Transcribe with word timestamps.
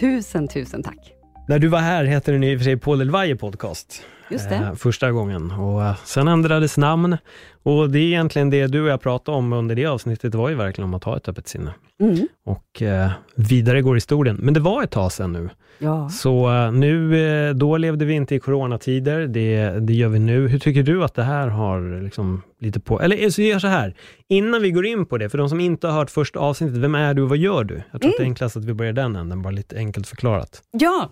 Tusen, 0.00 0.48
tusen 0.48 0.82
tack. 0.82 1.12
När 1.48 1.58
du 1.58 1.68
var 1.68 1.78
här 1.78 2.04
hette 2.04 2.32
den 2.32 2.44
i 2.44 2.56
och 2.56 2.60
för 2.60 2.64
sig 2.64 2.76
Paul 2.76 3.00
Elvaje 3.00 3.36
podcast. 3.36 4.02
Just 4.30 4.48
det. 4.48 4.54
Eh, 4.54 4.74
första 4.74 5.12
gången. 5.12 5.50
Och 5.50 5.84
eh, 5.84 5.96
sen 6.04 6.28
ändrades 6.28 6.78
namn. 6.78 7.16
Och 7.62 7.90
det 7.90 7.98
är 7.98 8.02
egentligen 8.02 8.50
det 8.50 8.66
du 8.66 8.82
och 8.82 8.88
jag 8.88 9.00
pratade 9.00 9.38
om 9.38 9.52
under 9.52 9.74
det 9.74 9.86
avsnittet, 9.86 10.34
var 10.34 10.48
ju 10.48 10.54
verkligen 10.54 10.88
om 10.88 10.94
att 10.94 11.04
ha 11.04 11.16
ett 11.16 11.28
öppet 11.28 11.48
sinne. 11.48 11.74
Mm. 12.00 12.28
Och 12.46 12.82
eh, 12.82 13.10
vidare 13.36 13.82
går 13.82 13.94
historien. 13.94 14.36
Men 14.40 14.54
det 14.54 14.60
var 14.60 14.82
ett 14.82 14.90
tag 14.90 15.12
sedan 15.12 15.32
nu. 15.32 15.50
Ja. 15.78 16.08
Så 16.08 16.50
eh, 16.54 16.72
nu, 16.72 17.26
eh, 17.48 17.54
då 17.54 17.76
levde 17.76 18.04
vi 18.04 18.14
inte 18.14 18.34
i 18.34 18.40
coronatider, 18.40 19.26
det, 19.26 19.70
det 19.80 19.92
gör 19.92 20.08
vi 20.08 20.18
nu. 20.18 20.48
Hur 20.48 20.58
tycker 20.58 20.82
du 20.82 21.04
att 21.04 21.14
det 21.14 21.22
här 21.22 21.48
har 21.48 22.02
liksom 22.02 22.42
lite 22.60 22.80
på... 22.80 23.00
Eller 23.00 23.30
så 23.30 23.42
gör 23.42 23.58
så 23.58 23.66
här, 23.66 23.94
innan 24.28 24.62
vi 24.62 24.70
går 24.70 24.86
in 24.86 25.06
på 25.06 25.18
det, 25.18 25.28
för 25.28 25.38
de 25.38 25.48
som 25.48 25.60
inte 25.60 25.86
har 25.86 25.94
hört 25.94 26.10
första 26.10 26.38
avsnittet, 26.38 26.76
vem 26.76 26.94
är 26.94 27.14
du 27.14 27.22
och 27.22 27.28
vad 27.28 27.38
gör 27.38 27.64
du? 27.64 27.82
Jag 27.90 28.00
tror 28.00 28.10
att 28.10 28.16
det 28.18 28.22
är 28.22 28.26
enklast 28.26 28.56
att 28.56 28.64
vi 28.64 28.74
börjar 28.74 28.92
den 28.92 29.16
änden, 29.16 29.42
bara 29.42 29.50
lite 29.50 29.76
enkelt 29.76 30.06
förklarat. 30.06 30.62
ja, 30.70 31.10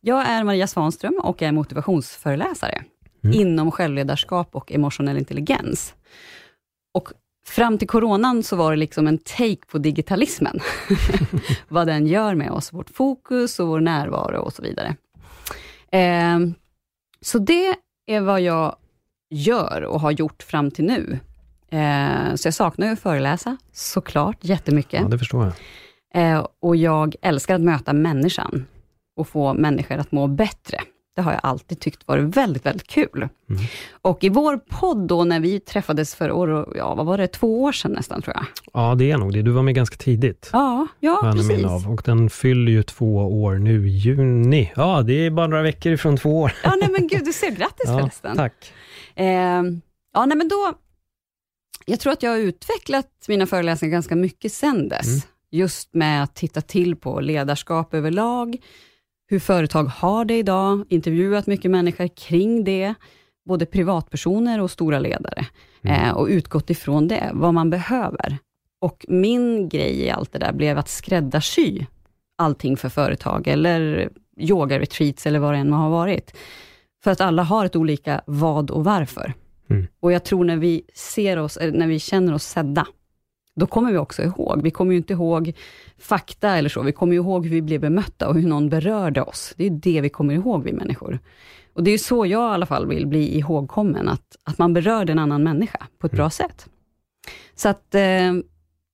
jag 0.00 0.26
är 0.26 0.44
Maria 0.44 0.66
Svanström 0.66 1.20
och 1.22 1.42
är 1.42 1.52
motivationsföreläsare 1.52 2.84
inom 3.32 3.70
självledarskap 3.70 4.48
och 4.56 4.72
emotionell 4.72 5.18
intelligens. 5.18 5.94
Och 6.94 7.12
fram 7.46 7.78
till 7.78 7.88
coronan 7.88 8.42
så 8.42 8.56
var 8.56 8.70
det 8.70 8.76
liksom 8.76 9.06
en 9.06 9.18
take 9.18 9.66
på 9.70 9.78
digitalismen. 9.78 10.60
Vad 11.68 11.86
den 11.86 12.06
gör 12.06 12.34
med 12.34 12.50
oss, 12.50 12.72
vårt 12.72 12.90
fokus 12.90 13.60
och 13.60 13.68
vår 13.68 13.80
närvaro 13.80 14.40
och 14.40 14.52
så 14.52 14.62
vidare. 14.62 14.96
Ehm, 15.90 16.54
så 17.20 17.38
det 17.38 17.74
är 18.06 18.20
vad 18.20 18.40
jag 18.40 18.76
gör 19.30 19.82
och 19.82 20.00
har 20.00 20.10
gjort 20.10 20.42
fram 20.42 20.70
till 20.70 20.84
nu. 20.84 21.18
Ehm, 21.70 22.36
så 22.36 22.46
jag 22.46 22.54
saknar 22.54 22.86
ju 22.86 22.92
att 22.92 23.00
föreläsa, 23.00 23.56
såklart, 23.72 24.36
jättemycket. 24.40 25.00
Ja, 25.00 25.08
det 25.08 25.18
förstår 25.18 25.44
jag. 25.44 25.54
Eh, 26.14 26.46
och 26.60 26.76
jag 26.76 27.14
älskar 27.22 27.54
att 27.54 27.60
möta 27.60 27.92
människan 27.92 28.66
och 29.18 29.28
få 29.28 29.54
människor 29.54 29.98
att 29.98 30.12
må 30.12 30.26
bättre. 30.26 30.80
Det 31.16 31.22
har 31.22 31.32
jag 31.32 31.40
alltid 31.42 31.80
tyckt 31.80 32.08
varit 32.08 32.36
väldigt, 32.36 32.66
väldigt 32.66 32.86
kul. 32.86 33.28
Och 34.02 34.24
i 34.24 34.28
vår 34.28 34.56
podd 34.56 35.08
då, 35.08 35.24
när 35.24 35.40
vi 35.40 35.60
träffades 35.60 36.14
för 36.14 36.32
år, 36.32 36.72
ja, 36.76 36.94
vad 36.94 37.06
var 37.06 37.18
det, 37.18 37.26
två 37.26 37.62
år 37.62 37.72
sedan 37.72 37.92
nästan 37.92 38.22
tror 38.22 38.36
jag. 38.36 38.44
Ja, 38.72 38.94
det 38.94 39.10
är 39.10 39.18
nog 39.18 39.32
det. 39.32 39.42
Du 39.42 39.50
var 39.50 39.62
med 39.62 39.74
ganska 39.74 39.96
tidigt. 39.96 40.50
Ja, 40.52 40.86
ja 41.00 41.32
precis. 41.34 41.64
av. 41.64 41.90
Och 41.90 42.02
den 42.04 42.30
fyller 42.30 42.72
ju 42.72 42.82
två 42.82 43.42
år 43.42 43.54
nu 43.54 43.88
i 43.88 43.90
juni. 43.90 44.72
Ja, 44.76 45.02
det 45.02 45.12
är 45.12 45.30
bara 45.30 45.46
några 45.46 45.62
veckor 45.62 45.92
ifrån 45.92 46.16
två 46.16 46.40
år. 46.40 46.52
Ja, 46.64 46.74
nej 46.80 46.90
men 46.90 47.08
gud, 47.08 47.24
du 47.24 47.32
ser, 47.32 47.50
grattis 47.50 47.84
Ja, 47.86 47.98
förresten. 47.98 48.36
tack. 48.36 48.72
Eh, 49.14 49.26
ja, 50.14 50.26
nej 50.26 50.36
men 50.36 50.48
då, 50.48 50.72
jag 51.86 52.00
tror 52.00 52.12
att 52.12 52.22
jag 52.22 52.30
har 52.30 52.38
utvecklat 52.38 53.06
mina 53.28 53.46
föreläsningar 53.46 53.92
ganska 53.92 54.16
mycket 54.16 54.52
sen 54.52 54.88
dess. 54.88 55.06
Mm. 55.06 55.20
Just 55.50 55.94
med 55.94 56.22
att 56.22 56.34
titta 56.34 56.60
till 56.60 56.96
på 56.96 57.20
ledarskap 57.20 57.94
överlag, 57.94 58.56
hur 59.30 59.38
företag 59.38 59.84
har 59.84 60.24
det 60.24 60.38
idag, 60.38 60.84
intervjuat 60.88 61.46
mycket 61.46 61.70
människor 61.70 62.08
kring 62.08 62.64
det, 62.64 62.94
både 63.48 63.66
privatpersoner 63.66 64.60
och 64.60 64.70
stora 64.70 64.98
ledare, 64.98 65.46
eh, 65.82 66.10
och 66.10 66.26
utgått 66.26 66.70
ifrån 66.70 67.08
det, 67.08 67.30
vad 67.32 67.54
man 67.54 67.70
behöver. 67.70 68.38
Och 68.80 69.06
min 69.08 69.68
grej 69.68 70.00
i 70.00 70.10
allt 70.10 70.32
det 70.32 70.38
där 70.38 70.52
blev 70.52 70.78
att 70.78 70.88
skräddarsy 70.88 71.86
allting 72.38 72.76
för 72.76 72.88
företag, 72.88 73.46
eller 73.46 74.10
yoga-retreats, 74.36 75.26
eller 75.26 75.38
vad 75.38 75.54
det 75.54 75.58
än 75.58 75.70
må 75.70 75.76
ha 75.76 75.88
varit. 75.88 76.36
För 77.04 77.10
att 77.10 77.20
alla 77.20 77.42
har 77.42 77.64
ett 77.64 77.76
olika 77.76 78.20
vad 78.26 78.70
och 78.70 78.84
varför. 78.84 79.32
Mm. 79.70 79.86
Och 80.00 80.12
jag 80.12 80.24
tror 80.24 80.44
när 80.44 80.56
vi 80.56 80.82
ser 80.94 81.38
oss, 81.38 81.56
eller 81.56 81.78
när 81.78 81.86
vi 81.86 81.98
känner 81.98 82.34
oss 82.34 82.44
sedda, 82.44 82.86
då 83.58 83.66
kommer 83.66 83.92
vi 83.92 83.98
också 83.98 84.22
ihåg. 84.22 84.62
Vi 84.62 84.70
kommer 84.70 84.92
ju 84.92 84.98
inte 84.98 85.12
ihåg 85.12 85.52
fakta 85.98 86.56
eller 86.56 86.68
så, 86.68 86.82
vi 86.82 86.92
kommer 86.92 87.14
ihåg 87.14 87.46
hur 87.46 87.54
vi 87.54 87.62
blev 87.62 87.80
bemötta 87.80 88.28
och 88.28 88.34
hur 88.34 88.48
någon 88.48 88.68
berörde 88.68 89.22
oss. 89.22 89.54
Det 89.56 89.66
är 89.66 89.70
det 89.70 90.00
vi 90.00 90.08
kommer 90.08 90.34
ihåg, 90.34 90.64
vi 90.64 90.72
människor. 90.72 91.18
Och 91.74 91.84
det 91.84 91.90
är 91.90 91.98
så 91.98 92.26
jag 92.26 92.50
i 92.50 92.54
alla 92.54 92.66
fall 92.66 92.86
vill 92.86 93.06
bli 93.06 93.38
ihågkommen, 93.38 94.08
att, 94.08 94.36
att 94.44 94.58
man 94.58 94.74
berörde 94.74 95.12
en 95.12 95.18
annan 95.18 95.42
människa 95.42 95.86
på 95.98 96.06
ett 96.06 96.12
bra 96.12 96.30
sätt. 96.30 96.68
Så 97.54 97.68
att 97.68 97.94
eh, 97.94 98.32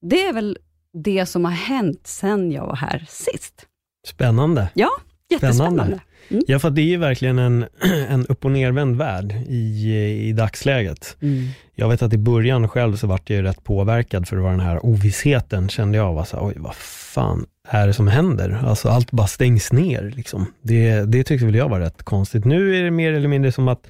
det 0.03 0.27
är 0.27 0.33
väl 0.33 0.59
det 0.93 1.27
som 1.27 1.45
har 1.45 1.53
hänt 1.53 2.07
sen 2.07 2.53
jag 2.53 2.67
var 2.67 2.77
här 2.77 3.07
sist. 3.09 3.67
Spännande. 4.07 4.71
Ja, 4.75 4.91
jättespännande. 5.31 5.83
Spännande. 5.83 6.01
Ja, 6.29 6.59
för 6.59 6.71
det 6.71 6.81
är 6.81 6.87
ju 6.87 6.97
verkligen 6.97 7.39
en, 7.39 7.65
en 8.09 8.27
upp 8.27 8.45
och 8.45 8.51
nervänd 8.51 8.97
värld 8.97 9.33
i, 9.49 9.95
i 10.29 10.33
dagsläget. 10.33 11.17
Mm. 11.23 11.49
Jag 11.75 11.89
vet 11.89 12.03
att 12.03 12.13
i 12.13 12.19
början 12.19 12.69
själv 12.69 12.97
så 12.97 13.07
vart 13.07 13.31
jag 13.31 13.37
ju 13.37 13.43
rätt 13.43 13.65
påverkad 13.65 14.29
för 14.29 14.37
det 14.37 14.43
var 14.43 14.51
den 14.51 14.61
här 14.61 14.87
ovissheten, 14.87 15.69
kände 15.69 15.99
jag. 15.99 16.13
Var 16.13 16.25
så 16.25 16.37
här, 16.37 16.47
Oj, 16.47 16.55
vad 16.57 16.75
fan 16.75 17.47
är 17.69 17.87
det 17.87 17.93
som 17.93 18.09
händer? 18.09 18.61
Alltså 18.65 18.89
allt 18.89 19.11
bara 19.11 19.27
stängs 19.27 19.73
ner. 19.73 20.13
Liksom. 20.17 20.47
Det, 20.63 21.01
det 21.01 21.25
tyckte 21.25 21.47
väl 21.47 21.55
jag 21.55 21.69
var 21.69 21.81
rätt 21.81 22.03
konstigt. 22.03 22.45
Nu 22.45 22.79
är 22.79 22.83
det 22.85 22.91
mer 22.91 23.13
eller 23.13 23.29
mindre 23.29 23.53
som 23.53 23.69
att 23.69 23.87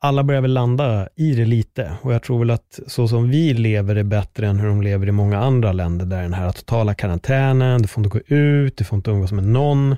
alla 0.00 0.24
börjar 0.24 0.40
väl 0.40 0.52
landa 0.52 1.08
i 1.16 1.34
det 1.34 1.44
lite 1.44 1.92
och 2.02 2.14
jag 2.14 2.22
tror 2.22 2.38
väl 2.38 2.50
att 2.50 2.80
så 2.86 3.08
som 3.08 3.30
vi 3.30 3.54
lever 3.54 3.96
är 3.96 4.02
bättre 4.02 4.46
än 4.46 4.60
hur 4.60 4.68
de 4.68 4.82
lever 4.82 5.08
i 5.08 5.12
många 5.12 5.38
andra 5.38 5.72
länder 5.72 6.06
där 6.06 6.22
den 6.22 6.34
här 6.34 6.52
totala 6.52 6.94
karantänen, 6.94 7.82
du 7.82 7.88
får 7.88 8.04
inte 8.04 8.18
gå 8.18 8.36
ut, 8.36 8.76
du 8.76 8.84
får 8.84 8.96
inte 8.96 9.10
umgås 9.10 9.32
med 9.32 9.44
någon. 9.44 9.96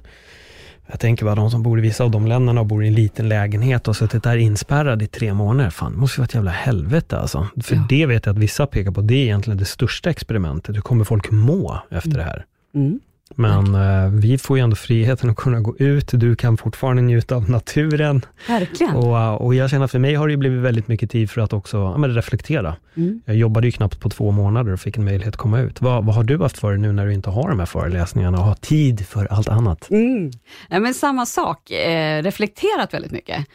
Jag 0.90 1.00
tänker 1.00 1.24
bara 1.24 1.34
de 1.34 1.50
som 1.50 1.62
bor 1.62 1.78
i 1.78 1.82
vissa 1.82 2.04
av 2.04 2.10
de 2.10 2.26
länderna 2.26 2.60
och 2.60 2.66
bor 2.66 2.84
i 2.84 2.88
en 2.88 2.94
liten 2.94 3.28
lägenhet 3.28 3.88
och 3.88 3.96
suttit 3.96 4.22
där 4.22 4.36
inspärrad 4.36 5.02
i 5.02 5.06
tre 5.06 5.34
månader. 5.34 5.70
Fan, 5.70 5.92
det 5.92 5.98
måste 5.98 6.16
ju 6.16 6.20
vara 6.20 6.24
ett 6.24 6.34
jävla 6.34 6.50
helvete 6.50 7.18
alltså. 7.18 7.48
För 7.62 7.74
Ja. 7.76 7.86
det 7.88 8.06
vet 8.06 8.26
jag 8.26 8.32
att 8.32 8.38
vissa 8.38 8.66
pekar 8.66 8.90
på, 8.90 9.00
det 9.00 9.14
är 9.14 9.24
egentligen 9.24 9.58
det 9.58 9.64
största 9.64 10.10
experimentet. 10.10 10.76
Hur 10.76 10.80
kommer 10.80 11.04
folk 11.04 11.30
må 11.30 11.82
efter 11.90 12.10
det 12.10 12.22
här? 12.22 12.44
Mm. 12.74 13.00
Men 13.36 13.74
eh, 13.74 14.10
vi 14.10 14.38
får 14.38 14.58
ju 14.58 14.62
ändå 14.64 14.76
friheten 14.76 15.30
att 15.30 15.36
kunna 15.36 15.60
gå 15.60 15.76
ut. 15.76 16.10
Du 16.12 16.36
kan 16.36 16.56
fortfarande 16.56 17.02
njuta 17.02 17.36
av 17.36 17.50
naturen. 17.50 18.24
Verkligen. 18.48 18.96
Och, 18.96 19.18
eh, 19.18 19.34
och 19.34 19.54
jag 19.54 19.70
känner 19.70 19.86
för 19.86 19.98
mig 19.98 20.14
har 20.14 20.28
det 20.28 20.36
blivit 20.36 20.62
väldigt 20.62 20.88
mycket 20.88 21.10
tid 21.10 21.30
för 21.30 21.40
att 21.40 21.52
också 21.52 21.76
ja, 21.76 22.08
reflektera. 22.08 22.76
Mm. 22.94 23.22
Jag 23.24 23.36
jobbade 23.36 23.66
ju 23.66 23.72
knappt 23.72 24.00
på 24.00 24.08
två 24.08 24.30
månader 24.30 24.72
och 24.72 24.80
fick 24.80 24.96
en 24.96 25.04
möjlighet 25.04 25.34
att 25.34 25.36
komma 25.36 25.60
ut. 25.60 25.80
Vad, 25.80 26.04
vad 26.04 26.14
har 26.14 26.24
du 26.24 26.38
haft 26.38 26.58
för 26.58 26.70
dig 26.70 26.78
nu 26.78 26.92
när 26.92 27.06
du 27.06 27.12
inte 27.12 27.30
har 27.30 27.48
de 27.48 27.58
här 27.58 27.66
föreläsningarna 27.66 28.38
och 28.38 28.44
har 28.44 28.54
tid 28.54 29.06
för 29.06 29.26
allt 29.26 29.48
annat? 29.48 29.90
Mm. 29.90 30.30
Ja, 30.68 30.80
men 30.80 30.94
samma 30.94 31.26
sak, 31.26 31.70
eh, 31.70 32.22
reflekterat 32.22 32.94
väldigt 32.94 33.12
mycket. 33.12 33.46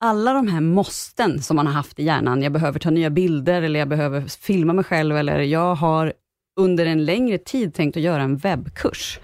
Alla 0.00 0.32
de 0.32 0.48
här 0.48 0.60
måsten 0.60 1.42
som 1.42 1.56
man 1.56 1.66
har 1.66 1.74
haft 1.74 1.98
i 1.98 2.04
hjärnan, 2.04 2.42
jag 2.42 2.52
behöver 2.52 2.78
ta 2.78 2.90
nya 2.90 3.10
bilder, 3.10 3.62
eller 3.62 3.78
jag 3.78 3.88
behöver 3.88 4.24
filma 4.40 4.72
mig 4.72 4.84
själv, 4.84 5.16
eller 5.16 5.38
jag 5.38 5.74
har 5.74 6.12
under 6.56 6.86
en 6.86 7.04
längre 7.04 7.38
tid 7.38 7.74
tänkt 7.74 7.96
att 7.96 8.02
göra 8.02 8.22
en 8.22 8.36
webbkurs 8.36 9.18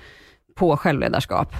på 0.55 0.77
självledarskap. 0.77 1.55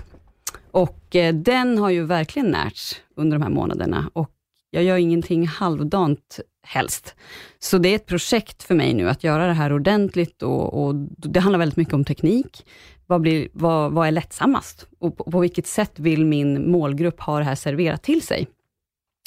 Och 0.71 1.17
eh, 1.17 1.35
den 1.35 1.79
har 1.79 1.91
ju 1.91 2.05
verkligen 2.05 2.49
närts 2.49 3.01
under 3.17 3.39
de 3.39 3.43
här 3.43 3.51
månaderna 3.51 4.11
och 4.13 4.31
jag 4.71 4.85
gör 4.85 4.97
ingenting 4.97 5.47
halvdant 5.47 6.41
helst. 6.63 7.15
Så 7.59 7.79
det 7.79 7.89
är 7.89 7.97
ett 7.97 8.07
projekt 8.07 8.63
för 8.63 8.75
mig 8.75 8.95
nu 8.95 9.09
att 9.09 9.25
göra 9.25 9.47
det 9.47 9.53
här 9.53 9.73
ordentligt 9.73 10.43
och, 10.43 10.85
och 10.85 10.95
det 11.17 11.41
handlar 11.41 11.59
väldigt 11.59 11.77
mycket 11.77 11.95
om 11.95 12.05
teknik. 12.05 12.67
Vad, 13.07 13.21
blir, 13.21 13.49
vad, 13.53 13.93
vad 13.93 14.07
är 14.07 14.13
lättsammast? 14.13 14.87
Och 14.99 15.17
på, 15.17 15.25
på 15.25 15.41
vilket 15.41 15.67
sätt 15.67 15.93
vill 15.99 16.25
min 16.25 16.71
målgrupp 16.71 17.21
ha 17.21 17.39
det 17.39 17.45
här 17.45 17.55
serverat 17.55 18.03
till 18.03 18.23
sig? 18.23 18.49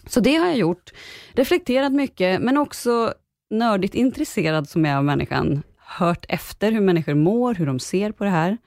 Så 0.07 0.19
det 0.19 0.35
har 0.35 0.47
jag 0.47 0.57
gjort. 0.57 0.93
Reflekterat 1.33 1.93
mycket, 1.93 2.41
men 2.41 2.57
också 2.57 3.13
nördigt 3.49 3.95
intresserad 3.95 4.69
som 4.69 4.85
jag 4.85 4.93
är 4.93 4.97
av 4.97 5.03
människan. 5.03 5.63
Hört 5.97 6.25
efter 6.29 6.71
hur 6.71 6.81
människor 6.81 7.13
mår, 7.13 7.53
hur 7.53 7.65
de 7.65 7.79
ser 7.79 8.11
på 8.11 8.23
det 8.23 8.29
här. 8.29 8.57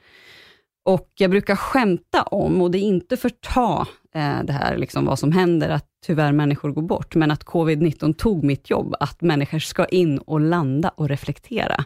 Och 0.84 1.10
jag 1.14 1.30
brukar 1.30 1.56
skämta 1.56 2.22
om, 2.22 2.62
och 2.62 2.70
det 2.70 2.78
är 2.78 2.82
inte 2.82 3.16
förta 3.16 3.86
eh, 4.14 4.42
det 4.44 4.52
här, 4.52 4.76
liksom 4.76 5.04
vad 5.04 5.18
som 5.18 5.32
händer, 5.32 5.68
att 5.68 5.86
tyvärr 6.06 6.32
människor 6.32 6.70
går 6.70 6.82
bort, 6.82 7.14
men 7.14 7.30
att 7.30 7.44
covid-19 7.44 8.14
tog 8.14 8.44
mitt 8.44 8.70
jobb, 8.70 8.94
att 9.00 9.20
människor 9.20 9.58
ska 9.58 9.84
in 9.84 10.18
och 10.18 10.40
landa 10.40 10.88
och 10.88 11.08
reflektera. 11.08 11.84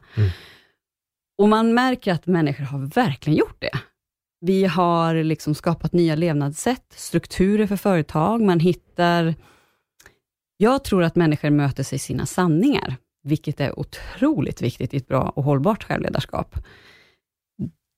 Och 1.38 1.48
man 1.48 1.75
märker 1.75 2.12
att 2.12 2.26
människor 2.26 2.64
har 2.64 2.78
verkligen 2.78 3.37
gjort 3.38 3.60
det. 3.60 3.78
Vi 4.40 4.64
har 4.64 5.14
liksom 5.14 5.54
skapat 5.54 5.92
nya 5.92 6.14
levnadssätt, 6.14 6.92
strukturer 6.96 7.66
för 7.66 7.76
företag. 7.76 8.40
Man 8.40 8.60
hittar... 8.60 9.34
Jag 10.56 10.84
tror 10.84 11.02
att 11.02 11.16
människor 11.16 11.50
möter 11.50 11.82
sig 11.82 11.98
sina 11.98 12.26
sanningar, 12.26 12.96
vilket 13.22 13.61
är 13.61 13.78
otroligt 13.78 14.62
viktigt 14.62 14.94
i 14.94 14.96
ett 14.96 15.08
bra 15.08 15.32
och 15.37 15.44
hållbart 15.44 15.84
självledarskap. 15.84 16.55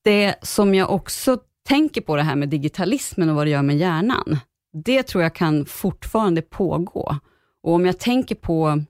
Det 0.05 0.35
som 0.43 0.75
jag 0.75 0.91
också 0.91 1.39
tänker 1.69 2.01
på 2.01 2.17
det 2.17 2.23
här 2.23 2.37
med 2.37 2.49
digitalismen 2.49 3.29
och 3.29 3.37
vad 3.37 3.47
det 3.47 3.51
gör 3.51 3.63
med 3.63 3.79
hjärnan, 3.79 4.39
det 4.73 5.03
tror 5.03 5.23
jag 5.23 5.35
kan 5.35 5.67
fortfarande 5.67 6.43
pågå. 6.43 7.17
Och 7.63 7.73
om 7.73 7.87
jag 7.87 7.99
tänker 7.99 8.35
på, 8.35 8.85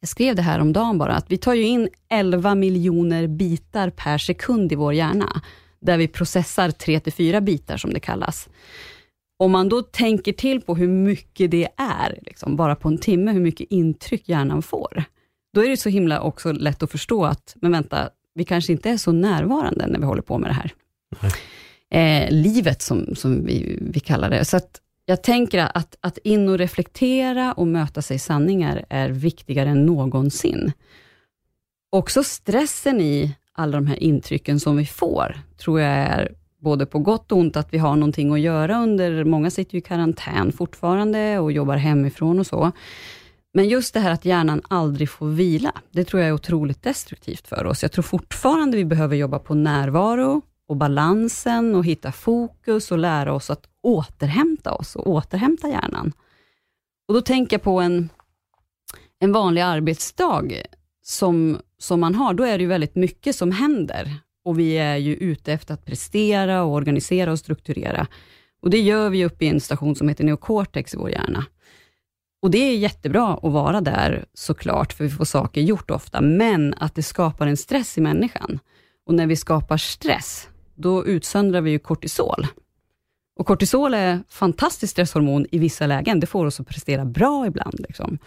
jag 0.00 0.08
skrev 0.08 0.36
det 0.36 0.42
här 0.42 0.60
om 0.60 0.72
dagen 0.72 0.98
bara, 0.98 1.14
att 1.14 1.30
vi 1.30 1.38
tar 1.38 1.54
ju 1.54 1.62
in 1.62 1.88
11 2.08 2.54
miljoner 2.54 3.26
bitar 3.26 3.90
per 3.90 4.18
sekund 4.18 4.72
i 4.72 4.74
vår 4.74 4.94
hjärna, 4.94 5.42
där 5.80 5.98
vi 5.98 6.08
processar 6.08 6.68
3-4 6.68 7.40
bitar 7.40 7.76
som 7.76 7.92
det 7.92 8.00
kallas. 8.00 8.48
Om 9.38 9.52
man 9.52 9.68
då 9.68 9.82
tänker 9.82 10.32
till 10.32 10.60
på 10.60 10.74
hur 10.74 10.88
mycket 10.88 11.50
det 11.50 11.68
är, 11.76 12.18
liksom, 12.22 12.56
bara 12.56 12.76
på 12.76 12.88
en 12.88 12.98
timme, 12.98 13.32
hur 13.32 13.40
mycket 13.40 13.70
intryck 13.70 14.28
hjärnan 14.28 14.62
får, 14.62 15.04
då 15.56 15.64
är 15.64 15.68
det 15.68 15.76
så 15.76 15.88
himla 15.88 16.20
också 16.20 16.52
lätt 16.52 16.82
att 16.82 16.90
förstå 16.90 17.24
att, 17.24 17.56
men 17.60 17.72
vänta, 17.72 18.10
vi 18.34 18.44
kanske 18.44 18.72
inte 18.72 18.90
är 18.90 18.96
så 18.96 19.12
närvarande 19.12 19.86
när 19.86 19.98
vi 19.98 20.04
håller 20.04 20.22
på 20.22 20.38
med 20.38 20.50
det 20.50 20.54
här. 20.54 20.72
Eh, 21.90 22.30
livet, 22.30 22.82
som, 22.82 23.14
som 23.14 23.46
vi, 23.46 23.78
vi 23.80 24.00
kallar 24.00 24.30
det. 24.30 24.44
Så 24.44 24.56
att 24.56 24.80
jag 25.04 25.22
tänker 25.22 25.58
att, 25.74 25.96
att 26.00 26.18
in 26.18 26.48
och 26.48 26.58
reflektera 26.58 27.52
och 27.52 27.66
möta 27.66 28.02
sig 28.02 28.18
sanningar 28.18 28.84
är 28.88 29.08
viktigare 29.08 29.68
än 29.68 29.86
någonsin. 29.86 30.72
Också 31.90 32.24
stressen 32.24 33.00
i 33.00 33.36
alla 33.52 33.72
de 33.72 33.86
här 33.86 34.02
intrycken 34.02 34.60
som 34.60 34.76
vi 34.76 34.86
får, 34.86 35.38
tror 35.58 35.80
jag 35.80 35.90
är 35.90 36.32
både 36.58 36.86
på 36.86 36.98
gott 36.98 37.32
och 37.32 37.38
ont, 37.38 37.56
att 37.56 37.74
vi 37.74 37.78
har 37.78 37.96
någonting 37.96 38.32
att 38.32 38.40
göra 38.40 38.82
under, 38.82 39.24
många 39.24 39.50
sitter 39.50 39.74
ju 39.74 39.78
i 39.78 39.82
karantän 39.82 40.52
fortfarande 40.52 41.38
och 41.38 41.52
jobbar 41.52 41.76
hemifrån 41.76 42.38
och 42.38 42.46
så. 42.46 42.72
Men 43.56 43.68
just 43.68 43.94
det 43.94 44.00
här 44.00 44.10
att 44.10 44.24
hjärnan 44.24 44.62
aldrig 44.68 45.10
får 45.10 45.28
vila, 45.28 45.72
det 45.90 46.04
tror 46.04 46.22
jag 46.22 46.28
är 46.28 46.32
otroligt 46.32 46.82
destruktivt 46.82 47.48
för 47.48 47.66
oss. 47.66 47.82
Jag 47.82 47.92
tror 47.92 48.02
fortfarande 48.02 48.76
vi 48.76 48.84
behöver 48.84 49.16
jobba 49.16 49.38
på 49.38 49.54
närvaro 49.54 50.42
och 50.68 50.76
balansen 50.76 51.74
och 51.74 51.84
hitta 51.84 52.12
fokus 52.12 52.92
och 52.92 52.98
lära 52.98 53.32
oss 53.32 53.50
att 53.50 53.66
återhämta 53.82 54.72
oss 54.72 54.96
och 54.96 55.06
återhämta 55.06 55.68
hjärnan. 55.68 56.12
Och 57.08 57.14
Då 57.14 57.20
tänker 57.20 57.56
jag 57.56 57.62
på 57.62 57.80
en, 57.80 58.08
en 59.20 59.32
vanlig 59.32 59.60
arbetsdag 59.60 60.48
som, 61.02 61.58
som 61.78 62.00
man 62.00 62.14
har. 62.14 62.34
Då 62.34 62.44
är 62.44 62.58
det 62.58 62.62
ju 62.62 62.68
väldigt 62.68 62.94
mycket 62.94 63.36
som 63.36 63.52
händer 63.52 64.14
och 64.44 64.58
vi 64.58 64.78
är 64.78 64.96
ju 64.96 65.14
ute 65.14 65.52
efter 65.52 65.74
att 65.74 65.84
prestera 65.84 66.62
och 66.62 66.72
organisera 66.72 67.32
och 67.32 67.38
strukturera. 67.38 68.06
Och 68.62 68.70
Det 68.70 68.80
gör 68.80 69.10
vi 69.10 69.24
uppe 69.24 69.44
i 69.44 69.48
en 69.48 69.60
station 69.60 69.96
som 69.96 70.08
heter 70.08 70.24
neocortex 70.24 70.94
i 70.94 70.96
vår 70.96 71.10
hjärna. 71.10 71.44
Och 72.46 72.52
Det 72.52 72.58
är 72.58 72.76
jättebra 72.76 73.34
att 73.42 73.52
vara 73.52 73.80
där 73.80 74.24
såklart, 74.34 74.92
för 74.92 75.04
vi 75.04 75.10
får 75.10 75.24
saker 75.24 75.60
gjort 75.60 75.90
ofta, 75.90 76.20
men 76.20 76.74
att 76.74 76.94
det 76.94 77.02
skapar 77.02 77.46
en 77.46 77.56
stress 77.56 77.98
i 77.98 78.00
människan. 78.00 78.58
Och 79.06 79.14
när 79.14 79.26
vi 79.26 79.36
skapar 79.36 79.76
stress, 79.76 80.48
då 80.74 81.06
utsöndrar 81.06 81.60
vi 81.60 81.70
ju 81.70 81.78
kortisol. 81.78 82.46
Och 83.38 83.46
Kortisol 83.46 83.94
är 83.94 84.20
fantastiskt 84.28 84.90
stresshormon 84.90 85.46
i 85.50 85.58
vissa 85.58 85.86
lägen. 85.86 86.20
Det 86.20 86.26
får 86.26 86.46
oss 86.46 86.60
att 86.60 86.68
prestera 86.68 87.04
bra 87.04 87.46
ibland. 87.46 87.80
Liksom. 87.80 88.18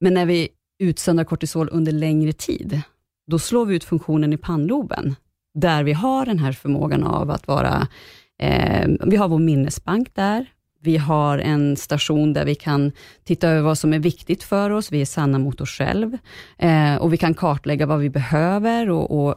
Men 0.00 0.14
när 0.14 0.26
vi 0.26 0.48
utsöndrar 0.78 1.24
kortisol 1.24 1.68
under 1.72 1.92
längre 1.92 2.32
tid, 2.32 2.80
då 3.26 3.38
slår 3.38 3.66
vi 3.66 3.76
ut 3.76 3.84
funktionen 3.84 4.32
i 4.32 4.36
pannloben, 4.36 5.16
där 5.54 5.82
vi 5.82 5.92
har 5.92 6.26
den 6.26 6.38
här 6.38 6.52
förmågan 6.52 7.04
av 7.04 7.30
att 7.30 7.46
vara... 7.46 7.88
Eh, 8.38 8.88
vi 9.06 9.16
har 9.16 9.28
vår 9.28 9.38
minnesbank 9.38 10.14
där. 10.14 10.46
Vi 10.82 10.96
har 10.96 11.38
en 11.38 11.76
station 11.76 12.32
där 12.32 12.44
vi 12.44 12.54
kan 12.54 12.92
titta 13.24 13.48
över 13.48 13.62
vad 13.62 13.78
som 13.78 13.92
är 13.92 13.98
viktigt 13.98 14.42
för 14.42 14.70
oss. 14.70 14.92
Vi 14.92 15.00
är 15.00 15.06
sanna 15.06 15.38
mot 15.38 15.60
oss 15.60 15.70
själv 15.70 16.18
eh, 16.58 16.96
och 16.96 17.12
vi 17.12 17.16
kan 17.16 17.34
kartlägga 17.34 17.86
vad 17.86 17.98
vi 18.00 18.10
behöver 18.10 18.90
och, 18.90 19.26
och 19.26 19.34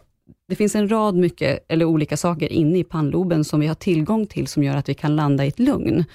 det 0.48 0.56
finns 0.56 0.75
en 0.75 0.90
rad 0.90 1.16
mycket, 1.16 1.66
eller 1.68 1.86
olika 1.86 2.18
saker 2.18 2.51
inne 2.51 2.80
i 2.80 2.84
pannloben 2.84 3.44
som 3.44 3.60
vi 3.60 3.68
har 3.68 3.75
tillgång 3.75 4.28
till, 4.28 4.48
som 4.48 4.63
gör 4.63 4.75
att 4.75 4.90
vi 4.90 4.94
kan 4.94 5.16
landa 5.16 5.45
i 5.45 5.48
ett 5.48 5.60
lugn. 5.60 6.06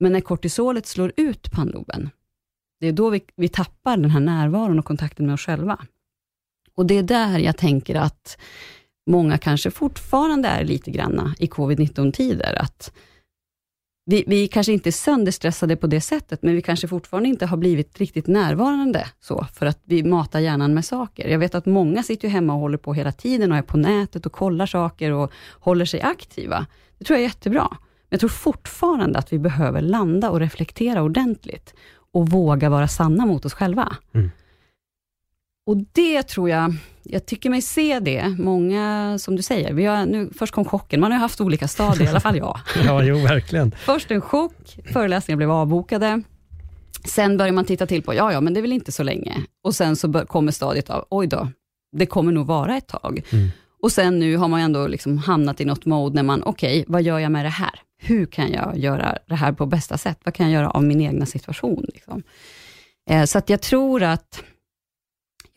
Men 0.00 0.12
när 0.12 0.20
kortisolet 0.20 0.86
slår 0.86 1.12
ut 1.16 1.50
pannloben, 1.50 2.10
det 2.80 2.86
är 2.86 2.92
då 2.92 3.10
vi, 3.10 3.20
vi 3.36 3.48
tappar 3.48 3.96
den 3.96 4.10
här 4.10 4.20
närvaron 4.20 4.78
och 4.78 4.84
kontakten 4.84 5.26
med 5.26 5.34
oss 5.34 5.40
själva. 5.40 5.78
Och 6.74 6.86
Det 6.86 6.98
är 6.98 7.02
där 7.02 7.38
jag 7.38 7.56
tänker 7.56 7.94
att 7.94 8.38
många 9.10 9.38
kanske 9.38 9.70
fortfarande 9.70 10.48
är 10.48 10.64
lite 10.64 10.90
granna 10.90 11.34
i 11.38 11.46
covid-19-tider, 11.46 12.54
att 12.54 12.92
vi, 14.10 14.24
vi 14.26 14.48
kanske 14.48 14.72
inte 14.72 14.88
är 14.88 14.92
sönderstressade 14.92 15.76
på 15.76 15.86
det 15.86 16.00
sättet, 16.00 16.42
men 16.42 16.54
vi 16.54 16.62
kanske 16.62 16.88
fortfarande 16.88 17.28
inte 17.28 17.46
har 17.46 17.56
blivit 17.56 17.98
riktigt 17.98 18.26
närvarande, 18.26 19.06
så, 19.20 19.46
för 19.54 19.66
att 19.66 19.80
vi 19.84 20.02
matar 20.02 20.40
hjärnan 20.40 20.74
med 20.74 20.84
saker. 20.84 21.28
Jag 21.28 21.38
vet 21.38 21.54
att 21.54 21.66
många 21.66 22.02
sitter 22.02 22.28
hemma 22.28 22.54
och 22.54 22.60
håller 22.60 22.78
på 22.78 22.94
hela 22.94 23.12
tiden 23.12 23.52
och 23.52 23.58
är 23.58 23.62
på 23.62 23.76
nätet 23.76 24.26
och 24.26 24.32
kollar 24.32 24.66
saker 24.66 25.12
och 25.12 25.32
håller 25.60 25.84
sig 25.84 26.00
aktiva. 26.00 26.66
Det 26.98 27.04
tror 27.04 27.16
jag 27.16 27.24
är 27.24 27.28
jättebra. 27.28 27.68
Men 27.70 28.08
jag 28.08 28.20
tror 28.20 28.30
fortfarande 28.30 29.18
att 29.18 29.32
vi 29.32 29.38
behöver 29.38 29.80
landa 29.80 30.30
och 30.30 30.40
reflektera 30.40 31.02
ordentligt 31.02 31.74
och 32.12 32.28
våga 32.28 32.70
vara 32.70 32.88
sanna 32.88 33.26
mot 33.26 33.44
oss 33.44 33.54
själva. 33.54 33.96
Mm. 34.14 34.30
Och 35.68 35.76
det 35.92 36.22
tror 36.22 36.50
jag, 36.50 36.74
jag 37.02 37.26
tycker 37.26 37.50
mig 37.50 37.62
se 37.62 38.00
det, 38.00 38.36
många, 38.38 39.16
som 39.18 39.36
du 39.36 39.42
säger, 39.42 39.72
vi 39.72 39.84
har, 39.84 40.06
nu, 40.06 40.30
först 40.38 40.54
kom 40.54 40.64
chocken, 40.64 41.00
man 41.00 41.12
har 41.12 41.18
haft 41.18 41.40
olika 41.40 41.68
stadier, 41.68 42.06
i 42.06 42.08
alla 42.08 42.20
fall 42.20 42.36
jag. 42.36 42.60
ja, 42.84 43.02
jo, 43.02 43.18
verkligen. 43.18 43.70
Först 43.70 44.10
en 44.10 44.20
chock, 44.20 44.78
föreläsningar 44.92 45.36
blev 45.36 45.50
avbokade. 45.50 46.22
Sen 47.04 47.36
börjar 47.36 47.52
man 47.52 47.64
titta 47.64 47.86
till 47.86 48.02
på, 48.02 48.14
ja, 48.14 48.32
ja, 48.32 48.40
men 48.40 48.54
det 48.54 48.60
är 48.60 48.62
väl 48.62 48.72
inte 48.72 48.92
så 48.92 49.02
länge. 49.02 49.36
Och 49.64 49.74
sen 49.74 49.96
så 49.96 50.08
bör, 50.08 50.24
kommer 50.24 50.52
stadiet 50.52 50.90
av, 50.90 51.06
oj 51.10 51.26
då, 51.26 51.48
det 51.96 52.06
kommer 52.06 52.32
nog 52.32 52.46
vara 52.46 52.76
ett 52.76 52.88
tag. 52.88 53.22
Mm. 53.30 53.48
Och 53.82 53.92
sen 53.92 54.18
nu 54.18 54.36
har 54.36 54.48
man 54.48 54.60
ändå 54.60 54.86
liksom 54.86 55.18
hamnat 55.18 55.60
i 55.60 55.64
något 55.64 55.84
mode 55.84 56.14
när 56.14 56.22
man, 56.22 56.42
okej, 56.42 56.80
okay, 56.80 56.92
vad 56.92 57.02
gör 57.02 57.18
jag 57.18 57.32
med 57.32 57.44
det 57.44 57.48
här? 57.48 57.80
Hur 58.02 58.26
kan 58.26 58.52
jag 58.52 58.78
göra 58.78 59.18
det 59.26 59.34
här 59.34 59.52
på 59.52 59.66
bästa 59.66 59.98
sätt? 59.98 60.18
Vad 60.24 60.34
kan 60.34 60.50
jag 60.50 60.62
göra 60.62 60.70
av 60.70 60.84
min 60.84 61.00
egna 61.00 61.26
situation? 61.26 61.84
Liksom? 61.94 62.22
Eh, 63.10 63.24
så 63.24 63.38
att 63.38 63.50
jag 63.50 63.60
tror 63.60 64.02
att 64.02 64.42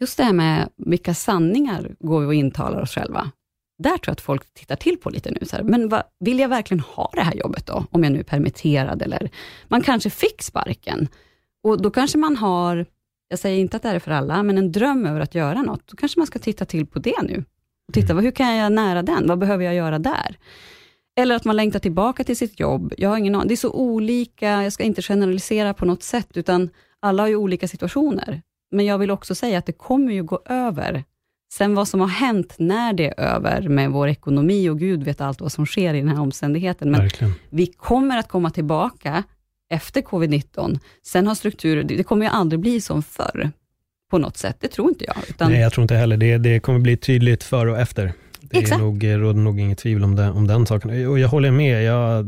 just 0.02 0.18
det 0.18 0.24
här 0.24 0.34
med 0.34 0.70
vilka 0.78 1.14
sanningar 1.14 1.96
går 2.00 2.20
vi 2.20 2.26
och 2.26 2.34
intalar 2.34 2.82
oss 2.82 2.96
själva. 2.96 3.32
Där 3.84 3.90
tror 3.90 4.02
jag 4.06 4.12
att 4.12 4.22
folk 4.22 4.54
tittar 4.54 4.76
till 4.76 4.98
på 4.98 5.10
lite 5.10 5.32
nu. 5.32 5.46
Så 5.46 5.56
här, 5.56 5.64
men 5.64 5.90
vad, 5.90 6.04
vill 6.20 6.40
jag 6.40 6.50
verkligen 6.50 6.82
ha 6.82 7.12
det 7.14 7.22
här 7.22 7.34
jobbet 7.34 7.66
då? 7.66 7.86
Om 7.92 8.04
jag 8.04 8.14
nu 8.14 8.20
är 8.20 8.24
permitterad 8.24 9.02
eller 9.02 9.30
man 9.68 9.82
kanske 9.82 10.10
fick 10.10 10.42
sparken. 10.42 11.08
Och 11.64 11.82
då 11.82 11.92
kanske 11.92 12.18
man 12.18 12.38
har, 12.38 12.86
jag 13.28 13.40
säger 13.40 13.60
inte 13.60 13.78
att 13.78 13.84
det 13.84 13.90
är 13.90 14.00
för 14.00 14.12
alla, 14.12 14.44
men 14.44 14.58
en 14.58 14.72
dröm 14.72 15.06
över 15.06 15.20
att 15.20 15.36
göra 15.36 15.62
något. 15.62 15.88
Då 15.88 15.96
kanske 15.96 16.20
man 16.20 16.28
ska 16.28 16.40
titta 16.40 16.66
till 16.66 16.86
på 16.86 17.00
det 17.00 17.22
nu. 17.22 17.44
Och 17.88 17.94
titta, 17.94 18.12
mm. 18.12 18.24
hur 18.24 18.32
kan 18.32 18.56
jag 18.56 18.72
nära 18.72 19.02
den? 19.02 19.28
Vad 19.28 19.40
behöver 19.40 19.66
jag 19.66 19.76
göra 19.76 20.00
där? 20.00 20.38
Eller 21.16 21.36
att 21.36 21.46
man 21.46 21.56
längtar 21.56 21.80
tillbaka 21.80 22.24
till 22.24 22.38
sitt 22.38 22.60
jobb. 22.60 22.94
Jag 22.98 23.10
har 23.10 23.18
ingen 23.18 23.36
aning. 23.36 23.48
Det 23.48 23.54
är 23.54 23.56
så 23.56 23.72
olika, 23.72 24.64
jag 24.64 24.74
ska 24.74 24.84
inte 24.84 25.02
generalisera 25.02 25.74
på 25.74 25.86
något 25.86 26.04
sätt, 26.04 26.38
utan 26.38 26.70
alla 27.00 27.24
har 27.24 27.28
ju 27.28 27.36
olika 27.36 27.68
situationer. 27.68 28.42
Men 28.72 28.86
jag 28.86 28.98
vill 28.98 29.12
också 29.12 29.36
säga 29.36 29.58
att 29.58 29.66
det 29.66 29.72
kommer 29.72 30.12
ju 30.12 30.24
gå 30.24 30.42
över. 30.46 31.04
Sen 31.54 31.76
vad 31.76 31.88
som 31.88 32.00
har 32.00 32.08
hänt 32.08 32.56
när 32.58 32.94
det 32.94 33.08
är 33.08 33.20
över 33.20 33.70
med 33.70 33.92
vår 33.92 34.08
ekonomi 34.08 34.70
och 34.70 34.80
Gud 34.80 35.04
vet 35.04 35.22
allt 35.22 35.42
vad 35.42 35.52
som 35.52 35.66
sker 35.66 35.94
i 35.94 35.98
den 35.98 36.10
här 36.10 36.20
omständigheten. 36.20 36.92
Men 36.92 37.02
Verkligen. 37.02 37.34
vi 37.50 37.66
kommer 37.66 38.18
att 38.18 38.28
komma 38.28 38.50
tillbaka 38.50 39.24
efter 39.70 40.02
covid-19. 40.02 40.80
Sen 41.06 41.28
har 41.28 41.36
strukturer, 41.36 41.84
det 41.84 42.04
kommer 42.04 42.26
ju 42.26 42.32
aldrig 42.32 42.60
bli 42.60 42.82
som 42.82 43.04
förr 43.04 43.52
på 44.12 44.18
något 44.18 44.38
sätt. 44.38 44.58
Det 44.60 44.68
tror 44.68 44.90
inte 44.90 45.06
jag. 45.06 45.18
Utan... 45.30 45.52
Nej, 45.52 45.62
jag 45.62 45.74
tror 45.74 45.82
inte 45.82 45.96
heller 45.96 46.18
det. 46.18 46.38
Det 46.38 46.60
kommer 46.60 46.80
bli 46.80 46.98
tydligt 46.98 47.44
före 47.44 47.72
och 47.72 47.80
efter. 47.80 48.14
Det 48.42 48.58
Exakt. 48.58 48.80
är 48.80 48.84
nog, 48.84 49.06
råder 49.06 49.40
nog 49.40 49.60
inget 49.60 49.78
tvivel 49.78 50.04
om, 50.04 50.16
det, 50.16 50.30
om 50.32 50.48
den 50.48 50.66
saken. 50.66 51.08
Och 51.08 51.20
jag 51.20 51.28
håller 51.28 51.52
med. 51.52 51.84
Jag, 51.84 52.26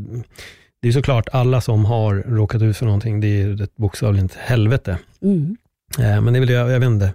det 0.82 0.88
är 0.88 0.92
såklart 0.92 1.30
alla 1.32 1.62
som 1.62 1.86
har 1.86 2.16
råkat 2.16 2.62
ut 2.62 2.78
för 2.78 2.86
någonting, 2.86 3.20
det 3.20 3.42
är 3.42 3.62
ett 3.62 3.76
bokstavligt 3.76 4.36
helvete. 4.36 4.98
Mm. 5.22 5.58
Eh, 6.00 6.22
men 6.22 6.34
det 6.34 6.40
vill 6.40 6.50
jag, 6.50 6.72
jag 6.72 6.80
vet 6.80 6.88
inte. 6.88 7.14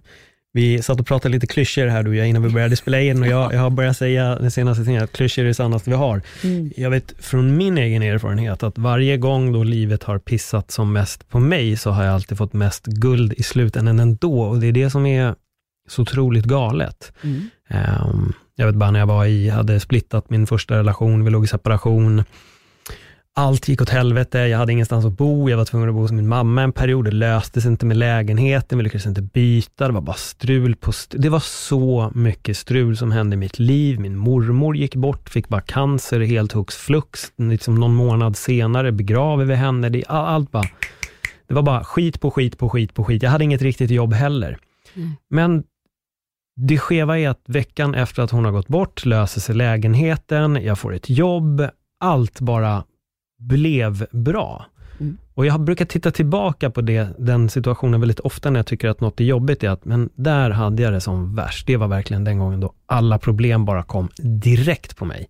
Vi 0.52 0.82
satt 0.82 1.00
och 1.00 1.06
pratade 1.06 1.32
lite 1.32 1.47
klyschor 1.47 1.87
här 1.87 2.02
du 2.02 2.26
innan 2.26 2.42
vi 2.42 2.49
började 2.49 2.76
spela 2.76 3.00
in 3.00 3.23
och 3.23 3.28
jag, 3.28 3.54
jag 3.54 3.61
har 3.61 3.70
börjat 3.70 3.97
säga 3.97 4.35
den 4.35 4.50
senaste 4.50 4.85
tiden 4.85 5.04
att 5.04 5.12
klyschor 5.12 5.42
är 5.42 5.47
det 5.47 5.54
sannaste 5.54 5.90
vi 5.90 5.97
har. 5.97 6.23
Mm. 6.44 6.70
Jag 6.76 6.90
vet 6.90 7.14
från 7.18 7.56
min 7.56 7.78
egen 7.78 8.02
erfarenhet 8.02 8.62
att 8.62 8.78
varje 8.78 9.16
gång 9.16 9.52
då 9.52 9.62
livet 9.62 10.02
har 10.02 10.18
pissat 10.18 10.70
som 10.70 10.92
mest 10.92 11.28
på 11.28 11.40
mig 11.40 11.76
så 11.76 11.90
har 11.90 12.04
jag 12.04 12.14
alltid 12.14 12.38
fått 12.38 12.52
mest 12.52 12.87
guld 12.87 13.32
i 13.32 13.42
slutändan 13.42 14.00
ändå 14.00 14.40
och 14.40 14.58
det 14.58 14.66
är 14.66 14.73
det 14.73 14.90
som 14.90 15.06
är 15.06 15.35
så 15.88 16.02
otroligt 16.02 16.44
galet. 16.44 17.12
Mm. 17.23 17.49
Um, 17.70 18.32
jag 18.56 18.66
vet 18.66 18.75
bara 18.75 18.90
när 18.90 18.99
jag 18.99 19.06
var 19.06 19.26
i, 19.26 19.49
hade 19.49 19.80
splittat 19.80 20.30
min 20.30 20.47
första 20.47 20.78
relation, 20.78 21.25
vi 21.25 21.30
låg 21.30 21.44
i 21.44 21.49
separation 21.49 22.25
allt 23.37 23.68
gick 23.68 23.82
åt 23.82 23.88
helvete, 23.88 24.38
jag 24.38 24.58
hade 24.58 24.73
ingenstans 24.73 25.04
att 25.04 25.12
bo, 25.12 25.50
jag 25.50 25.56
var 25.56 25.64
tvungen 25.64 25.88
att 25.88 25.94
bo 25.94 26.00
hos 26.00 26.12
min 26.12 26.28
mamma 26.28 26.62
en 26.62 26.73
period, 26.73 27.04
det 27.04 27.11
löstes 27.11 27.66
inte 27.66 27.87
med 27.87 27.97
lägenheten, 27.97 28.78
vi 28.78 28.85
lyckades 28.85 29.06
inte 29.06 29.23
byta, 29.23 29.87
det 29.87 29.92
var 29.92 30.00
bara 30.00 30.16
strul 30.16 30.76
på 30.76 30.92
strul. 30.92 31.23
Det 31.23 31.28
var 31.28 31.40
så 31.40 32.12
mycket 32.14 32.56
strul 32.56 32.97
som 32.97 33.12
hände 33.12 33.35
i 33.35 33.37
mitt 33.37 33.58
liv. 33.58 34.00
Min 34.00 34.16
mormor 34.16 34.76
gick 34.76 34.94
bort, 34.94 35.28
fick 35.28 35.49
bara 35.49 35.61
cancer 35.61 36.20
helt 36.20 36.52
hux 36.52 36.76
flux. 36.76 37.32
Liksom 37.37 37.75
någon 37.75 37.94
månad 37.94 38.37
senare 38.37 38.92
begraver 38.92 39.44
vi 39.44 39.54
henne. 39.54 39.88
Det, 39.88 40.04
allt 40.06 40.50
bara, 40.50 40.64
det 41.47 41.54
var 41.54 41.62
bara 41.62 41.85
skit 41.85 42.20
på 42.20 42.30
skit 42.30 42.58
på 42.58 42.68
skit 42.68 42.94
på 42.94 43.04
skit. 43.04 43.23
Jag 43.23 43.30
hade 43.30 43.44
inget 43.44 43.62
riktigt 43.62 43.90
jobb 43.90 44.12
heller. 44.12 44.58
Mm. 44.94 45.12
Men 45.30 45.64
det 46.56 46.78
skeva 46.78 47.18
är 47.18 47.28
att 47.28 47.42
veckan 47.47 47.94
efter 47.94 48.23
att 48.23 48.30
hon 48.30 48.44
har 48.44 48.52
gått 48.52 48.68
bort 48.68 49.06
löser 49.06 49.40
sig 49.40 49.54
lägenheten, 49.54 50.58
jag 50.62 50.78
får 50.78 50.94
ett 50.94 51.11
jobb, 51.11 51.68
allt 52.00 52.40
bara 52.40 52.85
blev 53.38 54.07
bra. 54.11 54.66
Mm. 55.00 55.18
Och 55.35 55.47
jag 55.47 55.61
brukar 55.61 55.85
titta 55.85 56.11
tillbaka 56.11 56.71
på 56.71 56.80
det, 56.80 57.09
den 57.18 57.49
situationen 57.49 58.00
väldigt 58.00 58.21
ofta 58.21 58.50
när 58.50 58.59
jag 58.59 58.66
tycker 58.66 58.88
att 58.88 59.00
något 59.00 59.21
är 59.21 59.25
jobbigt, 59.25 59.64
är 59.64 59.68
att 59.71 59.85
men 59.85 60.11
där 60.14 60.50
hade 60.50 60.83
jag 60.83 60.92
det 60.92 61.00
som 61.00 61.35
värst. 61.35 61.66
Det 61.66 61.76
var 61.76 61.88
verkligen 61.88 62.25
den 62.25 62.38
gången 62.38 62.61
då 62.61 62.73
alla 62.87 63.18
problem 63.18 63.64
bara 63.64 63.83
kom 63.83 64.09
direkt 64.23 64.97
på 64.97 65.04
mig. 65.04 65.28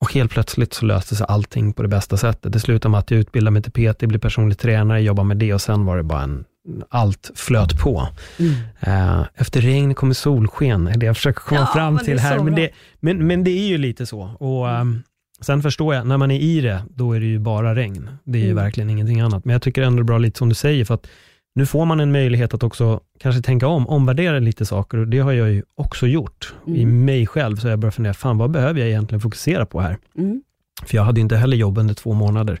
Och 0.00 0.12
helt 0.12 0.30
plötsligt 0.30 0.74
så 0.74 0.84
löste 0.84 1.16
sig 1.16 1.26
allting 1.28 1.72
på 1.72 1.82
det 1.82 1.88
bästa 1.88 2.16
sättet. 2.16 2.52
Det 2.52 2.60
slutade 2.60 2.90
med 2.90 2.98
att 2.98 3.10
jag 3.10 3.20
utbildade 3.20 3.50
mig 3.50 3.62
till 3.62 3.72
PT, 3.72 3.98
blev 3.98 4.18
personlig 4.18 4.58
tränare, 4.58 5.02
jobbade 5.02 5.28
med 5.28 5.36
det 5.36 5.54
och 5.54 5.60
sen 5.60 5.84
var 5.84 5.96
det 5.96 6.02
bara 6.02 6.22
en, 6.22 6.44
allt 6.88 7.30
flöt 7.34 7.78
på. 7.80 8.08
Mm. 8.38 8.54
Eh, 8.80 9.26
efter 9.34 9.60
regn 9.60 9.94
kommer 9.94 10.14
solsken, 10.14 10.86
är 10.86 10.98
det 10.98 11.06
jag 11.06 11.16
försöker 11.16 11.40
komma 11.40 11.60
Ja, 11.60 11.66
fram 11.66 11.98
till 11.98 12.18
här. 12.18 12.38
Men 12.38 12.54
det, 12.54 12.70
men, 13.00 13.26
men 13.26 13.44
det 13.44 13.50
är 13.50 13.66
ju 13.66 13.78
lite 13.78 14.06
så. 14.06 14.20
Och 14.20 14.70
ehm, 14.70 15.02
Sen 15.40 15.62
förstår 15.62 15.94
jag, 15.94 16.06
när 16.06 16.16
man 16.18 16.30
är 16.30 16.38
i 16.40 16.60
det, 16.60 16.82
då 16.94 17.12
är 17.12 17.20
det 17.20 17.26
ju 17.26 17.38
bara 17.38 17.74
regn. 17.74 18.10
Det 18.24 18.38
är 18.38 18.42
ju 18.42 18.50
Mm. 18.50 18.64
verkligen 18.64 18.90
ingenting 18.90 19.20
annat. 19.20 19.44
Men 19.44 19.52
jag 19.52 19.62
tycker 19.62 19.82
ändå 19.82 19.96
det 19.96 20.02
är 20.02 20.04
bra, 20.04 20.18
lite 20.18 20.38
som 20.38 20.48
du 20.48 20.54
säger, 20.54 20.84
för 20.84 20.94
att 20.94 21.06
nu 21.54 21.66
får 21.66 21.84
man 21.86 22.00
en 22.00 22.12
möjlighet 22.12 22.54
att 22.54 22.62
också 22.62 23.00
kanske 23.20 23.42
tänka 23.42 23.66
om, 23.66 23.88
omvärdera 23.88 24.38
lite 24.38 24.66
saker 24.66 24.98
och 24.98 25.08
det 25.08 25.18
har 25.18 25.32
jag 25.32 25.50
ju 25.52 25.62
också 25.76 26.06
gjort. 26.06 26.54
I 26.66 26.82
Mm. 26.82 27.04
mig 27.04 27.26
själv 27.26 27.56
så 27.56 27.68
jag 27.68 27.78
börjat 27.78 27.94
fundera, 27.94 28.14
fan 28.14 28.38
vad 28.38 28.50
behöver 28.50 28.80
jag 28.80 28.88
egentligen 28.88 29.20
fokusera 29.20 29.66
på 29.66 29.80
här? 29.80 29.96
Mm. 30.18 30.42
För 30.86 30.96
jag 30.96 31.04
hade 31.04 31.20
inte 31.20 31.36
heller 31.36 31.56
jobb 31.56 31.78
under 31.78 31.94
två 31.94 32.12
månader. 32.12 32.60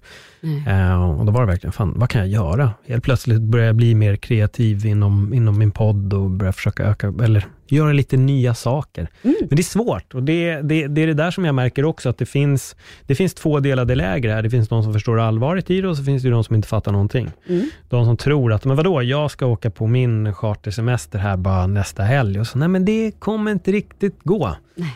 Eh, 0.66 1.10
och 1.18 1.26
då 1.26 1.32
var 1.32 1.40
det 1.40 1.46
verkligen, 1.46 1.72
fan 1.72 1.92
vad 1.96 2.08
kan 2.10 2.20
jag 2.20 2.28
göra? 2.30 2.70
Helt 2.86 3.04
plötsligt 3.04 3.42
började 3.42 3.66
jag 3.68 3.76
bli 3.76 3.94
mer 3.94 4.16
kreativ 4.16 4.86
inom, 4.86 5.34
inom 5.34 5.58
min 5.58 5.70
podd 5.70 6.12
och 6.14 6.30
börja 6.30 6.52
försöka 6.52 6.82
öka, 6.84 7.12
eller 7.22 7.46
göra 7.66 7.92
lite 7.92 8.16
nya 8.16 8.54
saker. 8.54 9.08
Mm. 9.22 9.36
Men 9.40 9.48
det 9.56 9.60
är 9.60 9.64
svårt 9.64 10.14
och 10.14 10.22
det, 10.22 10.60
det, 10.62 10.86
det 10.86 11.02
är 11.02 11.06
det 11.06 11.14
där 11.14 11.30
som 11.30 11.44
jag 11.44 11.54
märker 11.54 11.84
också, 11.84 12.08
att 12.08 12.18
det 12.18 12.26
finns, 12.26 12.76
det 13.06 13.14
finns 13.14 13.34
två 13.34 13.60
delade 13.60 13.94
läger 13.94 14.34
här. 14.34 14.42
Det 14.42 14.50
finns 14.50 14.68
de 14.68 14.82
som 14.82 14.92
förstår 14.92 15.20
allvaret 15.20 15.70
i 15.70 15.80
det 15.80 15.88
och 15.88 15.96
så 15.96 16.04
finns 16.04 16.22
det 16.22 16.30
de 16.30 16.44
som 16.44 16.56
inte 16.56 16.68
fattar 16.68 16.92
någonting. 16.92 17.30
Mm. 17.48 17.70
De 17.88 18.04
som 18.04 18.16
tror 18.16 18.52
att, 18.52 18.64
men 18.64 18.76
vadå, 18.76 19.02
jag 19.02 19.30
ska 19.30 19.46
åka 19.46 19.70
på 19.70 19.86
min 19.86 20.34
chartersemester 20.34 21.18
här 21.18 21.36
bara 21.36 21.66
nästa 21.66 22.02
helg. 22.02 22.40
Och 22.40 22.46
så, 22.46 22.58
nej 22.58 22.68
men 22.68 22.84
det 22.84 23.12
kommer 23.18 23.52
inte 23.52 23.72
riktigt 23.72 24.18
gå. 24.22 24.56
Nej, 24.76 24.90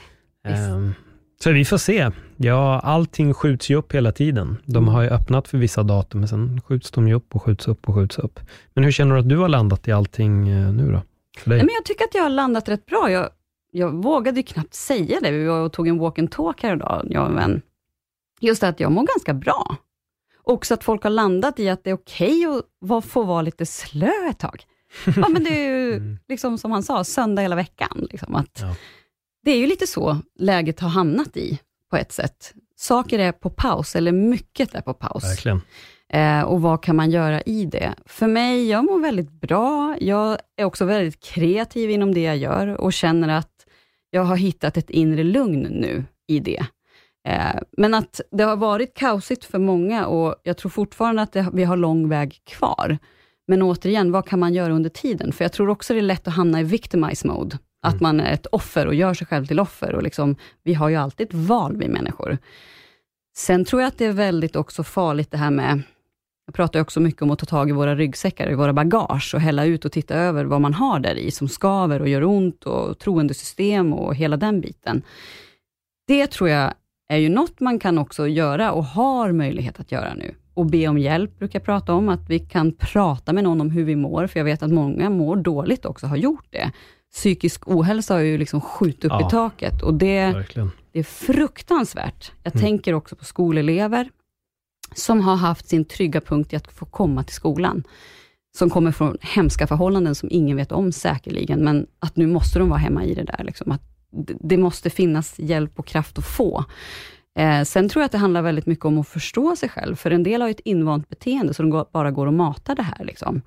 Ehm, 0.49 0.95
så 1.41 1.53
vi 1.53 1.65
får 1.65 1.79
se. 1.79 2.11
Ja, 2.37 2.81
allting 2.81 3.35
skjuts 3.35 3.71
ju 3.71 3.75
upp 3.75 3.95
hela 3.95 4.13
tiden. 4.13 4.57
De 4.65 4.89
har 4.89 5.03
ju 5.03 5.09
öppnat 5.09 5.49
för 5.49 5.59
vissa 5.59 5.83
datum, 5.83 6.21
men 6.21 6.29
sen 6.29 6.61
skjuts 6.61 6.91
de 6.91 7.09
ju 7.09 7.15
upp 7.15 7.37
och 7.37 7.43
skjuts 7.43 7.69
upp 7.69 7.89
och 7.89 7.95
skjuts 7.95 8.19
upp. 8.19 8.41
Men 8.75 8.85
hur 8.85 8.93
känner 8.93 9.15
du 9.15 9.21
att 9.21 9.29
du 9.29 9.37
har 9.37 9.49
landat 9.49 9.89
i 9.89 9.93
allting 9.93 10.49
eh, 10.49 10.73
nu 10.73 10.93
då? 10.93 11.03
För 11.39 11.51
dig? 11.51 11.59
Nej, 11.59 11.67
men 11.67 11.75
jag 11.75 11.85
tycker 11.85 12.05
att 12.05 12.15
jag 12.15 12.23
har 12.23 12.31
landat 12.31 12.69
rätt 12.69 12.87
bra. 12.87 13.11
Jag, 13.11 13.31
jag 13.71 14.03
vågade 14.03 14.37
ju 14.41 14.43
knappt 14.43 14.75
säga 14.75 15.21
det. 15.21 15.31
Vi 15.31 15.45
var 15.45 15.61
och 15.61 15.73
tog 15.73 15.89
en 15.89 15.99
walk 15.99 16.19
and 16.19 16.31
talk 16.31 16.63
här 16.63 16.77
idag, 16.77 17.07
jag 17.11 17.23
och 17.23 17.29
en 17.29 17.35
vän. 17.37 17.63
Just 18.41 18.63
att 18.63 18.81
jag 18.81 18.93
mår 18.93 19.07
ganska 19.07 19.35
bra. 19.35 19.77
Också 20.43 20.75
att 20.75 20.85
folk 20.85 21.03
har 21.03 21.11
landat 21.11 21.59
i 21.61 21.69
att 21.69 21.85
det 21.85 21.91
är 21.91 21.95
okej 21.95 22.47
att 22.47 22.63
va- 22.81 23.01
få 23.01 23.23
vara 23.23 23.43
lite 23.43 23.67
slö 23.67 24.11
ett 24.31 24.39
tag. 24.39 24.65
Ja, 25.17 25.29
men 25.29 25.45
det 25.45 25.51
är 25.51 25.69
ju, 25.71 25.95
Mm. 25.97 26.19
liksom 26.29 26.59
som 26.59 26.71
han 26.73 26.83
sa, 26.83 27.05
söndag 27.05 27.43
hela 27.43 27.57
veckan. 27.57 28.07
Liksom, 28.11 28.35
att 28.35 28.59
Ja. 28.61 28.75
Det 29.45 29.51
är 29.51 29.57
ju 29.59 29.67
lite 29.67 29.87
så 29.87 30.17
läget 30.39 30.81
har 30.81 30.89
hamnat 30.89 31.37
i, 31.37 31.61
på 31.91 31.97
ett 31.97 32.13
sätt. 32.13 32.55
Saker 32.77 33.19
är 33.19 33.33
på 33.33 33.51
paus, 33.51 33.97
eller 33.97 34.13
mycket 34.13 34.75
är 34.75 34.81
på 34.81 34.95
paus. 34.95 35.25
Verkligen. 35.25 35.61
Eh, 36.13 36.43
och 36.43 36.63
vad 36.63 36.83
kan 36.83 36.97
man 36.97 37.11
göra 37.11 37.41
i 37.41 37.65
det? 37.65 37.95
För 38.07 38.27
mig, 38.27 38.69
jag 38.69 38.85
mår 38.85 39.01
väldigt 39.01 39.31
bra. 39.31 39.97
Jag 40.01 40.39
är 40.57 40.65
också 40.65 40.85
väldigt 40.85 41.21
kreativ 41.21 41.91
inom 41.91 42.15
det 42.15 42.23
jag 42.23 42.37
gör 42.37 42.81
och 42.81 42.93
känner 42.93 43.29
att 43.29 43.67
jag 44.11 44.23
har 44.23 44.37
hittat 44.37 44.77
ett 44.77 44.91
inre 44.91 45.25
lugn 45.25 45.63
nu 45.63 46.05
i 46.27 46.41
det. 46.41 46.67
Eh, 47.29 47.61
men 47.77 47.95
att 47.95 48.21
det 48.31 48.45
har 48.45 48.57
varit 48.57 48.95
kaosigt 48.95 49.45
för 49.45 49.59
många 49.59 50.07
och 50.07 50.37
jag 50.43 50.57
tror 50.57 50.71
fortfarande 50.71 51.23
att 51.23 51.33
det, 51.33 51.47
vi 51.53 51.65
har 51.65 51.77
lång 51.77 52.09
väg 52.09 52.41
kvar. 52.45 52.99
Men 53.47 53.63
återigen, 53.63 54.13
vad 54.13 54.27
kan 54.27 54.39
man 54.39 54.55
göra 54.55 54.73
under 54.73 54.91
tiden? 54.91 55.33
För 55.33 55.45
jag 55.45 55.53
tror 55.53 55.69
också 55.69 55.95
det 55.95 56.01
är 56.01 56.03
lätt 56.03 56.29
att 56.29 56.35
hamna 56.35 56.61
i 56.61 56.65
victimize 56.65 57.29
mode. 57.29 57.59
Att 57.83 58.01
man 58.01 58.21
är 58.21 58.33
ett 58.33 58.47
offer 58.47 58.87
och 58.87 58.95
gör 58.95 59.15
sig 59.15 59.27
själv 59.27 59.47
till 59.47 59.61
offer. 59.61 59.95
Och 59.95 60.03
liksom, 60.03 60.37
vi 60.63 60.75
har 60.75 60.89
ju 60.89 60.97
alltid 60.97 61.27
ett 61.27 61.35
val, 61.35 61.77
vi 61.77 61.89
människor. 61.89 62.39
Sen 63.37 63.65
tror 63.65 63.83
jag 63.83 63.89
att 63.89 63.99
det 63.99 64.05
är 64.05 64.13
väldigt 64.13 64.57
också 64.57 64.85
farligt 64.85 65.31
det 65.31 65.37
här 65.37 65.51
med, 65.51 65.83
jag 66.49 66.55
pratar 66.55 66.81
också 66.81 67.01
mycket 67.01 67.23
om 67.23 67.31
att 67.31 67.39
ta 67.39 67.47
tag 67.47 67.69
i 67.69 67.73
våra 67.73 67.95
ryggsäckar, 67.97 68.51
i 68.51 68.55
våra 68.55 68.73
bagage 68.73 69.35
och 69.35 69.41
hälla 69.41 69.65
ut 69.65 69.85
och 69.85 69.93
titta 69.93 70.15
över 70.15 70.45
vad 70.45 70.61
man 70.61 70.75
har 70.75 71.01
där 71.01 71.15
i, 71.15 71.31
som 71.31 71.49
skaver 71.49 72.01
och 72.01 72.09
gör 72.09 72.25
ont 72.25 72.65
och 72.65 72.99
troendesystem 72.99 73.93
och 73.93 74.15
hela 74.15 74.37
den 74.37 74.61
biten. 74.61 75.03
Det 76.07 76.27
tror 76.27 76.51
jag 76.51 76.73
är 77.09 77.17
ju 77.17 77.29
något 77.29 77.61
man 77.61 77.79
kan 77.79 77.99
också 77.99 78.29
göra 78.29 78.73
och 78.73 78.85
har 78.85 79.33
möjlighet 79.33 79.81
att 79.81 79.93
göra 79.93 80.15
nu. 80.15 80.35
Och 80.55 80.67
be 80.67 80.89
om 80.89 80.99
hjälp 80.99 81.39
brukar 81.39 81.59
jag 81.59 81.65
prata 81.65 81.93
om, 81.95 82.09
att 82.09 82.31
vi 82.31 82.39
kan 82.39 82.73
prata 82.73 83.33
med 83.33 83.45
någon 83.45 83.61
om 83.61 83.71
hur 83.71 83.85
vi 83.85 83.97
mår, 83.97 84.27
för 84.27 84.41
jag 84.41 84.45
vet 84.45 84.63
att 84.63 84.71
många 84.73 85.11
mår 85.11 85.37
dåligt 85.37 85.85
också, 85.87 86.07
har 86.07 86.17
gjort 86.17 86.47
det. 86.51 86.73
Psykisk 87.13 87.69
ohälsa 87.69 88.15
har 88.15 88.21
ju 88.21 88.39
liksom 88.39 88.61
skjutit 88.61 89.05
upp 89.05 89.11
Ja. 89.13 89.27
i 89.27 89.31
taket 89.31 89.83
och 89.83 89.95
det, 89.95 90.25
det 90.93 90.99
är 90.99 91.05
fruktansvärt. 91.05 92.33
Jag 92.43 92.55
Mm. 92.57 92.67
tänker 92.67 92.93
också 92.93 93.17
på 93.17 93.25
skolelever 93.25 94.09
som 94.95 95.21
har 95.21 95.37
haft 95.37 95.69
sin 95.69 95.85
trygga 95.85 96.21
punkt 96.21 96.53
i 96.53 96.57
att 96.57 96.73
få 96.73 96.85
komma 96.85 97.25
till 97.25 97.35
skolan. 97.35 97.85
Som 98.57 98.71
kommer 98.71 98.93
från 98.93 99.17
hemska 99.21 99.67
förhållanden 99.67 100.15
som 100.15 100.29
ingen 100.33 100.57
vet 100.57 100.73
om 100.73 100.93
säkerligen, 100.93 101.65
men 101.65 101.87
att 101.99 102.17
nu 102.17 102.27
måste 102.27 102.59
de 102.59 102.69
vara 102.69 102.79
hemma 102.79 103.05
i 103.05 103.15
det 103.15 103.25
där. 103.25 103.45
Liksom. 103.45 103.73
Att 103.73 103.83
det 104.41 104.57
måste 104.57 104.91
finnas 104.91 105.39
hjälp 105.39 105.79
och 105.79 105.87
kraft 105.87 106.19
att 106.19 106.25
få. 106.25 106.65
Eh, 107.39 107.63
sen 107.63 107.89
tror 107.89 108.01
jag 108.01 108.07
att 108.07 108.13
det 108.13 108.19
handlar 108.19 108.43
väldigt 108.43 108.67
mycket 108.67 108.85
om 108.85 108.99
att 108.99 109.09
förstå 109.09 109.57
sig 109.57 109.69
själv, 109.69 109.97
för 109.97 110.11
en 110.11 110.23
del 110.23 110.41
har 110.41 110.49
ju 110.49 110.53
ett 110.53 110.61
invant 110.65 111.09
beteende, 111.09 111.55
så 111.55 111.63
de 111.63 111.71
går, 111.71 111.87
bara 111.93 112.11
går 112.11 112.27
och 112.27 112.35
matar 112.35 112.75
det 112.75 112.83
här. 112.83 113.05
Liksom. 113.05 113.43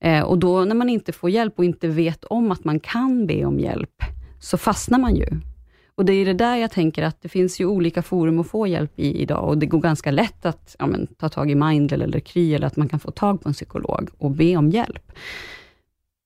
Eh, 0.00 0.22
och 0.22 0.38
då 0.38 0.64
när 0.64 0.74
man 0.74 0.88
inte 0.88 1.12
får 1.12 1.30
hjälp 1.30 1.58
och 1.58 1.64
inte 1.64 1.88
vet 1.88 2.24
om 2.24 2.52
att 2.52 2.64
man 2.64 2.80
kan 2.80 3.26
be 3.26 3.44
om 3.44 3.60
hjälp, 3.60 4.02
så 4.40 4.58
fastnar 4.58 4.98
man 4.98 5.16
ju. 5.16 5.26
Och 5.96 6.04
det 6.04 6.12
är 6.12 6.24
det 6.24 6.32
där 6.32 6.56
jag 6.56 6.70
tänker 6.70 7.02
att 7.02 7.22
det 7.22 7.28
finns 7.28 7.60
ju 7.60 7.66
olika 7.66 8.02
forum 8.02 8.40
att 8.40 8.46
få 8.46 8.66
hjälp 8.66 8.92
i 8.96 9.22
idag 9.22 9.48
och 9.48 9.58
det 9.58 9.66
går 9.66 9.80
ganska 9.80 10.10
lätt 10.10 10.46
att 10.46 10.76
ja, 10.78 10.86
men, 10.86 11.06
ta 11.06 11.28
tag 11.28 11.50
i 11.50 11.54
Mindle 11.54 12.04
eller 12.04 12.20
Kry 12.20 12.54
eller 12.54 12.66
att 12.66 12.76
man 12.76 12.88
kan 12.88 13.00
få 13.00 13.10
tag 13.10 13.42
på 13.42 13.48
en 13.48 13.52
psykolog 13.52 14.08
och 14.18 14.30
be 14.30 14.56
om 14.56 14.70
hjälp. 14.70 15.12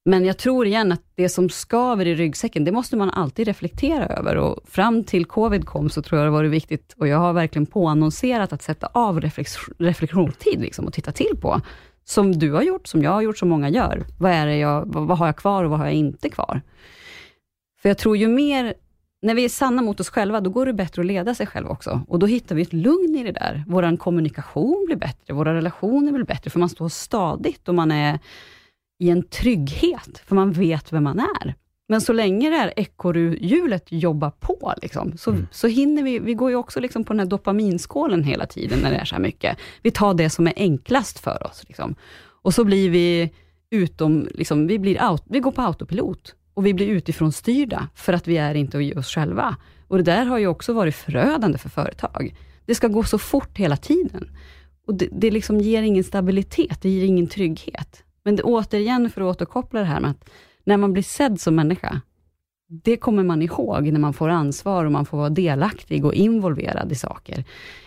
Men 0.04 0.24
jag 0.24 0.38
tror 0.38 0.66
igen 0.66 0.92
att 0.92 1.02
det 1.14 1.28
som 1.28 1.48
skaver 1.48 2.06
i 2.06 2.14
ryggsäcken, 2.14 2.64
det 2.64 2.72
måste 2.72 2.96
man 2.96 3.10
alltid 3.10 3.46
reflektera 3.46 4.06
över 4.06 4.36
och 4.36 4.60
fram 4.64 5.04
till 5.04 5.24
covid 5.24 5.66
kom 5.66 5.90
så 5.90 6.02
tror 6.02 6.18
jag 6.18 6.26
det 6.26 6.30
var 6.30 6.44
viktigt 6.44 6.94
och 6.98 7.08
jag 7.08 7.18
har 7.18 7.32
verkligen 7.32 7.66
påannonserat 7.66 8.52
att 8.52 8.62
sätta 8.62 8.88
av 8.92 9.20
reflex- 9.20 9.72
reflektionstid 9.78 10.60
liksom, 10.60 10.86
och 10.86 10.92
titta 10.92 11.12
till 11.12 11.36
på. 11.40 11.60
Som 12.04 12.38
du 12.38 12.52
har 12.52 12.62
gjort, 12.62 12.86
som 12.86 13.02
jag 13.02 13.10
har 13.10 13.22
gjort, 13.22 13.38
som 13.38 13.48
många 13.48 13.68
gör. 13.68 14.06
Vad, 14.18 14.32
är 14.32 14.46
det 14.46 14.56
jag, 14.56 14.86
vad, 14.86 15.06
vad 15.06 15.18
har 15.18 15.26
jag 15.26 15.36
kvar 15.36 15.64
och 15.64 15.70
vad 15.70 15.78
har 15.78 15.86
jag 15.86 15.94
inte 15.94 16.28
kvar? 16.28 16.60
För 17.82 17.88
jag 17.88 17.98
tror 17.98 18.16
ju 18.16 18.28
mer, 18.28 18.74
när 19.22 19.34
vi 19.34 19.44
är 19.44 19.48
sanna 19.48 19.82
mot 19.82 20.00
oss 20.00 20.10
själva, 20.10 20.40
då 20.40 20.50
går 20.50 20.66
det 20.66 20.72
bättre 20.72 21.02
att 21.02 21.06
leda 21.06 21.34
sig 21.34 21.46
själv 21.46 21.68
också. 21.68 22.00
Och 22.08 22.18
då 22.18 22.26
hittar 22.26 22.54
vi 22.54 22.62
ett 22.62 22.72
lugn 22.72 23.16
i 23.16 23.22
det 23.22 23.32
där. 23.32 23.64
Vår 23.66 23.96
kommunikation 23.96 24.84
blir 24.86 24.96
bättre, 24.96 25.34
våra 25.34 25.54
relationer 25.54 26.12
blir 26.12 26.24
bättre, 26.24 26.50
för 26.50 26.58
man 26.58 26.68
står 26.68 26.88
stadigt 26.88 27.68
och 27.68 27.74
man 27.74 27.90
är 27.90 28.18
i 29.00 29.10
en 29.10 29.22
trygghet, 29.22 30.22
för 30.26 30.34
man 30.34 30.52
vet 30.52 30.92
vem 30.92 31.04
man 31.04 31.18
är. 31.18 31.54
Men 31.88 32.00
så 32.00 32.12
länge 32.12 32.50
det 32.50 32.56
här 32.56 32.72
ekorrhjulet 32.76 33.84
jobbar 33.88 34.30
på, 34.30 34.74
liksom, 34.82 35.16
så, 35.18 35.36
så 35.50 35.66
hinner 35.66 36.02
vi, 36.02 36.18
vi 36.18 36.34
går 36.34 36.50
ju 36.50 36.56
också 36.56 36.80
liksom 36.80 37.04
på 37.04 37.12
den 37.12 37.20
här 37.20 37.26
dopaminskålen 37.26 38.24
hela 38.24 38.46
tiden, 38.46 38.78
när 38.82 38.90
det 38.90 38.96
är 38.96 39.04
så 39.04 39.14
här 39.14 39.22
mycket. 39.22 39.58
Vi 39.82 39.90
tar 39.90 40.14
det 40.14 40.30
som 40.30 40.46
är 40.46 40.52
enklast 40.56 41.18
för 41.18 41.46
oss. 41.46 41.64
Liksom. 41.68 41.94
Och 42.42 42.54
så 42.54 42.64
blir 42.64 42.90
vi 42.90 43.30
utom, 43.70 44.28
liksom, 44.34 44.66
vi, 44.66 44.78
blir 44.78 45.10
out, 45.10 45.22
vi 45.26 45.40
går 45.40 45.52
på 45.52 45.62
autopilot 45.62 46.34
och 46.60 46.66
vi 46.66 46.74
blir 46.74 46.86
utifrån 46.86 47.32
styrda 47.32 47.88
för 47.94 48.12
att 48.12 48.28
vi 48.28 48.36
är 48.36 48.54
inte 48.54 48.78
i 48.78 48.94
oss 48.94 49.06
själva. 49.06 49.56
Och 49.88 49.96
det 49.96 50.02
där 50.02 50.24
har 50.24 50.38
ju 50.38 50.46
också 50.46 50.72
varit 50.72 50.94
förödande 50.94 51.58
för 51.58 51.68
företag. 51.68 52.34
Det 52.66 52.74
ska 52.74 52.88
gå 52.88 53.04
så 53.04 53.18
fort 53.18 53.58
hela 53.58 53.76
tiden. 53.76 54.30
Och 54.86 54.94
det, 54.94 55.08
det 55.12 55.30
liksom 55.30 55.60
ger 55.60 55.82
ingen 55.82 56.04
stabilitet, 56.04 56.82
det 56.82 56.90
ger 56.90 57.04
ingen 57.04 57.26
trygghet. 57.26 58.02
Men 58.22 58.36
det, 58.36 58.42
återigen, 58.42 59.10
för 59.10 59.20
att 59.20 59.36
återkoppla 59.36 59.80
det 59.80 59.86
här 59.86 60.00
med 60.00 60.10
att 60.10 60.30
när 60.64 60.76
man 60.76 60.92
blir 60.92 61.02
sedd 61.02 61.40
som 61.40 61.54
människa, 61.54 62.00
det 62.68 62.96
kommer 62.96 63.22
man 63.22 63.42
ihåg 63.42 63.92
när 63.92 64.00
man 64.00 64.12
får 64.12 64.28
ansvar 64.28 64.84
och 64.84 64.92
man 64.92 65.06
får 65.06 65.18
vara 65.18 65.30
delaktig 65.30 66.04
och 66.04 66.14
involverad 66.14 66.92
i 66.92 66.94
saker. 66.94 67.44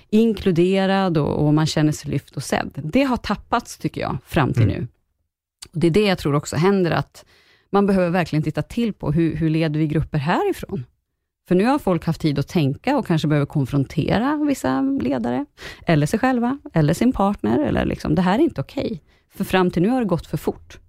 Inkluderad 0.10 1.18
och, 1.18 1.48
och 1.48 1.54
man 1.54 1.66
känner 1.66 1.92
sig 1.92 2.12
lyft 2.12 2.36
och 2.36 2.44
sedd. 2.44 2.72
Det 2.84 3.04
har 3.04 3.18
tappats, 3.18 3.78
tycker 3.78 4.02
jag, 4.02 4.18
fram 4.26 4.54
till 4.54 4.64
Mm. 4.64 4.76
nu. 4.76 4.88
Och 5.74 5.80
Det 5.80 5.88
är 5.88 5.92
det 5.92 6.06
jag 6.06 6.18
tror 6.18 6.36
också 6.36 6.56
händer, 6.56 6.92
att 6.92 7.26
man 7.74 7.86
behöver 7.86 8.10
verkligen 8.10 8.44
titta 8.44 8.62
till 8.62 8.94
på 8.94 9.12
hur, 9.12 9.36
hur 9.36 9.50
leder 9.50 9.80
vi 9.80 9.88
grupper 9.88 10.18
härifrån? 10.18 10.86
För 11.48 11.56
nu 11.56 11.66
har 11.66 11.80
folk 11.80 12.06
haft 12.06 12.22
tid 12.22 12.40
att 12.40 12.48
tänka 12.48 12.98
och 12.98 13.08
kanske 13.08 13.28
behöver 13.28 13.46
konfrontera 13.46 14.46
vissa 14.48 14.82
ledare, 14.82 15.46
eller 15.86 16.06
sig 16.08 16.20
själva, 16.20 16.60
eller 16.74 16.94
sin 16.94 17.12
partner, 17.12 17.60
eller 17.60 17.86
liksom, 17.86 18.16
det 18.16 18.22
här 18.22 18.40
är 18.40 18.44
inte 18.44 18.62
okej. 18.62 19.02
För 19.36 19.44
fram 19.44 19.72
till 19.72 19.82
nu 19.82 19.90
har 19.90 20.00
det 20.00 20.06
gått 20.08 20.28
för 20.28 20.38
fort. 20.38 20.80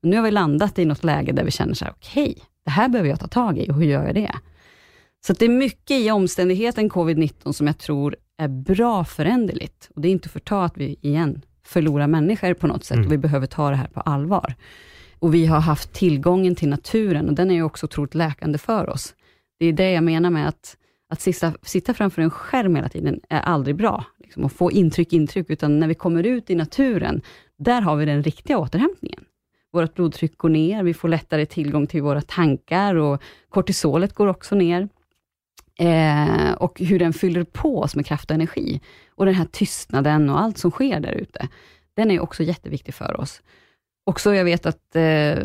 Men 0.00 0.10
nu 0.10 0.16
har 0.16 0.24
vi 0.24 0.30
landat 0.30 0.78
i 0.78 0.84
något 0.84 1.04
läge 1.04 1.32
där 1.32 1.44
vi 1.44 1.50
känner 1.50 1.74
så 1.74 1.84
här, 1.84 1.92
okej, 1.96 2.38
det 2.64 2.70
här 2.70 2.88
behöver 2.88 3.10
jag 3.10 3.20
ta 3.20 3.26
tag 3.26 3.58
i 3.58 3.70
och 3.70 3.74
hur 3.74 3.84
gör 3.84 4.06
jag 4.06 4.14
det? 4.14 4.32
Så 5.26 5.32
det 5.32 5.44
är 5.44 5.48
mycket 5.48 6.00
i 6.00 6.10
omständigheten 6.10 6.90
covid-19 6.90 7.52
som 7.52 7.66
jag 7.66 7.78
tror 7.78 8.16
är 8.38 8.48
bra 8.48 9.04
föränderligt. 9.04 9.90
Och 9.94 10.00
det 10.00 10.08
är 10.08 10.12
inte 10.12 10.28
för 10.28 10.38
att 10.38 10.44
ta 10.44 10.64
att 10.64 10.76
vi 10.76 10.96
igen 11.00 11.42
förlorar 11.64 12.06
människor 12.06 12.54
på 12.54 12.66
något 12.66 12.84
sätt 12.84 12.94
Mm. 12.96 13.06
och 13.06 13.12
vi 13.12 13.18
behöver 13.18 13.46
ta 13.46 13.70
det 13.70 13.76
här 13.76 13.86
på 13.88 14.00
allvar. 14.00 14.54
Och 15.20 15.34
vi 15.34 15.46
har 15.46 15.60
haft 15.60 15.92
tillgången 15.92 16.54
till 16.54 16.68
naturen 16.68 17.28
och 17.28 17.34
den 17.34 17.50
är 17.50 17.54
ju 17.54 17.62
också 17.62 17.86
otroligt 17.86 18.14
läkande 18.14 18.58
för 18.58 18.88
oss. 18.88 19.14
Det 19.58 19.66
är 19.66 19.72
det 19.72 19.90
jag 19.90 20.04
menar 20.04 20.30
med 20.30 20.48
att, 20.48 20.76
att 21.08 21.20
sitta, 21.20 21.52
sitta 21.62 21.94
framför 21.94 22.22
en 22.22 22.30
skärm 22.30 22.76
hela 22.76 22.88
tiden 22.88 23.20
är 23.28 23.40
aldrig 23.40 23.76
bra. 23.76 24.04
Liksom, 24.18 24.44
och 24.44 24.52
få 24.52 24.70
intryck, 24.70 25.12
intryck, 25.12 25.50
utan 25.50 25.78
när 25.78 25.88
vi 25.88 25.94
kommer 25.94 26.26
ut 26.26 26.50
i 26.50 26.54
naturen, 26.54 27.22
där 27.58 27.80
har 27.80 27.96
vi 27.96 28.04
den 28.04 28.22
riktiga 28.22 28.58
återhämtningen. 28.58 29.24
Vårt 29.72 29.94
blodtryck 29.94 30.38
går 30.38 30.48
ner, 30.48 30.82
vi 30.82 30.94
får 30.94 31.08
lättare 31.08 31.46
tillgång 31.46 31.86
till 31.86 32.02
våra 32.02 32.20
tankar 32.20 32.94
och 32.94 33.22
kortisolet 33.48 34.14
går 34.14 34.26
också 34.26 34.54
ner. 34.54 34.88
Eh, 35.78 36.52
och 36.52 36.80
hur 36.80 36.98
den 36.98 37.12
fyller 37.12 37.44
på 37.44 37.80
oss 37.80 37.96
med 37.96 38.06
kraft 38.06 38.30
och 38.30 38.34
energi. 38.34 38.80
Och 39.14 39.26
den 39.26 39.34
här 39.34 39.46
tystnaden 39.50 40.30
och 40.30 40.40
allt 40.40 40.58
som 40.58 40.70
sker 40.70 41.00
där 41.00 41.12
ute, 41.12 41.48
den 41.94 42.10
är 42.10 42.20
också 42.20 42.42
jätteviktig 42.42 42.94
för 42.94 43.20
oss. 43.20 43.42
Också, 44.04 44.34
jag 44.34 44.44
vet 44.44 44.66
att 44.66 44.96
eh, 44.96 45.38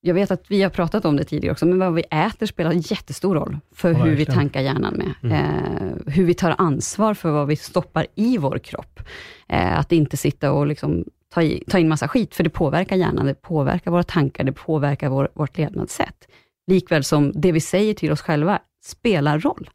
jag 0.00 0.14
vet 0.14 0.30
att 0.30 0.50
vi 0.50 0.62
har 0.62 0.70
pratat 0.70 1.04
om 1.04 1.16
det 1.16 1.24
tidigare 1.24 1.52
också, 1.52 1.66
men 1.66 1.78
vad 1.78 1.94
vi 1.94 2.02
äter 2.02 2.46
spelar 2.46 2.72
jättestor 2.72 3.34
roll 3.34 3.58
för 3.74 3.92
Ja, 3.92 3.98
hur 3.98 4.16
vi 4.16 4.26
tankar 4.26 4.60
hjärnan 4.60 4.94
med. 4.94 5.14
Mm. 5.22 5.32
Eh, 5.32 6.14
hur 6.14 6.24
vi 6.24 6.34
tar 6.34 6.54
ansvar 6.58 7.14
för 7.14 7.30
vad 7.30 7.46
vi 7.46 7.56
stoppar 7.56 8.06
i 8.14 8.38
vår 8.38 8.58
kropp. 8.58 9.00
Eh, 9.48 9.78
att 9.78 9.92
inte 9.92 10.16
sitta 10.16 10.52
och 10.52 10.66
liksom 10.66 11.04
ta, 11.34 11.42
i, 11.42 11.64
ta 11.68 11.78
in 11.78 11.88
massa 11.88 12.08
skit, 12.08 12.34
för 12.34 12.44
det 12.44 12.50
påverkar 12.50 12.96
hjärnan, 12.96 13.26
det 13.26 13.34
påverkar 13.34 13.90
våra 13.90 14.02
tankar, 14.02 14.44
det 14.44 14.52
påverkar 14.52 15.08
vår, 15.08 15.28
vårt 15.34 15.58
levnadssätt. 15.58 16.28
Likväl 16.66 17.04
som 17.04 17.32
det 17.34 17.52
vi 17.52 17.60
säger 17.60 17.94
till 17.94 18.12
oss 18.12 18.20
själva 18.20 18.58
spelar 18.84 19.38
roll. 19.38 19.70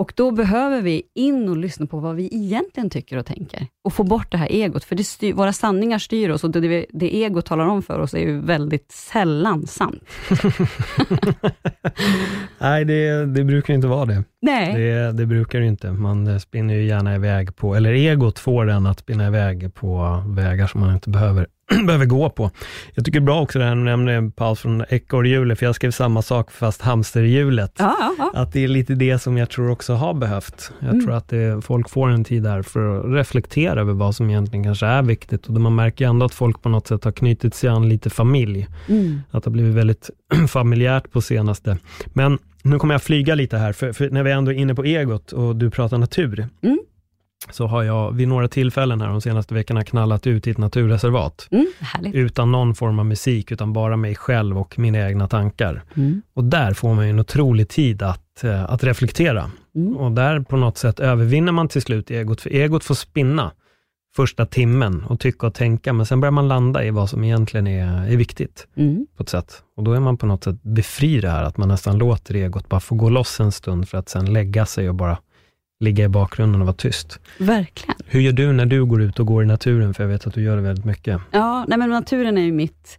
Och 0.00 0.12
då 0.16 0.30
behöver 0.30 0.82
vi 0.82 1.02
in 1.14 1.48
och 1.48 1.56
lyssna 1.56 1.86
på 1.86 1.98
vad 2.00 2.16
vi 2.16 2.28
egentligen 2.32 2.90
tycker 2.90 3.16
och 3.16 3.26
tänker. 3.26 3.66
Och 3.84 3.92
få 3.92 4.04
bort 4.04 4.30
det 4.30 4.38
här 4.38 4.46
egot, 4.46 4.84
för 4.84 4.96
styr, 4.96 5.32
våra 5.32 5.52
sanningar 5.52 5.98
styr 5.98 6.30
oss 6.30 6.44
och 6.44 6.50
det, 6.50 6.60
det, 6.60 6.86
det 6.90 7.24
egot 7.24 7.46
talar 7.46 7.66
om 7.66 7.82
för 7.82 7.98
oss 7.98 8.14
är 8.14 8.18
ju 8.18 8.40
väldigt 8.40 8.92
sällan 8.92 9.66
sant. 9.66 10.02
Nej, 12.58 12.84
det, 12.84 13.26
det 13.26 13.44
brukar 13.44 13.74
inte 13.74 13.86
vara 13.86 14.04
det. 14.04 14.24
Nej. 14.42 14.74
det. 14.74 15.12
Det 15.12 15.26
brukar 15.26 15.60
inte. 15.60 15.92
Man 15.92 16.26
eh, 16.26 16.38
spinner 16.38 16.74
ju 16.74 16.86
gärna 16.86 17.14
iväg 17.14 17.56
på, 17.56 17.74
eller 17.74 17.92
egot 17.92 18.38
får 18.38 18.70
en 18.70 18.86
att 18.86 18.98
spinna 18.98 19.26
iväg 19.26 19.74
på 19.74 20.22
vägar 20.26 20.66
som 20.66 20.80
man 20.80 20.94
inte 20.94 21.10
behöver, 21.10 21.46
behöver 21.86 22.06
gå 22.06 22.30
på. 22.30 22.50
Jag 22.94 23.04
tycker 23.04 23.20
det 23.20 23.24
är 23.24 23.26
bra 23.26 23.40
också 23.42 23.58
det 23.58 23.64
här, 23.64 23.74
du 23.74 23.82
nämnde 23.82 24.12
en 24.12 24.32
paus 24.32 24.60
från 24.60 24.84
ekorrhjulet, 24.88 25.58
för 25.58 25.66
jag 25.66 25.74
skrev 25.74 25.90
samma 25.90 26.22
sak 26.22 26.50
fast 26.50 26.82
hamsterhjulet. 26.82 27.72
Ja, 27.78 27.96
ja, 28.00 28.14
ja. 28.18 28.40
Att 28.40 28.52
det 28.52 28.64
är 28.64 28.68
lite 28.68 28.94
det 28.94 29.18
som 29.18 29.36
jag 29.38 29.50
tror 29.50 29.70
också 29.70 29.94
har 29.94 30.14
behövt. 30.14 30.72
Jag 30.80 30.88
Mm. 30.90 31.04
tror 31.04 31.14
att 31.16 31.28
det, 31.28 31.64
folk 31.64 31.90
får 31.90 32.08
en 32.08 32.24
tid 32.24 32.42
där 32.42 32.62
för 32.62 32.98
att 33.00 33.14
reflektera 33.18 33.80
över 33.80 33.92
vad 33.92 34.14
som 34.14 34.30
egentligen 34.30 34.64
kanske 34.64 34.86
är 34.86 35.02
viktigt. 35.02 35.46
Och 35.46 35.52
man 35.60 35.74
märker 35.74 36.06
ändå 36.06 36.26
att 36.26 36.34
folk 36.34 36.62
på 36.62 36.68
något 36.68 36.86
sätt 36.86 37.04
har 37.04 37.12
knutit 37.12 37.54
sig 37.54 37.70
an 37.70 37.88
lite 37.88 38.10
familj. 38.10 38.66
Mm. 38.88 39.20
Att 39.30 39.44
det 39.44 39.50
har 39.50 39.52
blivit 39.52 39.74
väldigt 39.74 40.10
familjärt 40.48 41.10
på 41.12 41.20
senaste. 41.20 41.78
Men 42.06 42.38
nu 42.62 42.78
kommer 42.78 42.94
jag 42.94 43.02
flyga 43.02 43.34
lite 43.34 43.56
här, 43.58 43.72
för, 43.72 43.92
för 43.92 44.10
när 44.10 44.22
vi 44.22 44.30
ändå 44.32 44.52
är 44.52 44.56
inne 44.56 44.74
på 44.74 44.84
egot 44.84 45.32
och 45.32 45.56
du 45.56 45.70
pratar 45.70 45.98
natur, 45.98 46.46
Mm. 46.62 46.78
Så 47.50 47.66
har 47.66 47.82
jag 47.82 48.12
vid 48.12 48.28
några 48.28 48.48
tillfällen 48.48 49.00
här 49.00 49.08
de 49.08 49.20
senaste 49.20 49.54
veckorna 49.54 49.84
knallat 49.84 50.26
ut 50.26 50.46
i 50.46 50.50
ett 50.50 50.58
naturreservat. 50.58 51.48
Mm. 51.50 51.66
Utan 52.14 52.52
någon 52.52 52.74
form 52.74 52.98
av 52.98 53.06
musik, 53.06 53.52
utan 53.52 53.72
bara 53.72 53.96
mig 53.96 54.14
själv 54.14 54.58
och 54.58 54.78
mina 54.78 55.08
egna 55.08 55.28
tankar. 55.28 55.82
Mm. 55.94 56.22
Och 56.34 56.44
där 56.44 56.72
får 56.74 56.94
man 56.94 57.04
ju 57.04 57.10
en 57.10 57.20
otrolig 57.20 57.68
tid 57.68 58.02
att, 58.02 58.44
eh, 58.44 58.64
att 58.64 58.84
reflektera. 58.84 59.50
Mm. 59.76 59.96
Och 59.96 60.12
där 60.12 60.40
på 60.40 60.56
något 60.56 60.78
sätt 60.78 61.00
övervinner 61.00 61.52
man 61.52 61.68
till 61.68 61.82
slut 61.82 62.10
egot, 62.10 62.40
för 62.40 62.50
egot 62.50 62.84
får 62.84 62.94
spinna 62.94 63.52
första 64.16 64.46
timmen 64.46 65.04
och 65.04 65.20
tycka 65.20 65.46
och 65.46 65.54
tänka, 65.54 65.92
men 65.92 66.06
sen 66.06 66.20
börjar 66.20 66.32
man 66.32 66.48
landa 66.48 66.84
i 66.84 66.90
vad 66.90 67.10
som 67.10 67.24
egentligen 67.24 67.66
är, 67.66 68.12
är 68.12 68.16
viktigt 68.16 68.66
Mm. 68.76 69.06
på 69.16 69.22
ett 69.22 69.28
sätt. 69.28 69.62
Och 69.76 69.84
då 69.84 69.92
är 69.92 70.00
man 70.00 70.16
på 70.16 70.26
något 70.26 70.44
sätt 70.44 70.62
befri 70.62 71.20
det 71.20 71.30
här, 71.30 71.44
att 71.44 71.56
man 71.56 71.68
nästan 71.68 71.98
låter 71.98 72.34
egot 72.34 72.68
bara 72.68 72.80
få 72.80 72.94
gå 72.94 73.08
loss 73.08 73.40
en 73.40 73.52
stund 73.52 73.88
för 73.88 73.98
att 73.98 74.08
sen 74.08 74.32
lägga 74.32 74.66
sig 74.66 74.88
och 74.88 74.94
bara 74.94 75.18
ligga 75.80 76.04
i 76.04 76.08
bakgrunden 76.08 76.60
och 76.60 76.66
vara 76.66 76.76
tyst. 76.76 77.20
Verkligen. 77.38 77.96
Hur 78.06 78.20
gör 78.20 78.32
du 78.32 78.52
när 78.52 78.66
du 78.66 78.84
går 78.84 79.02
ut 79.02 79.20
och 79.20 79.26
går 79.26 79.42
i 79.42 79.46
naturen? 79.46 79.94
För 79.94 80.02
jag 80.04 80.08
vet 80.08 80.26
att 80.26 80.34
du 80.34 80.42
gör 80.42 80.56
det 80.56 80.62
väldigt 80.62 80.84
mycket. 80.84 81.20
Ja, 81.30 81.64
nej 81.68 81.78
men 81.78 81.90
naturen 81.90 82.38
är 82.38 82.42
ju 82.42 82.52
mitt, 82.52 82.98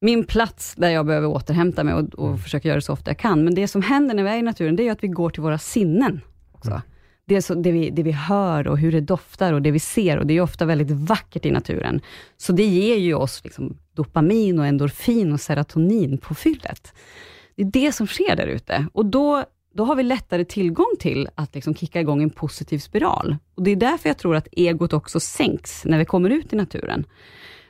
min 0.00 0.24
plats 0.24 0.74
där 0.76 0.90
jag 0.90 1.06
behöver 1.06 1.28
återhämta 1.28 1.84
mig 1.84 1.94
och, 1.94 2.14
och 2.14 2.26
Mm. 2.28 2.38
försöka 2.38 2.68
göra 2.68 2.76
det 2.76 2.82
så 2.82 2.92
ofta 2.92 3.10
jag 3.10 3.18
kan. 3.18 3.44
Men 3.44 3.54
det 3.54 3.68
som 3.68 3.82
händer 3.82 4.14
när 4.14 4.22
vi 4.22 4.30
är 4.30 4.36
i 4.36 4.42
naturen, 4.42 4.76
det 4.76 4.88
är 4.88 4.92
att 4.92 5.02
vi 5.04 5.08
går 5.08 5.30
till 5.30 5.42
våra 5.42 5.58
sinnen 5.58 6.20
också. 6.52 6.70
Mm. 6.70 6.82
Det, 7.26 7.34
är 7.36 7.40
så, 7.40 7.54
det, 7.54 7.72
vi, 7.72 7.90
det 7.90 8.02
vi 8.02 8.12
hör 8.12 8.68
och 8.68 8.78
hur 8.78 8.92
det 8.92 9.00
doftar 9.00 9.52
och 9.52 9.62
det 9.62 9.70
vi 9.70 9.78
ser 9.78 10.18
och 10.18 10.26
det 10.26 10.34
är 10.34 10.40
ofta 10.40 10.64
väldigt 10.64 10.90
vackert 10.90 11.46
i 11.46 11.50
naturen. 11.50 12.00
Så 12.36 12.52
det 12.52 12.64
ger 12.64 12.96
ju 12.96 13.14
oss 13.14 13.40
liksom 13.44 13.76
dopamin 13.94 14.58
och 14.58 14.66
endorfin 14.66 15.32
och 15.32 15.40
serotonin 15.40 16.18
på 16.18 16.34
fyllet. 16.34 16.92
Det 17.56 17.62
är 17.62 17.66
det 17.86 17.92
som 17.92 18.06
sker 18.06 18.36
där 18.36 18.46
ute 18.46 18.86
och 18.92 19.06
då, 19.06 19.44
då 19.74 19.84
har 19.84 19.96
vi 19.96 20.02
lättare 20.02 20.44
tillgång 20.44 20.94
till 20.98 21.28
att 21.34 21.54
liksom 21.54 21.74
kicka 21.74 22.00
igång 22.00 22.22
en 22.22 22.30
positiv 22.30 22.78
spiral. 22.78 23.36
Och 23.54 23.62
Det 23.62 23.70
är 23.70 23.76
därför 23.76 24.08
jag 24.08 24.18
tror 24.18 24.36
att 24.36 24.48
egot 24.52 24.92
också 24.92 25.20
sänks 25.20 25.84
när 25.84 25.98
vi 25.98 26.04
kommer 26.04 26.30
ut 26.30 26.52
i 26.52 26.56
naturen. 26.56 27.04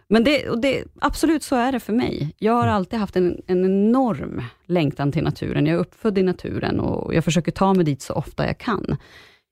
Men 0.09 0.25
det, 0.25 0.61
det, 0.63 0.85
absolut 1.01 1.43
så 1.43 1.57
är 1.57 1.73
det 1.73 1.81
för 1.81 1.93
mig. 1.93 2.35
Jag 2.39 2.53
har 2.53 2.67
alltid 2.67 2.99
haft 2.99 3.17
en, 3.17 3.43
en 3.47 3.65
enorm 3.65 4.43
längtan 4.67 5.13
till 5.13 5.23
naturen. 5.23 5.67
Jag 5.67 5.75
är 5.75 5.81
uppfödd 5.81 6.19
i 6.19 6.23
naturen 6.23 6.81
och 6.81 7.15
jag 7.15 7.25
försöker 7.25 7.53
ta 7.53 7.75
mig 7.75 7.85
dit 7.85 8.03
så 8.03 8.15
ofta 8.15 8.47
jag 8.47 8.59
kan. 8.59 8.97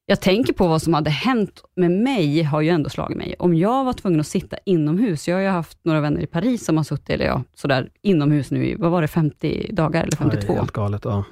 Jag 0.06 0.20
tänker 0.20 0.52
på 0.52 0.68
vad 0.68 0.82
som 0.82 0.94
hade 0.94 1.10
hänt 1.10 1.62
med 1.76 1.90
mig, 1.90 2.42
har 2.42 2.60
ju 2.60 2.68
ändå 2.68 2.90
slagit 2.90 3.16
mig. 3.16 3.34
Om 3.38 3.54
jag 3.54 3.84
var 3.84 3.92
tvungen 3.92 4.20
att 4.20 4.26
sitta 4.26 4.56
inomhus, 4.64 5.28
jag 5.28 5.36
har 5.36 5.42
ju 5.42 5.48
haft 5.48 5.78
några 5.82 6.00
vänner 6.00 6.20
i 6.20 6.26
Paris 6.26 6.64
som 6.64 6.76
har 6.76 6.84
suttit, 6.84 7.10
eller 7.10 7.24
ja, 7.24 7.42
sådär 7.54 7.90
inomhus 8.02 8.50
nu 8.50 8.66
i, 8.66 8.74
vad 8.74 8.90
var 8.90 9.02
det, 9.02 9.08
50 9.08 9.70
dagar 9.72 10.02
eller 10.02 10.16
Ja, 10.20 10.24
det 10.24 10.30
52? 10.30 10.52
är 10.52 10.56
helt 10.56 10.72
galet. 10.72 11.04
Ja. 11.04 11.24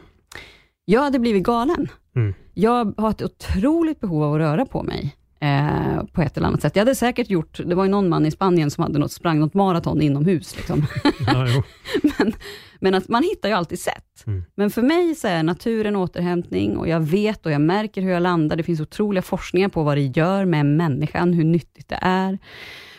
Jag 0.90 1.00
hade 1.00 1.18
blivit 1.18 1.42
galen. 1.42 1.88
Mm. 2.16 2.34
Jag 2.54 2.94
har 2.96 3.10
ett 3.10 3.22
otroligt 3.22 4.00
behov 4.00 4.22
av 4.22 4.34
att 4.34 4.38
röra 4.38 4.66
på 4.66 4.82
mig. 4.82 5.16
Eh, 5.40 6.04
på 6.12 6.22
ett 6.22 6.36
eller 6.36 6.46
annat 6.46 6.62
sätt. 6.62 6.76
Jag 6.76 6.80
hade 6.80 6.94
säkert 6.94 7.30
gjort, 7.30 7.60
det 7.66 7.74
var 7.74 7.84
ju 7.84 7.90
någon 7.90 8.08
man 8.08 8.26
i 8.26 8.30
Spanien 8.30 8.70
som 8.70 8.82
hade 8.82 8.98
något, 8.98 9.12
sprang 9.12 9.40
något 9.40 9.54
maraton 9.54 10.02
inomhus. 10.02 10.56
Liksom. 10.56 10.86
Ja, 11.26 11.46
men, 12.18 12.32
men 12.80 12.94
att 12.94 13.08
man 13.08 13.22
hittar 13.22 13.48
ju 13.48 13.54
alltid 13.54 13.78
sätt. 13.78 14.24
Mm. 14.26 14.44
Men 14.54 14.70
för 14.70 14.82
mig 14.82 15.14
så 15.14 15.28
är 15.28 15.42
naturen 15.42 15.96
återhämtning 15.96 16.76
och 16.76 16.88
jag 16.88 17.00
vet 17.00 17.46
och 17.46 17.52
jag 17.52 17.60
märker 17.60 18.02
hur 18.02 18.10
jag 18.10 18.22
landar. 18.22 18.56
Det 18.56 18.62
finns 18.62 18.80
otroliga 18.80 19.22
forskningar 19.22 19.68
på 19.68 19.82
vad 19.82 19.96
det 19.96 20.02
gör 20.16 20.44
med 20.44 20.66
människan, 20.66 21.32
hur 21.32 21.44
nyttigt 21.44 21.88
det 21.88 21.98
är. 22.02 22.38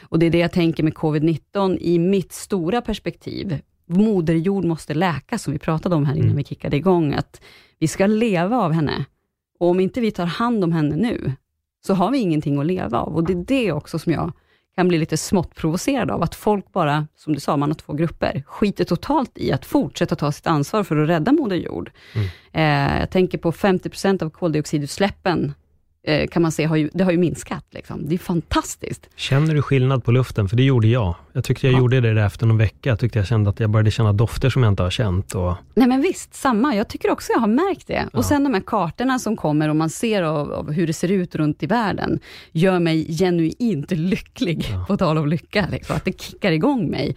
Och 0.01 0.19
det 0.19 0.25
är 0.25 0.29
det 0.29 0.39
jag 0.39 0.51
tänker 0.51 0.83
med 0.83 0.93
covid-19 0.93 1.77
i 1.79 1.99
mitt 1.99 2.31
stora 2.31 2.81
perspektiv. 2.81 3.61
Moder 3.85 4.33
jord 4.33 4.65
måste 4.65 4.93
läka, 4.93 5.37
som 5.37 5.53
vi 5.53 5.59
pratade 5.59 5.95
om 5.95 6.05
här 6.05 6.13
innan 6.13 6.25
Mm. 6.25 6.37
vi 6.37 6.43
kickade 6.43 6.77
igång, 6.77 7.13
att 7.13 7.41
vi 7.79 7.87
ska 7.87 8.07
leva 8.07 8.57
av 8.57 8.71
henne. 8.71 9.05
Och 9.59 9.69
om 9.69 9.79
inte 9.79 10.01
vi 10.01 10.11
tar 10.11 10.25
hand 10.25 10.63
om 10.63 10.71
henne 10.71 10.95
nu, 10.95 11.33
så 11.85 11.93
har 11.93 12.11
vi 12.11 12.17
ingenting 12.17 12.59
att 12.59 12.65
leva 12.65 12.99
av. 12.99 13.15
Och 13.15 13.23
det 13.23 13.33
är 13.33 13.45
det 13.45 13.71
också 13.71 13.99
som 13.99 14.13
jag 14.13 14.31
kan 14.75 14.87
bli 14.87 14.97
lite 14.97 15.17
smått 15.17 15.55
provocerad 15.55 16.11
av, 16.11 16.23
att 16.23 16.35
folk 16.35 16.71
bara, 16.71 17.07
som 17.15 17.33
du 17.33 17.39
sa, 17.39 17.57
man 17.57 17.69
har 17.69 17.75
två 17.75 17.93
grupper, 17.93 18.43
skiter 18.47 18.85
totalt 18.85 19.37
i 19.37 19.51
att 19.51 19.65
fortsätta 19.65 20.15
ta 20.15 20.31
sitt 20.31 20.47
ansvar 20.47 20.83
för 20.83 20.97
att 20.97 21.09
rädda 21.09 21.31
Moder 21.31 21.55
Jord. 21.55 21.91
Eh, 22.51 22.99
jag 22.99 23.09
tänker 23.09 23.37
på 23.37 23.51
50% 23.51 24.23
av 24.23 24.29
koldioxidutsläppen, 24.29 25.53
kan 26.31 26.41
man 26.41 26.51
se, 26.51 26.65
har 26.65 26.75
ju, 26.75 26.89
det 26.93 27.03
har 27.03 27.11
ju 27.11 27.17
minskat. 27.17 27.65
Liksom. 27.71 28.09
Det 28.09 28.15
är 28.15 28.19
fantastiskt. 28.19 29.09
Känner 29.15 29.55
du 29.55 29.61
skillnad 29.61 30.03
på 30.03 30.11
luften? 30.11 30.49
För 30.49 30.57
det 30.57 30.63
gjorde 30.63 30.87
jag. 30.87 31.15
Jag 31.33 31.43
tyckte 31.43 31.67
jag 31.67 31.73
Ja. 31.73 31.77
gjorde 31.79 32.01
det 32.13 32.21
efter 32.23 32.45
någon 32.45 32.57
vecka. 32.57 32.89
Jag 32.89 32.99
tyckte 32.99 33.19
jag 33.19 33.27
kände 33.27 33.49
att 33.49 33.59
jag 33.59 33.69
började 33.69 33.91
känna 33.91 34.13
dofter 34.13 34.49
som 34.49 34.63
jag 34.63 34.71
inte 34.71 34.83
har 34.83 34.89
känt. 34.89 35.35
Och, 35.35 35.53
Nej 35.73 35.87
men 35.87 36.01
visst, 36.01 36.33
samma. 36.35 36.75
Jag 36.75 36.87
tycker 36.87 37.11
också 37.11 37.31
jag 37.33 37.39
har 37.39 37.47
märkt 37.47 37.87
det. 37.87 38.07
Ja. 38.13 38.17
Och 38.19 38.25
sen 38.25 38.43
de 38.43 38.53
här 38.53 38.61
kartorna 38.65 39.19
som 39.19 39.37
kommer 39.37 39.69
och 39.69 39.75
man 39.75 39.89
ser 39.89 40.23
av, 40.23 40.51
av 40.53 40.71
hur 40.71 40.87
det 40.87 40.93
ser 40.93 41.11
ut 41.11 41.35
runt 41.35 41.63
i 41.63 41.65
världen, 41.65 42.19
gör 42.51 42.79
mig 42.79 43.17
genuint 43.17 43.91
lycklig, 43.91 44.65
Ja. 44.71 44.85
på 44.87 44.97
tal 44.97 45.17
om 45.17 45.27
lycka, 45.27 45.67
liksom, 45.71 45.95
att 45.95 46.05
det 46.05 46.21
kickar 46.21 46.51
igång 46.51 46.89
mig. 46.89 47.15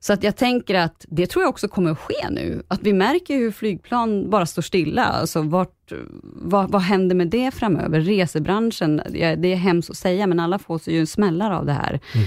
Så 0.00 0.12
att 0.12 0.22
jag 0.22 0.36
tänker 0.36 0.74
att 0.74 1.04
det 1.08 1.26
tror 1.26 1.42
jag 1.42 1.50
också 1.50 1.68
kommer 1.68 1.90
att 1.90 1.98
ske 1.98 2.30
nu. 2.30 2.62
Att 2.68 2.82
vi 2.82 2.92
märker 2.92 3.36
hur 3.36 3.50
flygplan 3.50 4.30
bara 4.30 4.46
står 4.46 4.62
stilla. 4.62 5.04
Alltså 5.04 5.42
vart, 5.42 5.92
vad, 6.22 6.70
vad 6.70 6.82
händer 6.82 7.16
med 7.16 7.28
det 7.28 7.50
framöver? 7.54 8.00
Resebranschen, 8.00 9.02
det 9.10 9.52
är 9.52 9.56
hemskt 9.56 9.90
att 9.90 9.96
säga, 9.96 10.26
men 10.26 10.40
alla 10.40 10.58
får 10.58 10.78
sig 10.78 10.94
ju 10.94 11.06
smällar 11.06 11.50
av 11.50 11.66
det 11.66 11.72
här. 11.72 12.00
Mm. 12.14 12.26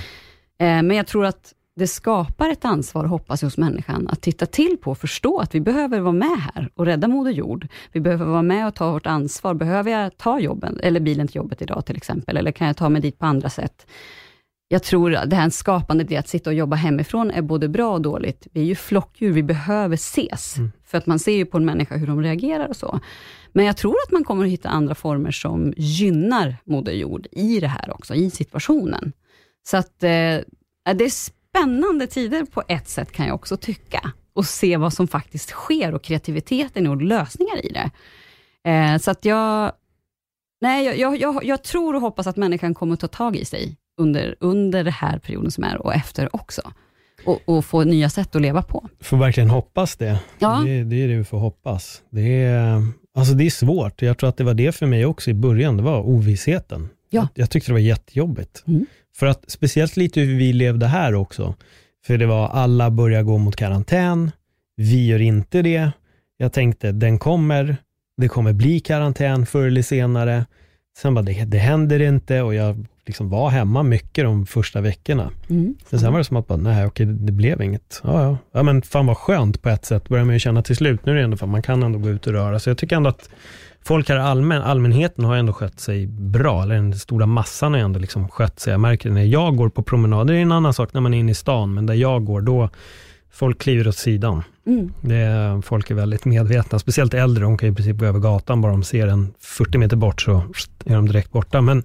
Eh, 0.57 0.87
men 0.87 0.97
jag 0.97 1.07
tror 1.07 1.25
att 1.25 1.53
det 1.75 1.87
skapar 1.87 2.49
ett 2.49 2.65
ansvar, 2.65 3.05
hoppas 3.05 3.41
jag, 3.41 3.47
hos 3.47 3.57
människan, 3.57 4.07
att 4.07 4.21
titta 4.21 4.45
till 4.45 4.77
på 4.81 4.91
och 4.91 4.97
förstå 4.97 5.39
att 5.39 5.55
vi 5.55 5.59
behöver 5.59 5.99
vara 5.99 6.13
med 6.13 6.37
här 6.53 6.69
och 6.75 6.85
rädda 6.85 7.07
Moder 7.07 7.31
Jord. 7.31 7.67
Vi 7.91 7.99
behöver 7.99 8.25
vara 8.25 8.41
med 8.41 8.67
och 8.67 8.75
ta 8.75 8.91
vårt 8.91 9.07
ansvar. 9.07 9.53
Behöver 9.53 9.91
jag 9.91 10.17
ta 10.17 10.39
jobben, 10.39 10.79
eller 10.83 10.99
bilen 10.99 11.27
till 11.27 11.35
jobbet 11.35 11.61
idag 11.61 11.85
till 11.85 11.97
exempel, 11.97 12.37
eller 12.37 12.51
kan 12.51 12.67
jag 12.67 12.77
ta 12.77 12.89
mig 12.89 13.01
dit 13.01 13.19
på 13.19 13.25
andra 13.25 13.49
sätt? 13.49 13.87
Jag 14.71 14.83
tror 14.83 15.15
att 15.15 15.29
det 15.29 15.35
här 15.35 15.49
skapande, 15.49 16.03
det 16.03 16.17
att 16.17 16.27
sitta 16.27 16.49
och 16.49 16.53
jobba 16.53 16.75
hemifrån, 16.75 17.31
är 17.31 17.41
både 17.41 17.69
bra 17.69 17.93
och 17.93 18.01
dåligt. 18.01 18.47
Vi 18.51 18.61
är 18.61 18.65
ju 18.65 18.75
flockdjur, 18.75 19.31
vi 19.31 19.43
behöver 19.43 19.93
ses, 19.93 20.57
mm. 20.57 20.71
för 20.85 20.97
att 20.97 21.05
man 21.05 21.19
ser 21.19 21.31
ju 21.31 21.45
på 21.45 21.57
en 21.57 21.65
människa 21.65 21.95
hur 21.95 22.07
de 22.07 22.21
reagerar 22.21 22.67
och 22.67 22.75
så. 22.75 22.99
Men 23.51 23.65
jag 23.65 23.77
tror 23.77 23.95
att 24.05 24.11
man 24.11 24.23
kommer 24.23 24.45
att 24.45 24.51
hitta 24.51 24.69
andra 24.69 24.95
former 24.95 25.31
som 25.31 25.73
gynnar 25.77 26.57
Moder 26.63 26.91
Jord 26.91 27.27
i 27.31 27.59
det 27.59 27.67
här 27.67 27.91
också, 27.91 28.15
i 28.15 28.29
situationen. 28.29 29.13
Så 29.63 29.77
att 29.77 30.03
eh, 30.03 30.39
det 30.93 31.05
är 31.05 31.09
spännande 31.09 32.07
tider 32.07 32.45
på 32.45 32.63
ett 32.67 32.89
sätt, 32.89 33.11
kan 33.11 33.27
jag 33.27 33.35
också 33.35 33.57
tycka. 33.57 34.11
Och 34.33 34.45
se 34.45 34.77
vad 34.77 34.93
som 34.93 35.07
faktiskt 35.07 35.49
sker 35.49 35.93
och 35.93 36.03
kreativiteten 36.03 36.87
och 36.87 37.01
lösningar 37.01 37.65
i 37.65 37.69
det. 37.69 37.91
Eh, 38.71 38.97
så 38.97 39.11
att 39.11 39.25
jag, 39.25 39.71
nej, 40.61 40.85
jag, 40.85 40.97
jag, 40.97 41.17
jag, 41.17 41.43
jag 41.43 41.63
tror 41.63 41.95
och 41.95 42.01
hoppas 42.01 42.27
att 42.27 42.37
människan 42.37 42.73
kommer 42.73 42.93
att 42.93 42.99
ta 42.99 43.07
tag 43.07 43.35
i 43.35 43.45
sig 43.45 43.77
under, 44.01 44.35
under 44.39 44.83
den 44.83 44.93
här 44.93 45.19
perioden 45.19 45.51
som 45.51 45.63
är 45.63 45.81
och 45.81 45.93
efter 45.93 46.35
också. 46.35 46.61
Och, 47.25 47.39
och, 47.45 47.65
få 47.65 47.83
nya 47.83 48.09
sätt 48.09 48.35
att 48.35 48.41
leva 48.41 48.61
på. 48.61 48.87
Får 49.01 49.17
verkligen 49.17 49.49
hoppas 49.49 49.97
det. 49.97 50.19
Ja. 50.39 50.63
Det, 50.65 50.83
det 50.83 51.03
är 51.03 51.07
det 51.07 51.15
vi 51.15 51.23
får 51.23 51.39
hoppas. 51.39 52.01
Det 52.09 52.43
är, 52.43 52.83
alltså 53.15 53.33
det 53.33 53.45
är 53.45 53.49
svårt. 53.49 54.01
Jag 54.01 54.17
tror 54.17 54.29
att 54.29 54.37
det 54.37 54.43
var 54.43 54.53
det 54.53 54.71
för 54.71 54.85
mig 54.85 55.05
också 55.05 55.29
i 55.29 55.33
början. 55.33 55.77
Det 55.77 55.83
var 55.83 56.01
ovissheten. 56.01 56.89
Ja. 57.09 57.19
Jag, 57.19 57.27
jag 57.43 57.49
tyckte 57.49 57.69
det 57.69 57.73
var 57.73 57.79
jättejobbigt. 57.79 58.63
Mm. 58.67 58.85
För 59.15 59.25
att 59.25 59.43
speciellt 59.47 59.97
lite 59.97 60.21
hur 60.21 60.37
vi 60.37 60.53
levde 60.53 60.87
här 60.87 61.15
också. 61.15 61.55
För 62.05 62.17
det 62.17 62.25
var 62.25 62.47
alla 62.47 62.91
börjar 62.91 63.23
gå 63.23 63.37
mot 63.37 63.55
karantän. 63.55 64.31
Vi 64.75 65.07
gör 65.07 65.19
inte 65.19 65.61
det. 65.61 65.91
Jag 66.37 66.53
tänkte 66.53 66.91
den 66.91 67.19
kommer. 67.19 67.77
Det 68.17 68.27
kommer 68.27 68.53
bli 68.53 68.79
karantän 68.79 69.45
förr 69.45 69.67
eller 69.67 69.81
senare. 69.81 70.45
Sen 70.97 71.13
bara, 71.13 71.21
det, 71.21 71.45
det 71.45 71.57
händer 71.57 72.01
inte 72.01 72.41
och 72.41 72.55
jag 72.55 72.85
liksom 73.05 73.29
var 73.29 73.49
hemma 73.49 73.83
mycket 73.83 74.23
de 74.23 74.45
första 74.45 74.81
veckorna. 74.81 75.31
Mm. 75.49 75.75
Men 75.89 75.99
sen 75.99 76.11
var 76.11 76.19
det 76.19 76.23
som 76.23 76.37
att, 76.37 76.47
bara, 76.47 76.57
nej 76.57 76.85
okej, 76.85 77.05
det 77.05 77.31
blev 77.31 77.61
inget. 77.61 78.01
Ja, 78.03 78.23
ja. 78.23 78.37
ja, 78.51 78.63
men 78.63 78.81
fan 78.81 79.05
vad 79.05 79.17
skönt 79.17 79.61
på 79.61 79.69
ett 79.69 79.85
sätt, 79.85 80.09
börjar 80.09 80.25
man 80.25 80.33
ju 80.33 80.39
känna 80.39 80.61
till 80.61 80.75
slut. 80.75 81.05
Nu 81.05 81.11
är 81.11 81.15
det 81.15 81.23
ändå, 81.23 81.37
fan, 81.37 81.49
man 81.49 81.61
kan 81.61 81.83
ändå 81.83 81.99
gå 81.99 82.09
ut 82.09 82.27
och 82.27 82.33
röra 82.33 82.59
sig. 82.59 82.71
Jag 82.71 82.77
tycker 82.77 82.95
ändå 82.95 83.09
att 83.09 83.29
folk 83.83 84.09
här 84.09 84.17
allmän, 84.17 84.61
allmänheten 84.61 85.25
har 85.25 85.35
ändå 85.35 85.53
skött 85.53 85.79
sig 85.79 86.07
bra, 86.07 86.63
eller 86.63 86.75
den 86.75 86.93
stora 86.93 87.25
massan 87.25 87.73
har 87.73 87.79
ändå 87.79 87.99
liksom 87.99 88.29
skött 88.29 88.59
sig. 88.59 88.71
Jag 88.71 88.79
märker 88.79 89.09
det 89.09 89.15
när 89.15 89.23
jag 89.23 89.55
går 89.55 89.69
på 89.69 89.83
promenader, 89.83 90.33
det 90.33 90.39
är 90.39 90.41
en 90.41 90.51
annan 90.51 90.73
sak 90.73 90.93
när 90.93 91.01
man 91.01 91.13
är 91.13 91.19
inne 91.19 91.31
i 91.31 91.35
stan, 91.35 91.73
men 91.73 91.85
där 91.85 91.93
jag 91.93 92.25
går, 92.25 92.41
då 92.41 92.69
folk 93.31 93.61
kliver 93.61 93.87
åt 93.87 93.95
sidan. 93.95 94.43
Mm. 94.65 94.93
Det, 95.01 95.61
folk 95.65 95.91
är 95.91 95.95
väldigt 95.95 96.25
medvetna, 96.25 96.79
speciellt 96.79 97.13
äldre, 97.13 97.43
de 97.43 97.57
kan 97.57 97.69
i 97.69 97.75
princip 97.75 97.97
gå 97.97 98.05
över 98.05 98.19
gatan, 98.19 98.61
bara 98.61 98.71
de 98.71 98.83
ser 98.83 99.07
en 99.07 99.33
40 99.39 99.77
meter 99.77 99.95
bort 99.95 100.21
så 100.21 100.43
är 100.85 100.95
de 100.95 101.07
direkt 101.07 101.31
borta. 101.31 101.61
Men 101.61 101.83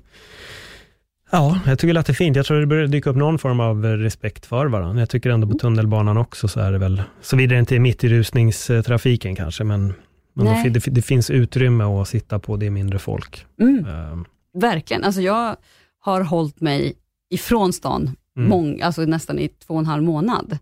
Ja, 1.31 1.61
jag 1.67 1.79
tycker 1.79 1.95
att 1.95 2.07
det 2.07 2.13
är 2.13 2.15
fint. 2.15 2.37
Jag 2.37 2.47
tror 2.47 2.61
det 2.61 2.67
börjar 2.67 2.87
dyka 2.87 3.11
upp 3.11 3.17
någon 3.17 3.39
form 3.39 3.61
av 3.61 3.85
respekt 3.85 4.47
för 4.47 4.67
varandra. 4.67 5.01
Jag 5.01 5.11
tycker 5.11 5.31
ändå 5.31 5.47
på 5.47 5.51
mm. 5.51 5.59
tunnelbanan 5.59 6.17
också 6.17 6.49
så 6.49 6.61
är 6.61 6.73
det 6.73 6.79
väl, 6.79 7.03
såvida 7.21 7.55
det 7.55 7.59
inte 7.59 7.77
är 7.77 7.81
mitt 7.81 8.05
i 8.05 8.09
rusningstrafiken 8.09 9.37
kanske, 9.37 9.65
men, 9.65 9.95
men 10.35 10.73
det, 10.73 10.79
det, 10.87 11.03
finns 11.03 11.31
utrymme 11.31 11.85
att 11.85 12.09
sitta 12.09 12.39
på, 12.39 12.57
det 12.57 12.67
är 12.67 12.71
mindre 12.71 12.99
folk. 12.99 13.47
Mm. 13.61 13.87
Um. 13.87 14.25
Verkligen. 14.55 15.05
Alltså 15.05 15.21
jag 15.21 15.57
har 16.01 16.21
hållit 16.21 16.61
mig 16.61 16.95
ifrån 17.31 17.73
stan, 17.73 18.11
mm. 18.37 18.49
mång, 18.49 18.81
alltså 18.81 19.03
nästan 19.03 19.39
i 19.39 19.49
två 19.49 19.75
och 19.75 19.81
en 19.81 19.87
halv 19.87 20.03
månad 20.03 20.59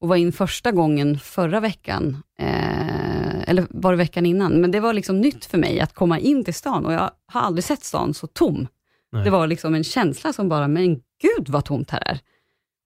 och 0.00 0.08
var 0.08 0.16
in 0.16 0.32
första 0.32 0.72
gången 0.72 1.18
förra 1.18 1.60
veckan, 1.60 2.22
eh, 2.38 3.48
eller 3.50 3.66
var 3.70 3.92
det 3.92 3.96
veckan 3.96 4.26
innan, 4.26 4.60
men 4.60 4.70
det 4.70 4.80
var 4.80 4.92
liksom 4.92 5.20
nytt 5.20 5.44
för 5.44 5.58
mig 5.58 5.80
att 5.80 5.94
komma 5.94 6.18
in 6.18 6.44
till 6.44 6.54
stan 6.54 6.86
och 6.86 6.92
jag 6.92 7.10
har 7.26 7.40
aldrig 7.40 7.64
sett 7.64 7.84
stan 7.84 8.14
så 8.14 8.26
tom. 8.26 8.66
Nej. 9.12 9.24
Det 9.24 9.30
var 9.30 9.46
liksom 9.46 9.74
en 9.74 9.84
känsla 9.84 10.32
som 10.32 10.48
bara, 10.48 10.68
men 10.68 10.94
gud 10.94 11.48
vad 11.48 11.64
tomt 11.64 11.90
här 11.90 12.02
är. 12.06 12.20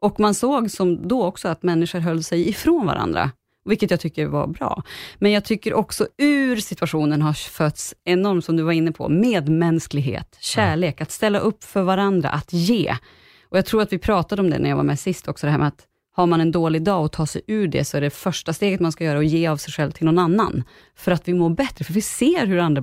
Och 0.01 0.21
man 0.21 0.35
såg 0.35 0.71
som 0.71 1.09
då 1.09 1.25
också 1.25 1.49
att 1.49 1.63
människor 1.63 1.99
höll 1.99 2.25
sig 2.25 2.49
ifrån 2.49 2.87
varandra, 2.87 3.31
vilket 3.65 3.91
jag 3.91 4.01
tycker 4.01 4.27
var 4.27 4.47
bra. 4.47 4.83
Men 5.19 5.33
jag 5.33 5.45
tycker 5.45 5.75
också 5.75 6.07
ur 6.19 6.57
situationen 6.57 7.23
har 7.23 7.33
fötts 7.33 7.95
enormt, 8.05 8.45
som 8.45 8.57
du 8.57 8.63
var 8.63 8.73
inne 8.73 8.93
på, 8.93 9.09
medmänsklighet, 9.09 10.37
kärlek, 10.41 10.97
ja. 10.99 11.03
att 11.03 11.11
ställa 11.11 11.39
upp 11.39 11.65
för 11.65 11.83
varandra, 11.83 12.29
att 12.29 12.53
ge. 12.53 12.97
Och 13.49 13.59
Jag 13.59 13.67
tror 13.67 13.83
att 13.83 13.93
vi 13.93 13.99
pratade 13.99 14.43
om 14.43 14.51
det 14.51 14.59
när 14.59 14.69
jag 14.69 14.77
var 14.77 14.83
med 14.83 15.01
sist 15.01 15.29
också, 15.29 15.47
det 15.47 15.51
här 15.51 15.59
med 15.59 15.69
att 15.69 15.87
har 16.15 16.27
man 16.27 16.41
en 16.41 16.53
dålig 16.53 16.83
dag 16.83 17.05
och 17.05 17.13
tar 17.13 17.27
sig 17.27 17.43
ur 17.47 17.69
det, 17.69 17.85
så 17.85 17.97
är 17.97 18.01
det 18.01 18.11
första 18.11 18.53
steget 18.53 18.81
man 18.81 18.93
ska 18.93 19.05
göra 19.05 19.19
att 19.19 19.27
ge 19.27 19.47
av 19.47 19.57
sig 19.57 19.73
själv 19.73 19.91
till 19.91 20.07
någon 20.07 20.19
annan. 20.19 20.65
För 20.95 21.13
att 21.13 21.29
vi 21.29 21.35
mår 21.35 21.51
bättre, 21.51 21.85
för 21.85 21.93
vi 21.93 22.01
ser 22.01 22.47
hur 22.47 22.59
andra 22.59 22.83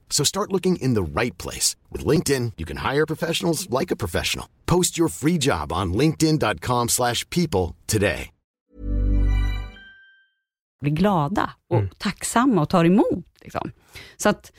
So 0.11 0.23
start 0.23 0.51
looking 0.51 0.75
in 0.75 0.93
the 0.93 1.21
right 1.21 1.37
place. 1.37 1.75
With 1.89 2.05
LinkedIn, 2.05 2.51
you 2.57 2.65
can 2.65 2.77
hire 2.77 3.05
professionals 3.07 3.67
like 3.69 3.93
a 3.93 3.95
professional. 3.95 4.45
Post 4.65 4.99
your 4.99 5.09
free 5.09 5.39
job 5.39 5.73
on 5.73 5.93
linkedin.com 5.93 6.89
slash 6.89 7.27
people 7.29 7.75
today. 7.87 8.29
Blir 10.81 10.91
glada 10.91 11.49
och 11.69 11.77
mm. 11.77 11.89
tacksamma 11.97 12.61
och 12.61 12.69
tar 12.69 12.85
emot. 12.85 13.25
Liksom. 13.41 13.71
Så 14.17 14.29
att 14.29 14.51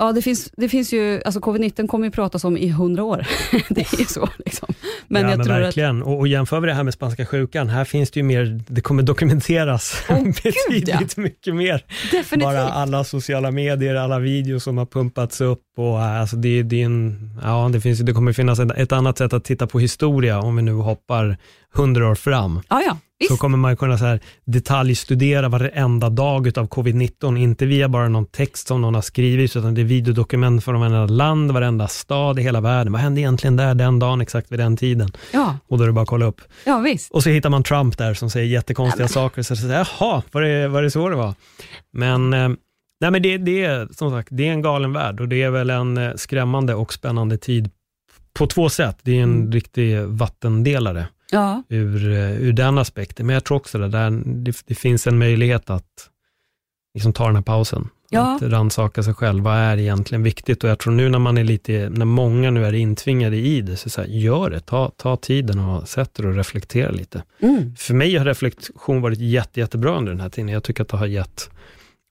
Ja, 0.00 0.12
det 0.12 0.22
finns, 0.22 0.50
det 0.56 0.68
finns 0.68 0.92
ju, 0.92 1.22
alltså 1.24 1.40
covid-19 1.40 1.86
kommer 1.86 2.06
ju 2.06 2.10
pratas 2.10 2.44
om 2.44 2.56
i 2.56 2.68
hundra 2.68 3.04
år. 3.04 3.26
det 3.68 3.80
är 3.80 3.98
ju 3.98 4.04
så. 4.04 4.28
Liksom. 4.38 4.74
Men 5.08 5.22
ja, 5.22 5.30
jag 5.30 5.36
men 5.38 5.46
tror 5.46 5.58
verkligen. 5.58 6.02
Att... 6.02 6.08
Och, 6.08 6.18
och 6.18 6.28
jämför 6.28 6.60
vi 6.60 6.66
det 6.66 6.74
här 6.74 6.82
med 6.82 6.94
spanska 6.94 7.26
sjukan, 7.26 7.68
här 7.68 7.84
finns 7.84 8.10
det 8.10 8.20
ju 8.20 8.24
mer, 8.24 8.60
det 8.66 8.80
kommer 8.80 9.02
dokumenteras 9.02 10.04
oh, 10.08 10.24
betydligt 10.24 10.88
ja. 10.88 11.22
mycket 11.22 11.54
mer. 11.54 11.84
Definitivt. 12.10 12.40
Bara 12.40 12.68
alla 12.68 13.04
sociala 13.04 13.50
medier, 13.50 13.94
alla 13.94 14.18
videos 14.18 14.64
som 14.64 14.78
har 14.78 14.86
pumpats 14.86 15.40
upp 15.40 15.62
och 15.80 16.00
äh, 16.00 16.20
alltså 16.20 16.36
det, 16.36 16.62
det, 16.62 16.82
är 16.82 16.84
en, 16.84 17.30
ja, 17.42 17.70
det, 17.72 17.80
finns, 17.80 17.98
det 17.98 18.12
kommer 18.12 18.32
finnas 18.32 18.58
ett, 18.58 18.70
ett 18.70 18.92
annat 18.92 19.18
sätt 19.18 19.32
att 19.32 19.44
titta 19.44 19.66
på 19.66 19.78
historia 19.78 20.40
om 20.40 20.56
vi 20.56 20.62
nu 20.62 20.72
hoppar 20.72 21.36
hundra 21.74 22.08
år 22.08 22.14
fram. 22.14 22.60
Ja, 22.68 22.82
ja. 22.86 22.96
Så 23.28 23.36
kommer 23.36 23.58
man 23.58 23.76
kunna 23.76 23.98
så 23.98 24.04
här 24.04 24.20
detaljstudera 24.44 25.48
varenda 25.48 26.10
dag 26.10 26.58
av 26.58 26.68
covid-19, 26.68 27.38
inte 27.38 27.66
via 27.66 27.88
bara 27.88 28.08
någon 28.08 28.26
text 28.26 28.68
som 28.68 28.80
någon 28.80 28.94
har 28.94 29.02
skrivit, 29.02 29.56
utan 29.56 29.74
det 29.74 29.80
är 29.80 29.84
videodokument 29.84 30.64
från 30.64 30.80
varenda 30.80 31.06
land, 31.06 31.50
varenda 31.50 31.88
stad 31.88 32.38
i 32.38 32.42
hela 32.42 32.60
världen. 32.60 32.92
Vad 32.92 33.02
hände 33.02 33.20
egentligen 33.20 33.56
där 33.56 33.74
den 33.74 33.98
dagen, 33.98 34.20
exakt 34.20 34.52
vid 34.52 34.58
den 34.58 34.76
tiden? 34.76 35.10
Ja. 35.32 35.56
Och 35.68 35.78
då 35.78 35.84
är 35.84 35.86
det 35.86 35.92
bara 35.92 36.02
att 36.02 36.08
kolla 36.08 36.26
upp. 36.26 36.40
Ja, 36.64 36.78
visst. 36.78 37.10
Och 37.10 37.22
så 37.22 37.30
hittar 37.30 37.50
man 37.50 37.62
Trump 37.62 37.98
där 37.98 38.14
som 38.14 38.30
säger 38.30 38.46
jättekonstiga 38.46 39.04
ja, 39.04 39.08
saker, 39.08 39.42
så 39.42 39.56
säger 39.56 39.74
jaha, 40.00 40.22
var 40.32 40.42
det, 40.42 40.68
var 40.68 40.82
det 40.82 40.90
så 40.90 41.08
det 41.08 41.16
var? 41.16 41.34
Men 41.92 42.32
eh, 42.32 42.48
Nej, 43.00 43.10
men 43.10 43.22
det, 43.22 43.38
det, 43.38 43.64
är 43.64 43.88
som 43.90 44.10
sagt 44.10 44.28
det 44.30 44.48
är 44.48 44.52
en 44.52 44.62
galen 44.62 44.92
värld 44.92 45.20
och 45.20 45.28
det 45.28 45.42
är 45.42 45.50
väl 45.50 45.70
en 45.70 45.98
eh, 45.98 46.14
skrämmande 46.14 46.74
och 46.74 46.92
spännande 46.92 47.38
tid 47.38 47.70
på 48.32 48.46
två 48.46 48.68
sätt. 48.68 48.98
Det 49.02 49.18
är 49.18 49.22
en 49.22 49.34
mm. 49.34 49.52
riktig 49.52 50.00
vattendelare 50.00 51.08
ja. 51.30 51.62
ur, 51.68 52.12
eh, 52.12 52.32
ur 52.32 52.52
den 52.52 52.78
aspekten. 52.78 53.26
Men 53.26 53.34
jag 53.34 53.44
tror 53.44 53.56
också 53.56 53.82
att 53.82 53.92
det, 53.92 54.22
det, 54.24 54.62
det 54.66 54.74
finns 54.74 55.06
en 55.06 55.18
möjlighet 55.18 55.70
att 55.70 56.10
liksom 56.94 57.12
ta 57.12 57.26
den 57.26 57.36
här 57.36 57.42
pausen. 57.42 57.88
Ja. 58.12 58.36
Att 58.36 58.42
rannsaka 58.42 59.02
sig 59.02 59.14
själv, 59.14 59.44
vad 59.44 59.56
är 59.56 59.76
egentligen 59.76 60.22
viktigt? 60.22 60.64
Och 60.64 60.70
jag 60.70 60.78
tror 60.78 60.92
nu 60.92 61.08
när 61.08 61.18
man 61.18 61.38
är 61.38 61.44
lite, 61.44 61.90
när 61.90 62.04
många 62.04 62.50
nu 62.50 62.66
är 62.66 62.72
intvingade 62.72 63.36
i 63.36 63.60
det, 63.60 63.76
så, 63.76 63.90
så 63.90 64.00
här, 64.00 64.08
gör 64.08 64.50
det, 64.50 64.60
ta, 64.60 64.90
ta 64.96 65.16
tiden 65.16 65.58
och 65.58 65.88
sätt 65.88 66.14
dig 66.14 66.26
och 66.26 66.34
reflektera 66.34 66.90
lite. 66.90 67.22
Mm. 67.40 67.76
För 67.76 67.94
mig 67.94 68.16
har 68.16 68.24
reflektion 68.24 69.00
varit 69.00 69.18
jätte, 69.18 69.60
jättebra 69.60 69.96
under 69.96 70.12
den 70.12 70.20
här 70.20 70.28
tiden. 70.28 70.48
Jag 70.48 70.62
tycker 70.62 70.82
att 70.82 70.88
det 70.88 70.96
har 70.96 71.06
gett, 71.06 71.50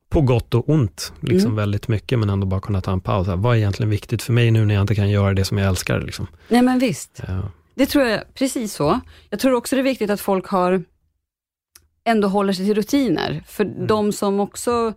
på 0.09 0.21
gott 0.21 0.53
och 0.53 0.69
ont, 0.69 1.13
liksom 1.19 1.51
Mm. 1.51 1.55
väldigt 1.55 1.87
mycket, 1.87 2.19
men 2.19 2.29
ändå 2.29 2.47
bara 2.47 2.59
kunna 2.61 2.81
ta 2.81 2.91
en 2.91 3.01
paus. 3.01 3.27
Vad 3.27 3.53
är 3.53 3.57
egentligen 3.57 3.89
viktigt 3.89 4.21
för 4.21 4.33
mig 4.33 4.51
nu 4.51 4.65
när 4.65 4.73
jag 4.75 4.81
inte 4.83 4.95
kan 4.95 5.09
göra 5.09 5.33
det 5.33 5.45
som 5.45 5.57
jag 5.57 5.67
älskar? 5.67 6.01
Liksom. 6.01 6.27
Nej 6.47 6.61
men 6.61 6.79
visst. 6.79 7.21
Ja. 7.27 7.41
Det 7.75 7.85
tror 7.85 8.05
jag, 8.05 8.33
precis 8.33 8.73
så. 8.73 8.99
Jag 9.29 9.39
tror 9.39 9.53
också 9.53 9.75
det 9.75 9.81
är 9.81 9.83
viktigt 9.83 10.09
att 10.09 10.21
folk 10.21 10.47
har, 10.47 10.83
ändå 12.03 12.27
håller 12.27 12.53
sig 12.53 12.65
till 12.65 12.75
rutiner. 12.75 13.43
För 13.47 13.65
de 13.87 14.11
som 14.11 14.39
också, 14.39 14.93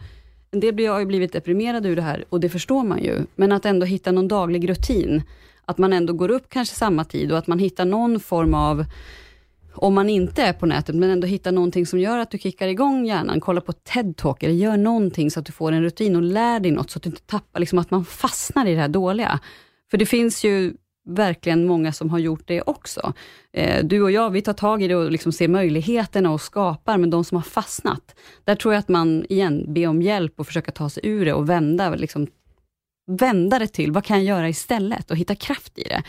en 0.51 0.61
del 0.61 0.75
blir- 0.75 0.88
har 0.90 0.98
ju 1.01 1.07
blivit 1.07 1.33
deprimerade 1.33 1.88
ur 1.88 1.96
det 1.96 2.03
här 2.03 2.25
och 2.29 2.40
det 2.40 2.48
förstår 2.48 2.85
man 2.85 3.03
ju. 3.03 3.18
Men 3.37 3.53
att 3.53 3.64
ändå 3.66 3.87
hitta 3.87 4.12
någon 4.12 4.29
daglig 4.29 4.68
rutin. 4.68 5.22
Att 5.64 5.79
man 5.79 5.92
ändå 5.92 6.12
går 6.12 6.31
upp 6.31 6.48
kanske 6.48 6.75
samma 6.75 7.05
tid 7.05 7.33
och 7.33 7.38
att 7.38 7.46
man 7.46 7.59
hittar 7.59 7.85
någon 7.85 8.20
form 8.20 8.55
av, 8.55 8.85
om 9.74 9.94
man 9.94 10.08
inte 10.08 10.42
är 10.42 10.52
på 10.52 10.66
nätet, 10.66 10.94
men 10.94 11.11
ändå 11.11 11.26
hitta 11.26 11.50
någonting 11.50 11.87
som 11.87 11.98
gör 11.98 12.18
att 12.18 12.30
du 12.30 12.38
kickar 12.38 12.68
igång 12.68 13.06
hjärnan. 13.06 13.40
Kolla 13.40 13.61
på 13.61 13.72
TED-talk 13.72 14.44
eller 14.44 14.54
gör 14.54 14.76
någonting 14.76 15.30
så 15.30 15.40
att 15.40 15.46
du 15.46 15.52
får 15.52 15.72
en 15.72 15.82
rutin 15.82 16.16
och 16.16 16.22
lär 16.22 16.61
dig 16.61 16.72
något 16.72 16.90
så 16.90 16.98
att 16.98 17.02
du 17.02 17.11
inte 17.11 17.22
tappar, 17.22 17.61
liksom 17.61 17.78
att 17.78 17.90
man 17.90 18.04
fastnar 18.04 18.66
i 18.66 18.74
det 18.74 18.80
här 18.80 18.88
dåliga. 18.88 19.40
För 19.90 19.98
det 19.98 20.06
finns 20.06 20.44
ju 20.44 20.74
verkligen 21.04 21.66
många 21.66 21.92
som 21.92 22.11
har 22.11 22.18
gjort 22.18 22.42
det 22.46 22.62
också. 22.62 23.12
Eh, 23.52 23.85
du 23.85 24.02
och 24.02 24.11
jag, 24.11 24.30
vi 24.30 24.42
tar 24.42 24.52
tag 24.52 24.82
i 24.82 24.88
det 24.88 24.96
och 24.96 25.11
liksom 25.11 25.32
ser 25.32 25.48
möjligheterna 25.48 26.30
och 26.30 26.40
skapar, 26.40 26.98
men 26.98 27.11
de 27.11 27.24
som 27.24 27.37
har 27.37 27.42
fastnat, 27.42 28.14
där 28.44 28.54
tror 28.54 28.74
jag 28.74 28.78
att 28.78 28.88
man 28.88 29.24
igen, 29.28 29.74
be 29.74 29.87
om 29.87 30.02
hjälp 30.02 30.40
och 30.40 30.46
försöka 30.46 30.72
ta 30.72 30.90
sig 30.90 31.06
ur 31.06 31.24
det 31.24 31.32
och 31.32 31.48
vända, 31.48 31.94
liksom, 31.94 32.26
vända 33.06 33.58
det 33.58 33.66
till, 33.66 33.92
vad 33.92 34.04
kan 34.04 34.24
jag 34.24 34.37
göra 34.37 34.48
istället? 34.48 35.11
Och 35.11 35.16
hitta 35.16 35.35
kraft 35.35 35.78
i 35.78 35.82
det. 35.82 36.02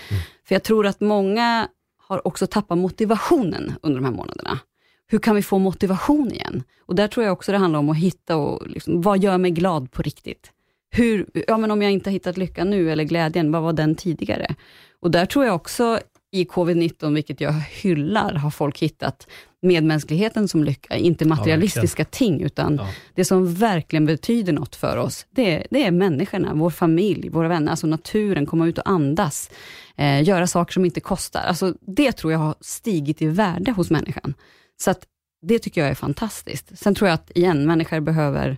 För 0.47 0.55
jag 0.55 0.63
tror 0.63 0.85
att 0.85 1.01
många 1.01 1.67
har 2.13 2.27
också 2.27 2.47
tappat 2.47 2.77
motivationen 2.77 3.73
under 3.81 4.01
de 4.01 4.05
här 4.05 4.11
månaderna. 4.13 4.59
Hur 5.07 5.19
kan 5.19 5.35
vi 5.35 5.41
få 5.41 5.59
motivation 5.59 6.31
igen? 6.31 6.63
Och 6.85 6.95
där 6.95 7.07
tror 7.07 7.25
jag 7.25 7.33
också 7.33 7.51
det 7.51 7.57
handlar 7.57 7.79
om 7.79 7.89
att 7.89 7.97
hitta 7.97 8.35
och 8.37 8.67
liksom, 8.67 9.01
vad 9.01 9.23
gör 9.23 9.37
mig 9.37 9.51
glad 9.51 9.91
på 9.91 10.01
riktigt? 10.01 10.51
Hur, 10.91 11.25
ja, 11.47 11.57
men 11.57 11.71
om 11.71 11.81
jag 11.81 11.91
inte 11.91 12.09
har 12.09 12.13
hittat 12.13 12.37
lyckan 12.37 12.69
nu, 12.69 12.91
eller 12.91 13.03
glädjen, 13.03 13.51
vad 13.51 13.61
var 13.61 13.73
den 13.73 13.95
tidigare? 13.95 14.55
Och 14.99 15.11
där 15.11 15.25
tror 15.25 15.45
jag 15.45 15.55
också 15.55 15.99
i 16.31 16.43
covid-19, 16.43 17.13
vilket 17.13 17.41
jag 17.41 17.53
hyllar, 17.53 18.33
har 18.33 18.49
folk 18.51 18.79
hittat 18.79 19.27
medmänskligheten 19.61 20.47
som 20.47 20.63
lycka, 20.63 20.95
inte 20.97 21.25
materialistiska 21.27 22.05
ting, 22.05 22.41
utan 22.41 22.75
Ja. 22.75 22.87
det 23.15 23.25
som 23.25 23.53
verkligen 23.55 24.05
betyder 24.05 24.53
något 24.53 24.75
för 24.75 24.97
oss, 24.97 25.25
det, 25.29 25.55
är- 25.55 25.67
det 25.69 25.85
är 25.85 25.91
människorna, 25.91 26.51
vår 26.53 26.69
familj, 26.69 27.29
våra 27.29 27.47
vänner, 27.47 27.71
alltså 27.71 27.87
naturen, 27.87 28.45
komma 28.45 28.67
ut 28.67 28.77
och 28.77 28.89
andas, 28.89 29.49
eh, 29.97 30.23
göra 30.23 30.47
saker 30.47 30.73
som 30.73 30.85
inte 30.85 30.99
kostar. 30.99 31.41
Alltså, 31.41 31.73
det 31.81 32.11
tror 32.11 32.33
jag 32.33 32.39
har 32.39 32.55
stigit 32.61 33.21
i 33.21 33.27
värde 33.27 33.71
hos 33.71 33.89
människan. 33.89 34.33
Så 34.77 34.91
att 34.91 35.05
det 35.41 35.59
tycker 35.59 35.81
jag 35.81 35.89
är 35.89 35.95
fantastiskt. 35.95 36.77
Sen 36.77 36.95
tror 36.95 37.07
jag 37.07 37.15
att, 37.15 37.31
igen, 37.35 37.65
människor 37.65 37.99
behöver 37.99 38.57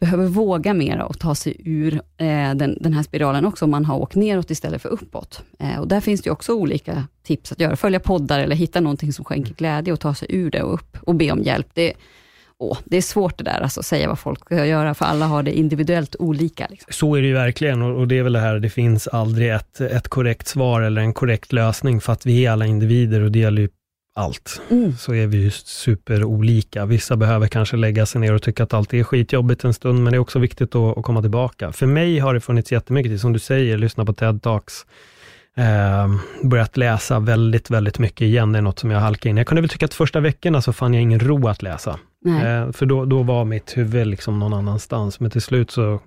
behöver 0.00 0.26
våga 0.26 0.74
mera 0.74 1.06
och 1.06 1.18
ta 1.18 1.34
sig 1.34 1.56
ur 1.64 1.94
eh, 1.94 2.54
den, 2.54 2.78
den 2.80 2.92
här 2.92 3.02
spiralen 3.02 3.44
också, 3.44 3.64
om 3.64 3.70
man 3.70 3.84
har 3.84 3.98
åkt 3.98 4.14
neråt 4.14 4.50
istället 4.50 4.82
för 4.82 4.88
uppåt. 4.88 5.42
Eh, 5.58 5.80
och 5.80 5.88
där 5.88 6.00
finns 6.00 6.22
det 6.22 6.30
också 6.30 6.54
olika 6.54 7.04
tips 7.22 7.52
att 7.52 7.60
göra. 7.60 7.76
Följa 7.76 8.00
poddar 8.00 8.40
eller 8.40 8.56
hitta 8.56 8.80
någonting 8.80 9.12
som 9.12 9.24
skänker 9.24 9.54
glädje 9.54 9.92
och 9.92 10.00
ta 10.00 10.14
sig 10.14 10.28
ur 10.30 10.50
det 10.50 10.62
och 10.62 10.74
upp 10.74 10.96
och 11.02 11.14
be 11.14 11.32
om 11.32 11.42
hjälp. 11.42 11.68
Det, 11.74 11.92
åh, 12.58 12.78
det 12.84 12.96
är 12.96 13.02
svårt 13.02 13.38
det 13.38 13.44
där, 13.44 13.60
alltså, 13.60 13.80
att 13.80 13.86
säga 13.86 14.08
vad 14.08 14.18
folk 14.18 14.40
ska 14.40 14.66
göra, 14.66 14.94
för 14.94 15.04
alla 15.04 15.26
har 15.26 15.42
det 15.42 15.58
individuellt 15.58 16.16
olika. 16.18 16.66
Liksom. 16.70 16.92
Så 16.92 17.16
är 17.16 17.22
det 17.22 17.28
ju 17.28 17.34
verkligen 17.34 17.82
och, 17.82 18.00
och 18.00 18.08
det 18.08 18.18
är 18.18 18.22
väl 18.22 18.32
det 18.32 18.40
här, 18.40 18.58
det 18.58 18.70
finns 18.70 19.08
aldrig 19.08 19.50
ett, 19.50 19.80
ett 19.80 20.08
korrekt 20.08 20.48
svar 20.48 20.80
eller 20.80 21.00
en 21.00 21.14
korrekt 21.14 21.52
lösning 21.52 22.00
för 22.00 22.12
att 22.12 22.26
vi 22.26 22.46
är 22.46 22.50
alla 22.50 22.66
individer 22.66 23.20
och 23.20 23.32
det 23.32 23.38
gäller 23.38 23.62
ju 23.62 23.68
allt. 24.18 24.60
Mm. 24.70 24.96
Så 24.96 25.14
är 25.14 25.26
vi 25.26 25.36
ju 25.36 25.50
superolika. 25.50 26.86
Vissa 26.86 27.16
behöver 27.16 27.46
kanske 27.48 27.76
lägga 27.76 28.06
sig 28.06 28.20
ner 28.20 28.34
och 28.34 28.42
tycka 28.42 28.62
att 28.62 28.74
allt 28.74 28.94
är 28.94 29.04
skitjobbigt 29.04 29.64
en 29.64 29.74
stund, 29.74 30.02
men 30.02 30.12
det 30.12 30.16
är 30.16 30.20
också 30.20 30.38
viktigt 30.38 30.74
att, 30.74 30.98
att 30.98 31.04
komma 31.04 31.20
tillbaka. 31.20 31.72
För 31.72 31.86
mig 31.86 32.18
har 32.18 32.34
det 32.34 32.40
funnits 32.40 32.72
jättemycket 32.72 33.12
tid, 33.12 33.20
som 33.20 33.32
du 33.32 33.38
säger, 33.38 33.78
lyssna 33.78 34.04
på 34.04 34.12
TED-talks, 34.12 34.86
eh, 35.56 36.08
börjat 36.42 36.76
läsa 36.76 37.18
väldigt, 37.18 37.70
väldigt 37.70 37.98
mycket 37.98 38.20
igen. 38.20 38.52
Det 38.52 38.58
är 38.58 38.62
något 38.62 38.78
som 38.78 38.90
jag 38.90 39.00
halkar 39.00 39.30
in. 39.30 39.36
Jag 39.36 39.46
kunde 39.46 39.62
väl 39.62 39.68
tycka 39.68 39.86
att 39.86 39.94
första 39.94 40.20
veckorna 40.20 40.62
så 40.62 40.72
fann 40.72 40.94
jag 40.94 41.02
ingen 41.02 41.20
ro 41.20 41.48
att 41.48 41.62
läsa. 41.62 41.98
Eh, 42.26 42.72
för 42.72 42.86
då, 42.86 43.04
då 43.04 43.22
var 43.22 43.44
mitt 43.44 43.76
huvud 43.76 44.06
liksom 44.06 44.38
någon 44.38 44.54
annanstans, 44.54 45.20
men 45.20 45.30
till 45.30 45.42
slut 45.42 45.70
så 45.70 46.00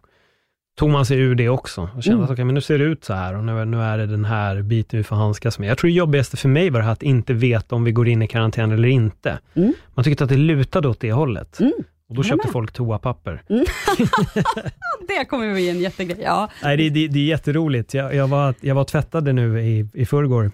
tog 0.79 0.89
man 0.89 1.05
sig 1.05 1.19
ur 1.19 1.35
det 1.35 1.49
också 1.49 1.89
och 1.95 2.03
kände 2.03 2.15
Mm. 2.15 2.23
att 2.25 2.31
okay, 2.31 2.45
men 2.45 2.55
nu 2.55 2.61
ser 2.61 2.77
det 2.79 2.83
ut 2.83 3.03
så 3.03 3.13
här 3.13 3.35
och 3.35 3.43
nu, 3.43 3.65
nu 3.65 3.81
är 3.81 3.97
det 3.97 4.05
den 4.05 4.25
här 4.25 4.61
biten 4.61 4.97
vi 4.97 5.03
får 5.03 5.15
handskas 5.15 5.59
med. 5.59 5.69
Jag 5.69 5.77
tror 5.77 5.87
det 5.89 5.93
jobbigaste 5.95 6.37
för 6.37 6.49
mig 6.49 6.69
var 6.69 6.79
det 6.79 6.85
här 6.85 6.91
att 6.91 7.03
inte 7.03 7.33
veta 7.33 7.75
om 7.75 7.83
vi 7.83 7.91
går 7.91 8.07
in 8.07 8.21
i 8.21 8.27
karantän 8.27 8.71
eller 8.71 8.87
inte. 8.87 9.39
Mm. 9.53 9.73
Man 9.95 10.03
tyckte 10.03 10.23
att 10.23 10.29
det 10.29 10.37
lutade 10.37 10.87
åt 10.87 10.99
det 10.99 11.11
hållet. 11.11 11.59
Mm. 11.59 11.73
Och 12.09 12.15
då 12.15 12.23
köpte 12.23 12.47
folk 12.47 12.71
toapapper. 12.71 13.43
Det 15.07 15.25
kommer 15.25 15.53
bli 15.53 15.69
en 15.69 15.79
jättegrej. 15.79 16.21
Ja. 16.23 16.49
Nej, 16.63 16.77
det, 16.77 16.89
det, 16.89 17.07
det 17.07 17.19
är 17.19 17.25
jätteroligt. 17.25 17.93
Jag, 17.93 18.15
jag, 18.15 18.27
var, 18.27 18.53
jag 18.61 18.75
var 18.75 18.83
tvättade 18.83 19.33
nu 19.33 19.61
i, 19.61 19.87
i 19.93 20.05
förrgår 20.05 20.51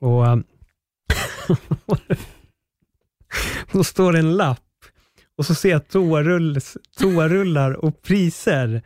och 0.00 0.26
ähm, 0.26 0.44
då 3.72 3.84
står 3.84 4.12
det 4.12 4.18
en 4.18 4.36
lapp 4.36 4.60
och 5.40 5.46
så 5.46 5.54
ser 5.54 5.70
jag 5.70 5.88
toarull, 5.88 6.58
toarullar 6.98 7.84
och 7.84 8.02
priser. 8.02 8.82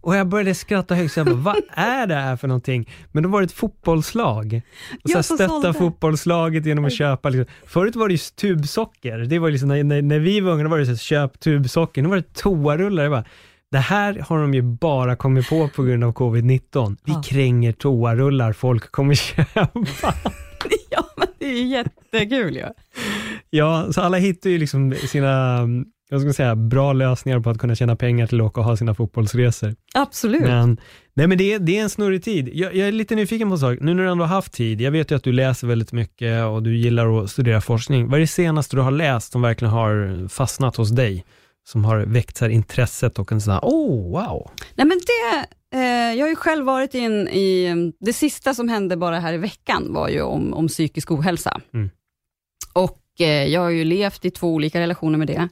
Och 0.00 0.16
jag 0.16 0.28
började 0.28 0.54
skratta 0.54 0.94
högt, 0.94 1.12
så 1.12 1.20
jag 1.20 1.26
bara, 1.26 1.34
vad 1.36 1.56
är 1.74 2.06
det 2.06 2.14
här 2.14 2.36
för 2.36 2.48
någonting? 2.48 2.90
Men 3.12 3.22
då 3.22 3.28
var 3.28 3.40
det 3.40 3.44
ett 3.44 3.52
fotbollslag. 3.52 4.60
Och 5.04 5.10
så 5.10 5.16
Ja, 5.18 5.22
stötta 5.22 5.48
sålde. 5.48 5.72
fotbollslaget 5.74 6.66
genom 6.66 6.84
att 6.84 6.92
köpa. 6.92 7.28
Liksom. 7.28 7.54
Förut 7.66 7.96
var 7.96 8.08
det 8.08 8.14
ju 8.14 8.18
tubsocker. 8.18 9.18
Det 9.18 9.38
var 9.38 9.50
liksom, 9.50 9.68
när, 9.68 10.02
när, 10.02 10.18
vi 10.18 10.40
var 10.40 10.52
unga 10.52 10.68
var 10.68 10.78
det 10.78 10.84
så 10.86 10.90
här, 10.90 10.96
köp 10.98 11.40
tubsocker. 11.40 12.02
Nu 12.02 12.08
var 12.08 12.16
det 12.16 12.34
toarullar. 12.34 13.02
Jag 13.02 13.12
bara, 13.12 13.24
det 13.70 13.78
här 13.78 14.18
har 14.28 14.38
de 14.40 14.54
ju 14.54 14.62
bara 14.62 15.16
kommit 15.16 15.48
på 15.48 15.68
på 15.68 15.82
grund 15.82 16.04
av 16.04 16.12
covid-19. 16.14 16.96
Vi 17.04 17.12
Ja. 17.12 17.22
kränger 17.26 17.72
toarullar, 17.72 18.52
folk 18.52 18.92
kommer 18.92 19.14
köpa. 19.34 20.14
ja, 20.90 21.06
men 21.16 21.26
det 21.38 21.46
är 21.46 21.52
ju 21.58 21.66
jättekul 21.66 22.54
ju. 22.56 22.64
Ja, 23.50 23.92
så 23.92 24.00
alla 24.00 24.16
hittar 24.16 24.50
ju 24.50 24.58
liksom 24.58 24.94
sina, 24.94 25.60
jag 26.14 26.22
ska 26.22 26.32
säga, 26.32 26.56
bra 26.56 26.92
lösningar 26.92 27.40
på 27.40 27.50
att 27.50 27.58
kunna 27.58 27.74
tjäna 27.74 27.96
pengar 27.96 28.26
till 28.26 28.40
att 28.40 28.46
åka 28.46 28.60
och 28.60 28.66
ha 28.66 28.76
sina 28.76 28.94
fotbollsresor. 28.94 29.74
Absolut. 29.94 30.40
Men, 30.42 30.80
nej 31.14 31.26
men 31.26 31.38
det, 31.38 31.52
är- 31.54 31.58
det 31.58 31.78
är 31.78 31.82
en 31.82 31.90
snurrig 31.90 32.24
tid. 32.24 32.50
Jag, 32.54 32.74
jag 32.74 32.88
är 32.88 32.92
lite 32.92 33.14
nyfiken 33.14 33.48
på 33.48 33.54
en 33.54 33.58
sak. 33.60 33.78
Nu 33.80 33.94
när 33.94 34.02
du 34.02 34.10
ändå 34.10 34.24
har 34.24 34.34
haft 34.34 34.52
tid, 34.52 34.80
jag 34.80 34.90
vet 34.90 35.10
ju 35.10 35.16
att 35.16 35.22
du 35.24 35.32
läser 35.32 35.66
väldigt 35.66 35.92
mycket 35.92 36.44
och 36.44 36.62
du 36.62 36.76
gillar 36.76 37.22
att 37.24 37.30
studera 37.30 37.60
forskning. 37.60 38.06
Vad 38.08 38.14
är 38.14 38.20
det 38.20 38.26
senaste 38.26 38.76
du 38.76 38.82
har 38.82 38.90
läst 38.90 39.32
som 39.32 39.42
verkligen 39.42 39.72
har 39.72 40.28
fastnat 40.28 40.76
hos 40.76 40.90
dig? 40.90 41.24
Som 41.66 41.84
har 41.84 41.98
väckt 41.98 42.36
så 42.36 42.46
intresset 42.48 43.18
och 43.18 43.32
en 43.32 43.40
sån 43.40 43.52
här, 43.52 43.60
oh 43.62 44.12
wow. 44.12 44.50
Nej, 44.74 44.86
men 44.86 45.00
det, 45.06 45.46
eh, 45.78 46.14
jag 46.18 46.24
har 46.24 46.28
ju 46.30 46.36
själv 46.36 46.64
varit 46.66 46.94
i 46.94 47.00
en, 47.00 47.28
i, 47.28 47.92
det 48.00 48.12
sista 48.12 48.54
som 48.54 48.68
hände 48.68 48.96
bara 48.96 49.20
här 49.20 49.32
i 49.32 49.38
veckan 49.38 49.86
var 49.94 50.08
ju 50.08 50.22
om, 50.22 50.54
om 50.54 50.68
psykisk 50.68 51.10
ohälsa. 51.10 51.60
Mm. 51.74 51.90
Och 52.72 53.00
eh, 53.20 53.26
jag 53.46 53.60
har 53.60 53.70
ju 53.70 53.84
levt 53.84 54.24
i 54.24 54.30
två 54.30 54.48
olika 54.54 54.80
relationer 54.80 55.18
med 55.18 55.26
det. 55.26 55.48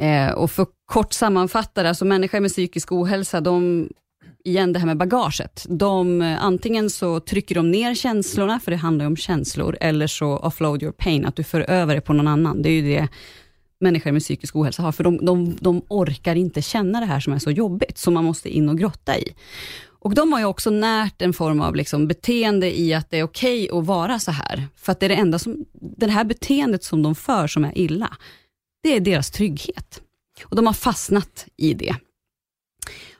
Eh, 0.00 0.30
och 0.30 0.50
för 0.50 0.66
kort 0.86 1.12
sammanfatta 1.12 1.82
det, 1.82 1.88
alltså 1.88 2.04
människor 2.04 2.40
med 2.40 2.50
psykisk 2.50 2.92
ohälsa, 2.92 3.40
de, 3.40 3.88
igen 4.44 4.72
det 4.72 4.78
här 4.78 4.86
med 4.86 4.96
bagaget, 4.96 5.66
de, 5.68 6.22
eh, 6.22 6.44
antingen 6.44 6.90
så 6.90 7.20
trycker 7.20 7.54
de 7.54 7.70
ner 7.70 7.94
känslorna, 7.94 8.60
för 8.60 8.70
det 8.70 8.76
handlar 8.76 9.04
ju 9.04 9.06
om 9.06 9.16
känslor, 9.16 9.76
eller 9.80 10.06
så 10.06 10.36
offload 10.36 10.82
your 10.82 10.92
pain, 10.92 11.26
att 11.26 11.36
du 11.36 11.44
för 11.44 11.60
över 11.60 11.94
det 11.94 12.00
på 12.00 12.12
någon 12.12 12.28
annan. 12.28 12.62
Det 12.62 12.68
är 12.68 12.72
ju 12.72 12.94
det 12.94 13.08
människor 13.80 14.12
med 14.12 14.22
psykisk 14.22 14.56
ohälsa 14.56 14.82
har, 14.82 14.92
för 14.92 15.04
de, 15.04 15.24
de, 15.24 15.56
de 15.60 15.82
orkar 15.88 16.34
inte 16.34 16.62
känna 16.62 17.00
det 17.00 17.06
här 17.06 17.20
som 17.20 17.32
är 17.32 17.38
så 17.38 17.50
jobbigt, 17.50 17.98
som 17.98 18.14
man 18.14 18.24
måste 18.24 18.56
in 18.56 18.68
och 18.68 18.78
grotta 18.78 19.18
i. 19.18 19.34
Och 20.02 20.14
de 20.14 20.32
har 20.32 20.40
ju 20.40 20.44
också 20.44 20.70
närt 20.70 21.22
en 21.22 21.32
form 21.32 21.60
av 21.60 21.74
liksom 21.76 22.08
beteende 22.08 22.80
i 22.80 22.94
att 22.94 23.10
det 23.10 23.18
är 23.18 23.22
okej 23.22 23.70
att 23.72 23.86
vara 23.86 24.18
så 24.18 24.30
här, 24.30 24.68
för 24.76 24.92
att 24.92 25.00
det 25.00 25.06
är 25.06 25.08
det 25.08 25.14
enda 25.14 25.38
som, 25.38 25.64
det 25.72 26.10
här 26.10 26.24
beteendet 26.24 26.84
som 26.84 27.02
de 27.02 27.14
för 27.14 27.46
som 27.46 27.64
är 27.64 27.78
illa, 27.78 28.16
det 28.82 28.96
är 28.96 29.00
deras 29.00 29.30
trygghet. 29.30 30.02
Och 30.44 30.56
de 30.56 30.66
har 30.66 30.72
fastnat 30.72 31.46
i 31.56 31.74
det. 31.74 31.96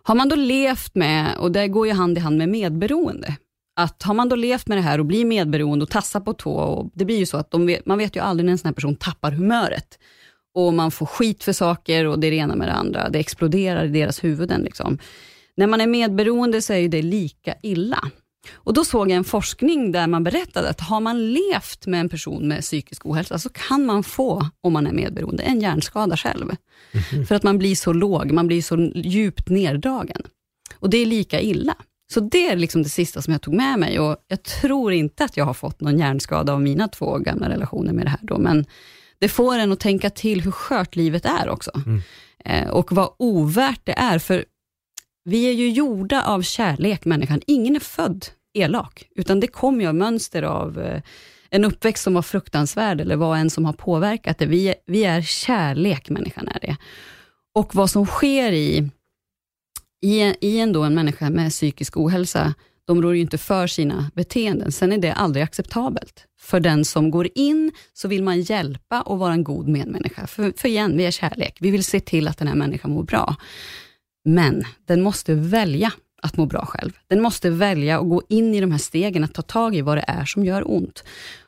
Har 0.03 0.14
man 0.14 0.29
då 0.29 0.37
levt 0.37 0.94
med, 0.94 1.37
och 1.37 1.53
det 1.53 1.68
går 1.68 1.87
ju 1.87 1.92
hand 1.92 2.18
i 2.18 2.20
hand 2.20 2.38
med 2.38 2.49
medberoende, 2.49 3.37
att 3.77 4.03
har 4.03 4.14
man 4.14 4.29
då 4.29 4.37
levt 4.37 4.68
med 4.68 4.79
det 4.79 4.83
här 4.83 4.99
och 4.99 5.07
blir 5.07 5.25
medberoende 5.25 5.83
och 5.83 5.90
tassar 5.90 6.20
på 6.20 6.33
tå, 6.33 6.53
och 6.53 6.90
det 6.94 7.05
blir 7.05 7.18
ju 7.18 7.27
så 7.27 7.37
att 7.37 7.51
de 7.51 7.66
vet, 7.66 7.87
man 7.87 7.99
vet 7.99 8.16
ju 8.16 8.20
aldrig 8.20 8.44
när 8.44 8.53
en 8.53 8.59
sån 8.59 8.68
här 8.68 8.75
person 8.75 8.96
tappar 8.96 9.33
humöret. 9.33 9.99
Och 10.55 10.75
man 10.75 10.90
får 10.90 11.07
skit 11.07 11.44
för 11.44 11.53
saker 11.53 12.07
och 12.07 12.18
det 12.18 12.27
är 12.27 12.31
det 12.31 12.37
ena 12.37 12.57
med 12.57 12.68
det 12.68 12.73
andra. 12.73 13.09
Det 13.09 13.18
exploderar 13.18 13.85
i 13.85 13.88
deras 13.88 14.25
huvuden. 14.25 14.62
Liksom. 14.62 14.99
När 15.57 15.66
man 15.66 15.81
är 15.81 15.87
medberoende 15.87 16.62
så 16.62 16.73
är 16.73 16.88
det 16.88 17.03
lika 17.03 17.55
illa. 17.62 18.11
Och 18.53 18.74
Då 18.74 18.85
såg 18.85 19.11
jag 19.11 19.16
en 19.16 19.24
forskning 19.24 19.92
där 19.92 20.07
man 20.07 20.24
berättade 20.24 20.68
att 20.68 20.81
har 20.81 21.00
man 21.00 21.33
levt 21.33 21.87
med 21.87 22.00
en 22.00 22.09
person 22.09 22.48
med 22.48 22.61
psykisk 22.61 23.07
ohälsa, 23.07 23.38
så 23.38 23.48
kan 23.48 23.87
man 23.87 24.03
få, 24.03 24.48
om 24.61 24.72
man 24.72 24.87
är 24.87 24.92
medberoende, 24.92 25.42
en 25.42 25.61
hjärnskada 25.61 26.16
själv. 26.16 26.57
För 27.29 27.35
att 27.35 27.42
man 27.42 27.59
blir 27.59 27.76
så 27.76 27.92
låg, 27.92 28.33
man 28.33 28.46
blir 28.46 28.62
så 28.62 28.76
djupt 28.94 29.48
neddragen. 29.48 30.22
Och 30.79 30.90
det 30.90 30.98
är 30.98 31.07
lika 31.07 31.40
illa. 31.40 31.74
Så 32.12 32.20
det 32.20 32.46
är 32.46 32.57
liksom 32.57 32.83
det 32.83 32.88
sista 32.88 33.22
som 33.22 33.33
jag 33.33 33.42
tog 33.42 33.55
med 33.55 33.79
mig 33.79 34.00
och 34.00 34.16
jag 34.29 34.42
tror 34.42 34.92
inte 34.92 35.24
att 35.24 35.37
jag 35.37 35.44
har 35.44 35.55
fått 35.55 35.81
någon 35.81 35.98
hjärnskada 35.98 36.53
av 36.53 36.61
mina 36.61 36.88
två 36.88 37.18
gamla 37.18 37.48
relationer 37.48 37.92
med 37.92 38.07
det 38.07 38.11
här 38.11 38.20
då, 38.22 38.38
men 38.38 38.66
det 39.18 39.29
får 39.29 39.59
en 39.59 39.72
att 39.72 39.81
tänka 39.81 40.11
till 40.11 40.40
hur 40.40 40.50
skört 40.50 40.96
livet 40.96 41.24
är 41.24 41.48
också. 41.48 41.70
Eh, 42.44 42.68
och 42.68 42.92
vad 42.92 43.11
ovärt 43.18 43.81
det 43.85 43.92
är, 43.98 44.18
för 44.18 44.44
vi 45.24 45.44
är 45.48 45.52
ju 45.52 45.70
gjorda 45.70 46.22
av 46.22 46.42
kärlek, 46.42 47.04
människan. 47.04 47.40
Ingen 47.46 47.76
är 47.76 47.80
född 47.80 48.26
elak, 48.54 49.09
utan 49.14 49.40
det 49.40 49.46
kommer 49.46 49.80
ju 49.80 49.88
av 49.88 49.94
mönster 49.94 50.42
av 50.42 50.80
eh, 50.80 51.02
en 51.50 51.64
uppväxt 51.64 52.04
som 52.04 52.14
var 52.14 52.22
fruktansvärd, 52.22 53.00
eller 53.00 53.16
vad 53.16 53.38
en 53.38 53.50
som 53.50 53.64
har 53.64 53.72
påverkat 53.72 54.38
det. 54.38 54.46
Vi, 54.46 54.68
är- 54.68 54.74
vi 54.87 55.04
är 55.04 55.22
kärlek, 55.22 56.11
människan 56.11 56.48
är 56.48 56.59
det. 56.61 56.76
Och 57.54 57.74
vad 57.74 57.90
som 57.90 58.06
sker 58.06 58.52
i, 58.52 58.90
i, 60.02 60.20
en- 60.20 60.35
i 60.40 60.59
en, 60.59 60.72
då 60.72 60.83
en 60.83 60.94
människa 60.94 61.30
med 61.30 61.50
psykisk 61.50 61.96
ohälsa, 61.96 62.54
de 62.85 63.02
rår 63.02 63.14
ju 63.14 63.20
inte 63.20 63.38
för 63.38 63.66
sina 63.66 64.11
beteenden. 64.14 64.72
Sen 64.72 64.92
är 64.92 64.98
det 64.98 65.12
aldrig 65.12 65.42
acceptabelt. 65.44 66.26
För 66.40 66.61
den 66.61 66.85
som 66.85 67.11
går 67.11 67.28
in 67.35 67.72
så 67.92 68.09
vill 68.09 68.22
man 68.22 68.40
hjälpa 68.40 69.00
och 69.02 69.18
vara 69.18 69.33
en 69.33 69.44
god 69.44 69.68
medmänniska. 69.68 70.26
För, 70.26 70.52
för 70.56 70.68
igen, 70.68 70.96
vi 70.96 71.06
är 71.06 71.11
kärlek. 71.11 71.56
Vi 71.61 71.70
vill 71.70 71.85
se 71.85 72.00
till 72.00 72.28
att 72.28 72.38
den 72.38 72.48
här 72.48 72.54
människan 72.54 72.90
mår 72.90 73.02
bra. 73.02 73.37
Men 74.24 74.64
den 74.87 75.02
måste 75.02 75.35
välja 75.35 75.92
att 76.22 76.37
må 76.37 76.46
bra 76.46 76.66
själv. 76.66 76.92
Den 77.06 77.22
måste 77.22 77.50
välja 77.50 78.00
att 78.00 78.09
gå 78.09 78.22
in 78.28 78.54
i 78.54 78.61
de 78.61 78.70
här 78.70 78.78
stegen, 78.78 79.24
att 79.24 79.35
ta 79.35 79.42
tag 79.42 79.76
i 79.76 79.80
vad 79.80 79.96
det 79.98 80.04
är 80.06 80.24
som 80.24 80.44
gör 80.44 80.70
ont. 80.70 81.04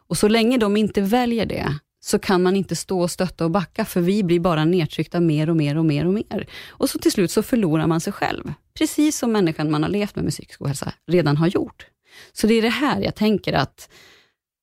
Och 0.07 0.19
så 0.19 0.29
länge 0.29 0.59
de 0.59 0.77
inte 0.77 1.01
väljer 1.01 1.47
det, 1.47 1.79
så 2.05 2.19
kan 2.19 2.43
man 2.43 2.57
inte 2.57 2.77
stå 2.77 3.01
och 3.01 3.11
stötta 3.11 3.45
och 3.45 3.51
backa, 3.51 3.85
för 3.85 4.01
vi 4.01 4.23
blir 4.23 4.41
bara 4.41 4.65
nedtryckta 4.65 5.21
mer 5.21 5.51
och 5.51 5.57
mer 5.57 5.79
och 5.79 5.85
mer 5.85 6.07
och 6.07 6.13
mer. 6.13 6.47
Och 6.69 6.91
så 6.91 6.99
till 6.99 7.13
slut 7.13 7.31
så 7.31 7.43
förlorar 7.43 7.87
man 7.87 8.01
sig 8.01 8.13
själv, 8.13 8.53
precis 8.79 9.19
som 9.19 9.33
människan 9.33 9.71
man 9.71 9.83
har 9.83 9.91
levt 9.91 10.17
med 10.17 10.25
med 10.25 10.33
psykisk 10.33 10.63
ohälsa 10.63 10.93
redan 11.11 11.37
har 11.37 11.47
gjort. 11.47 11.87
Så 12.33 12.47
det 12.47 12.55
är 12.55 12.63
det 12.63 12.69
här 12.69 13.01
jag 13.01 13.15
tänker 13.15 13.53
att 13.53 13.89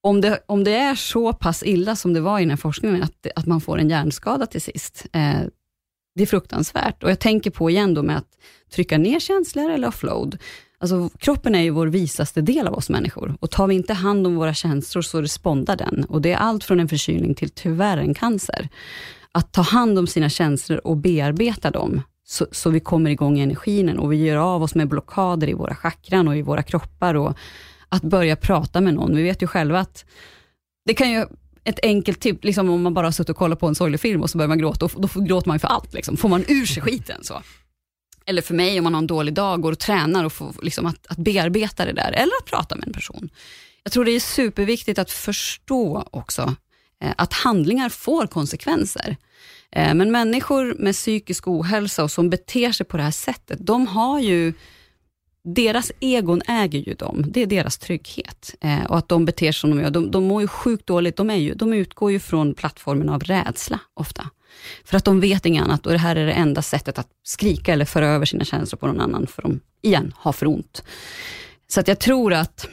om 0.01 0.21
det, 0.21 0.39
om 0.45 0.63
det 0.63 0.75
är 0.75 0.95
så 0.95 1.33
pass 1.33 1.63
illa 1.63 1.95
som 1.95 2.13
det 2.13 2.21
var 2.21 2.39
i 2.39 2.41
den 2.41 2.49
här 2.49 2.57
forskningen, 2.57 3.03
att, 3.03 3.27
att 3.35 3.45
man 3.45 3.61
får 3.61 3.79
en 3.79 3.89
hjärnskada 3.89 4.45
till 4.45 4.61
sist, 4.61 5.05
eh, 5.13 5.41
det 6.19 6.23
är 6.23 6.27
fruktansvärt. 6.27 7.03
Och 7.03 7.09
jag 7.09 7.19
tänker 7.19 7.51
på 7.51 7.69
igen 7.69 7.93
då 7.93 8.03
med 8.03 8.17
att 8.17 8.27
trycka 8.71 8.97
ner 8.97 9.19
känslor 9.19 9.71
eller 9.71 9.87
offload. 9.87 10.37
Alltså, 10.79 11.09
kroppen 11.19 11.55
är 11.55 11.61
ju 11.61 11.69
vår 11.69 11.87
visaste 11.87 12.41
del 12.41 12.67
av 12.67 12.73
oss 12.73 12.89
människor 12.89 13.37
och 13.39 13.51
tar 13.51 13.67
vi 13.67 13.75
inte 13.75 13.93
hand 13.93 14.27
om 14.27 14.35
våra 14.35 14.53
känslor 14.53 15.01
så 15.01 15.21
respondar 15.21 15.75
den. 15.75 16.03
Och 16.09 16.21
det 16.21 16.31
är 16.31 16.37
allt 16.37 16.63
från 16.63 16.79
en 16.79 16.87
förkylning 16.87 17.35
till 17.35 17.49
tyvärr 17.49 17.97
en 17.97 18.13
cancer. 18.13 18.69
Att 19.31 19.53
ta 19.53 19.61
hand 19.61 19.99
om 19.99 20.07
sina 20.07 20.29
känslor 20.29 20.77
och 20.83 20.97
bearbeta 20.97 21.71
dem 21.71 22.01
så, 22.25 22.47
så 22.51 22.69
vi 22.69 22.79
kommer 22.79 23.09
igång 23.09 23.39
i 23.39 23.41
energin 23.41 23.99
och 23.99 24.11
vi 24.11 24.17
gör 24.17 24.37
av 24.37 24.63
oss 24.63 24.75
med 24.75 24.87
blockader 24.87 25.49
i 25.49 25.53
våra 25.53 25.75
chakran 25.75 26.27
och 26.27 26.37
i 26.37 26.41
våra 26.41 26.63
kroppar 26.63 27.15
och 27.15 27.37
att 27.89 28.03
börja 28.03 28.35
prata 28.35 28.81
med 28.81 28.93
någon. 28.93 29.15
Vi 29.15 29.23
vet 29.23 29.41
ju 29.41 29.47
själva 29.47 29.79
att 29.79 30.05
det 30.85 30.93
kan 30.93 31.11
ju 31.11 31.25
ett 31.69 31.79
enkelt 31.83 32.19
tips, 32.19 32.43
liksom 32.43 32.69
om 32.69 32.81
man 32.81 32.93
bara 32.93 33.07
har 33.07 33.11
suttit 33.11 33.29
och 33.29 33.37
kollat 33.37 33.59
på 33.59 33.67
en 33.67 33.75
sorglig 33.75 33.99
film 33.99 34.21
och 34.21 34.29
så 34.29 34.37
börjar 34.37 34.47
man 34.47 34.59
gråta, 34.59 34.87
då, 34.87 35.07
då 35.07 35.21
gråter 35.21 35.47
man 35.47 35.59
för 35.59 35.67
allt. 35.67 35.93
Liksom. 35.93 36.17
Får 36.17 36.29
man 36.29 36.45
ur 36.47 36.65
sig 36.65 36.83
skiten 36.83 37.23
så. 37.23 37.41
Eller 38.25 38.41
för 38.41 38.53
mig 38.53 38.79
om 38.79 38.83
man 38.83 38.93
har 38.93 39.01
en 39.01 39.07
dålig 39.07 39.33
dag, 39.33 39.61
går 39.61 39.71
och 39.71 39.79
tränar 39.79 40.23
och 40.23 40.33
får 40.33 40.55
liksom 40.61 40.85
att, 40.85 41.07
att 41.07 41.17
bearbeta 41.17 41.85
det 41.85 41.93
där, 41.93 42.11
eller 42.11 42.33
att 42.39 42.45
prata 42.45 42.75
med 42.75 42.87
en 42.87 42.93
person. 42.93 43.29
Jag 43.83 43.93
tror 43.93 44.05
det 44.05 44.11
är 44.11 44.19
superviktigt 44.19 44.99
att 44.99 45.11
förstå 45.11 46.07
också 46.11 46.55
eh, 47.03 47.13
att 47.17 47.33
handlingar 47.33 47.89
får 47.89 48.27
konsekvenser. 48.27 49.17
Eh, 49.71 49.93
men 49.93 50.11
människor 50.11 50.75
med 50.79 50.95
psykisk 50.95 51.47
ohälsa 51.47 52.03
och 52.03 52.11
som 52.11 52.29
beter 52.29 52.71
sig 52.71 52.85
på 52.85 52.97
det 52.97 53.03
här 53.03 53.11
sättet, 53.11 53.59
de 53.61 53.87
har 53.87 54.19
ju 54.19 54.53
deras 55.43 55.91
egon 55.99 56.41
äger 56.47 56.79
ju 56.79 56.93
dem, 56.93 57.25
det 57.27 57.41
är 57.41 57.47
deras 57.47 57.77
trygghet. 57.77 58.55
Eh, 58.61 58.85
och 58.85 58.97
att 58.97 59.09
de 59.09 59.25
beter 59.25 59.51
sig 59.51 59.59
som 59.59 59.69
de 59.69 59.81
gör. 59.81 59.89
De, 59.89 60.11
de 60.11 60.23
mår 60.23 60.41
ju 60.41 60.47
sjukt 60.47 60.87
dåligt, 60.87 61.15
de, 61.15 61.29
är 61.29 61.35
ju, 61.35 61.53
de 61.53 61.73
utgår 61.73 62.11
ju 62.11 62.19
från 62.19 62.53
plattformen 62.53 63.09
av 63.09 63.23
rädsla 63.23 63.79
ofta. 63.93 64.29
För 64.83 64.97
att 64.97 65.05
de 65.05 65.19
vet 65.19 65.45
inget 65.45 65.63
annat 65.63 65.85
och 65.85 65.91
det 65.91 65.97
här 65.97 66.15
är 66.15 66.25
det 66.25 66.33
enda 66.33 66.61
sättet 66.61 66.99
att 66.99 67.07
skrika 67.23 67.73
eller 67.73 67.85
föra 67.85 68.07
över 68.07 68.25
sina 68.25 68.45
känslor 68.45 68.77
på 68.77 68.87
någon 68.87 69.01
annan, 69.01 69.27
för 69.27 69.41
de, 69.41 69.59
igen, 69.81 70.13
har 70.15 70.31
för 70.31 70.47
ont. 70.47 70.83
Så 71.67 71.79
att 71.79 71.87
jag 71.87 71.99
tror 71.99 72.33
att, 72.33 72.67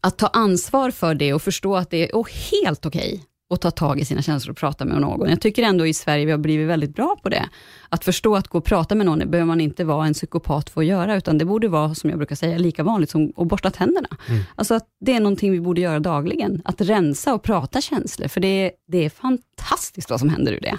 att 0.00 0.18
ta 0.18 0.26
ansvar 0.26 0.90
för 0.90 1.14
det 1.14 1.34
och 1.34 1.42
förstå 1.42 1.76
att 1.76 1.90
det 1.90 2.10
är 2.10 2.12
oh, 2.12 2.28
helt 2.52 2.86
okej 2.86 3.24
att 3.52 3.60
ta 3.60 3.70
tag 3.70 4.00
i 4.00 4.04
sina 4.04 4.22
känslor 4.22 4.50
och 4.50 4.56
prata 4.56 4.84
med 4.84 5.00
någon. 5.00 5.28
Jag 5.28 5.40
tycker 5.40 5.62
ändå 5.62 5.86
i 5.86 5.94
Sverige 5.94 6.24
vi 6.24 6.30
har 6.30 6.38
blivit 6.38 6.68
väldigt 6.68 6.94
bra 6.94 7.16
på 7.22 7.28
det. 7.28 7.48
Att 7.88 8.04
förstå 8.04 8.36
att 8.36 8.48
gå 8.48 8.58
och 8.58 8.64
prata 8.64 8.94
med 8.94 9.06
någon, 9.06 9.18
det 9.18 9.26
behöver 9.26 9.46
man 9.46 9.60
inte 9.60 9.84
vara 9.84 10.06
en 10.06 10.14
psykopat 10.14 10.70
för 10.70 10.80
att 10.80 10.86
göra, 10.86 11.16
utan 11.16 11.38
det 11.38 11.44
borde 11.44 11.68
vara, 11.68 11.94
som 11.94 12.10
jag 12.10 12.18
brukar 12.18 12.36
säga, 12.36 12.58
lika 12.58 12.82
vanligt 12.82 13.10
som 13.10 13.32
att 13.36 13.48
borsta 13.48 13.70
tänderna. 13.70 14.08
Alltså 14.54 14.74
att 14.74 14.86
det 15.00 15.12
är 15.12 15.20
någonting 15.20 15.52
vi 15.52 15.60
borde 15.60 15.80
göra 15.80 16.00
dagligen. 16.00 16.62
Att 16.64 16.80
rensa 16.80 17.34
och 17.34 17.42
prata 17.42 17.80
känslor, 17.80 18.28
för 18.28 18.40
det 18.40 18.48
är, 18.48 18.70
det 18.88 19.04
är 19.04 19.10
fantastiskt 19.10 20.10
vad 20.10 20.20
som 20.20 20.28
händer 20.28 20.52
ur 20.52 20.60
det. 20.60 20.78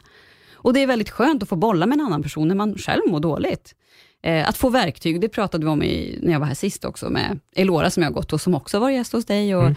Och 0.54 0.74
det 0.74 0.80
är 0.80 0.88
väldigt 0.88 1.10
skönt 1.10 1.44
att 1.44 1.50
få 1.50 1.56
bolla 1.56 1.86
med 1.86 2.00
en 2.00 2.06
annan 2.06 2.24
person 2.24 2.48
när 2.48 2.56
man 2.56 2.76
själv 2.78 3.02
mår 3.08 3.20
dåligt. 3.20 3.76
Eh, 4.24 4.50
att 4.50 4.58
få 4.58 4.70
verktyg, 4.70 5.22
det 5.22 5.30
pratade 5.30 5.66
vi 5.66 5.72
om 5.72 5.84
i, 5.84 6.20
när 6.22 6.34
jag 6.34 6.40
var 6.40 6.48
här 6.48 6.54
sist 6.54 6.86
också, 6.86 7.10
med 7.10 7.40
Elora 7.56 7.90
som 7.90 8.04
jag 8.04 8.10
har 8.10 8.14
gått 8.14 8.32
hos, 8.32 8.44
som 8.44 8.56
också 8.56 8.80
var 8.80 8.90
gäst 8.90 9.14
hos 9.14 9.26
dig. 9.26 9.56
Och 9.56 9.72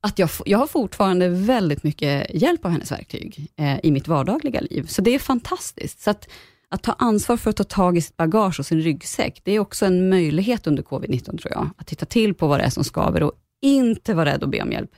att 0.00 0.18
jag, 0.18 0.30
jag 0.46 0.58
har 0.58 0.66
fortfarande 0.66 1.28
väldigt 1.28 1.82
mycket 1.82 2.34
hjälp 2.34 2.64
av 2.64 2.70
hennes 2.70 2.92
verktyg 2.92 3.48
eh, 3.56 3.78
i 3.82 3.90
mitt 3.90 4.08
vardagliga 4.08 4.60
liv. 4.60 4.86
Så 4.86 5.02
det 5.02 5.14
är 5.14 5.18
fantastiskt. 5.18 6.00
Så 6.00 6.10
att, 6.10 6.28
att 6.68 6.82
ta 6.82 6.92
ansvar 6.92 7.36
för 7.36 7.50
att 7.50 7.56
ta 7.56 7.64
tag 7.64 7.96
i 7.96 8.00
sitt 8.00 8.16
bagage 8.16 8.60
och 8.60 8.66
sin 8.66 8.80
ryggsäck, 8.80 9.40
det 9.44 9.52
är 9.52 9.58
också 9.58 9.86
en 9.86 10.08
möjlighet 10.08 10.66
under 10.66 10.82
covid-19 10.82 11.24
tror 11.24 11.52
jag. 11.52 11.70
Att 11.76 11.86
titta 11.86 12.06
till 12.06 12.34
på 12.34 12.46
vad 12.46 12.60
det 12.60 12.64
är 12.64 12.70
som 12.70 12.84
skaver 12.84 13.22
och 13.22 13.32
inte 13.62 14.14
vara 14.14 14.30
rädd 14.30 14.42
att 14.42 14.50
be 14.50 14.62
om 14.62 14.72
hjälp. 14.72 14.90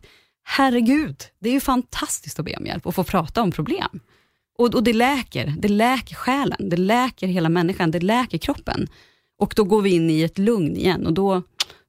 Herregud, 0.45 1.17
det 1.41 1.49
är 1.49 1.53
ju 1.53 1.61
fantastiskt 1.61 2.39
att 2.39 2.45
be 2.45 2.57
om 2.57 2.67
hjälp 2.67 2.87
och 2.87 2.95
få 2.95 3.05
prata 3.05 3.43
om 3.43 3.53
problem. 3.53 4.01
Och, 4.59 4.75
och 4.75 4.85
det 4.85 4.93
läker, 4.93 5.55
det 5.59 5.69
läker 5.69 6.15
själen, 6.15 6.69
det 6.69 6.77
läker 6.77 7.27
hela 7.27 7.49
människan, 7.49 7.91
det 7.91 8.01
läker 8.01 8.39
kroppen. 8.39 8.89
Och 9.39 9.53
då 9.57 9.65
går 9.65 9.83
vi 9.83 9.91
in 9.91 10.11
i 10.11 10.23
ett 10.23 10.39
lugn 10.39 10.77
igen 10.77 11.07
och 11.07 11.13
då 11.13 11.43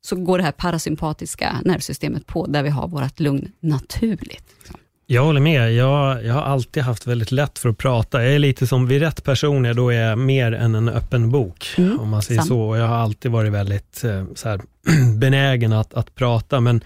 så 0.05 0.15
går 0.15 0.37
det 0.37 0.43
här 0.43 0.51
parasympatiska 0.51 1.59
nervsystemet 1.65 2.27
på, 2.27 2.45
där 2.47 2.63
vi 2.63 2.69
har 2.69 2.87
vårt 2.87 3.19
lugn 3.19 3.51
naturligt. 3.59 4.45
liksom. 4.59 4.79
Jag 5.05 5.23
håller 5.23 5.41
med. 5.41 5.73
Jag, 5.73 6.25
jag 6.25 6.33
har 6.33 6.41
alltid 6.41 6.83
haft 6.83 7.07
väldigt 7.07 7.31
lätt 7.31 7.59
för 7.59 7.69
att 7.69 7.77
prata. 7.77 8.23
Jag 8.23 8.33
är 8.33 8.39
lite 8.39 8.67
som, 8.67 8.87
vid 8.87 9.01
rätt 9.01 9.23
personer, 9.23 9.73
då 9.73 9.89
är 9.89 10.01
jag 10.01 10.17
mer 10.17 10.51
än 10.51 10.75
en 10.75 10.89
öppen 10.89 11.31
bok, 11.31 11.67
Mm, 11.77 11.99
om 11.99 12.09
man 12.09 12.21
säger 12.21 12.39
sant. 12.41 12.47
så. 12.47 12.61
Och 12.61 12.77
Jag 12.77 12.87
har 12.87 12.95
alltid 12.95 13.31
varit 13.31 13.51
väldigt 13.51 14.03
eh, 14.03 14.25
så 14.35 14.49
här, 14.49 14.61
benägen 15.17 15.73
att, 15.73 15.93
att 15.93 16.15
prata, 16.15 16.59
men 16.59 16.83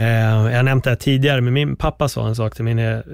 eh, 0.00 0.06
jag 0.06 0.56
har 0.56 0.62
nämnt 0.62 0.84
det 0.84 0.90
här 0.90 0.96
tidigare, 0.96 1.40
men 1.40 1.52
min 1.54 1.76
pappa 1.76 2.08
sa 2.08 2.28
en 2.28 2.36
sak 2.36 2.54
till 2.54 2.64
mig 2.64 2.74
när, 2.74 3.04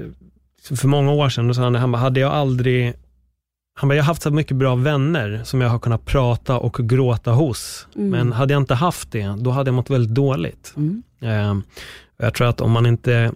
för 0.76 0.88
många 0.88 1.12
år 1.12 1.28
sedan. 1.28 1.48
Då 1.48 1.54
sa 1.54 1.62
han, 1.62 1.74
han 1.74 1.92
bara, 1.92 1.98
hade 1.98 2.20
jag 2.20 2.32
aldrig 2.32 2.94
han 3.80 3.88
bara, 3.88 3.94
jag 3.94 4.02
har 4.02 4.06
haft 4.06 4.22
så 4.22 4.30
mycket 4.30 4.56
bra 4.56 4.74
vänner 4.74 5.40
som 5.44 5.60
jag 5.60 5.68
har 5.68 5.78
kunnat 5.78 6.04
prata 6.04 6.58
och 6.58 6.88
gråta 6.88 7.32
hos. 7.32 7.86
Mm. 7.96 8.10
Men 8.10 8.32
hade 8.32 8.54
jag 8.54 8.60
inte 8.62 8.74
haft 8.74 9.12
det, 9.12 9.34
då 9.38 9.50
hade 9.50 9.68
jag 9.68 9.74
mått 9.74 9.90
väldigt 9.90 10.14
dåligt. 10.14 10.74
Mm. 10.76 11.02
Eh, 11.20 11.50
och 12.18 12.24
jag 12.24 12.34
tror 12.34 12.48
att 12.48 12.60
om 12.60 12.70
man 12.70 12.86
inte 12.86 13.32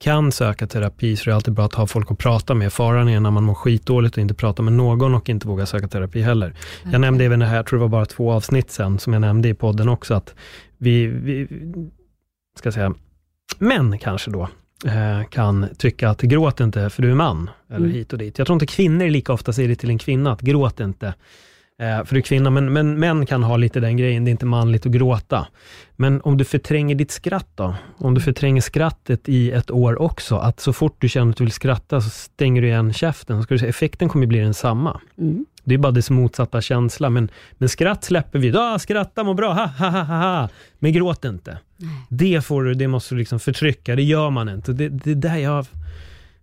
kan 0.00 0.32
söka 0.32 0.66
terapi 0.66 1.16
så 1.16 1.22
är 1.22 1.30
det 1.30 1.36
alltid 1.36 1.54
bra 1.54 1.64
att 1.64 1.74
ha 1.74 1.86
folk 1.86 2.10
att 2.10 2.18
prata 2.18 2.54
med. 2.54 2.72
Faran 2.72 3.08
är 3.08 3.20
när 3.20 3.30
man 3.30 3.44
mår 3.44 3.54
skitdåligt 3.54 4.16
och 4.16 4.20
inte 4.20 4.34
prata 4.34 4.62
med 4.62 4.72
någon 4.72 5.14
och 5.14 5.28
inte 5.28 5.48
vågar 5.48 5.64
söka 5.64 5.88
terapi 5.88 6.22
heller. 6.22 6.54
Jag 6.92 7.00
nämnde 7.00 7.24
även 7.24 7.38
det 7.38 7.46
här, 7.46 7.56
jag 7.56 7.66
tror 7.66 7.78
det 7.78 7.82
var 7.82 7.88
bara 7.88 8.06
två 8.06 8.32
avsnitt 8.32 8.70
sen, 8.70 8.98
som 8.98 9.12
jag 9.12 9.20
nämnde 9.20 9.48
i 9.48 9.54
podden 9.54 9.88
också, 9.88 10.14
att 10.14 10.34
vi, 10.78 11.06
vi 11.06 11.48
ska 12.58 12.72
säga, 12.72 12.94
män 13.58 13.98
kanske 13.98 14.30
då, 14.30 14.48
kan 15.30 15.66
tycka 15.78 16.10
att 16.10 16.20
gråt 16.20 16.60
inte 16.60 16.90
för 16.90 17.02
du 17.02 17.10
är 17.10 17.14
man, 17.14 17.50
eller 17.68 17.78
Mm. 17.78 17.90
hit 17.90 18.12
och 18.12 18.18
dit. 18.18 18.38
Jag 18.38 18.46
tror 18.46 18.54
inte 18.54 18.66
kvinnor 18.66 19.06
lika 19.06 19.32
ofta 19.32 19.52
säger 19.52 19.68
det 19.68 19.74
till 19.76 19.90
en 19.90 19.98
kvinna, 19.98 20.32
att 20.32 20.40
gråt 20.40 20.80
inte 20.80 21.06
eh, 21.78 22.04
för 22.04 22.14
du 22.14 22.16
är 22.18 22.22
kvinna, 22.22 22.50
men, 22.50 22.72
men 22.72 22.98
män 22.98 23.26
kan 23.26 23.42
ha 23.42 23.56
lite 23.56 23.80
den 23.80 23.96
grejen, 23.96 24.24
det 24.24 24.28
är 24.28 24.32
inte 24.32 24.46
manligt 24.46 24.86
att 24.86 24.92
gråta. 24.92 25.46
Men 25.96 26.20
om 26.20 26.36
du 26.36 26.44
förtränger 26.44 26.94
ditt 26.94 27.10
skratt 27.10 27.48
då? 27.54 27.74
Om 27.98 28.14
du 28.14 28.20
förtränger 28.20 28.60
skrattet 28.60 29.28
i 29.28 29.50
ett 29.50 29.70
år 29.70 30.02
också, 30.02 30.36
att 30.36 30.60
så 30.60 30.72
fort 30.72 30.96
du 30.98 31.08
känner 31.08 31.30
att 31.30 31.36
du 31.36 31.44
vill 31.44 31.52
skratta 31.52 32.00
så 32.00 32.10
stänger 32.10 32.62
du 32.62 32.68
igen 32.68 32.92
käften, 32.92 33.38
så 33.38 33.42
ska 33.42 33.54
du 33.54 33.58
säga, 33.58 33.68
effekten 33.70 34.08
kommer 34.08 34.26
bli 34.26 34.38
densamma. 34.38 35.00
Mm. 35.18 35.46
Det 35.64 35.74
är 35.74 35.78
bara 35.78 35.92
dess 35.92 36.10
motsatta 36.10 36.60
känsla, 36.60 37.10
men, 37.10 37.30
men 37.52 37.68
skratt 37.68 38.04
släpper 38.04 38.38
vi. 38.38 38.52
Ah, 38.56 38.78
skratta, 38.78 39.24
må 39.24 39.34
bra, 39.34 39.52
ha, 39.52 39.66
ha, 39.66 39.88
ha, 39.88 40.02
ha, 40.02 40.16
ha. 40.40 40.48
Men 40.78 40.92
gråt 40.92 41.24
inte. 41.24 41.58
Det, 42.08 42.44
får 42.44 42.64
du, 42.64 42.74
det 42.74 42.88
måste 42.88 43.14
du 43.14 43.18
liksom 43.18 43.40
förtrycka, 43.40 43.96
det 43.96 44.02
gör 44.02 44.30
man 44.30 44.48
inte. 44.48 44.72
Det, 44.72 44.88
det 44.88 45.10
är 45.10 45.14
där 45.14 45.36
jag 45.36 45.66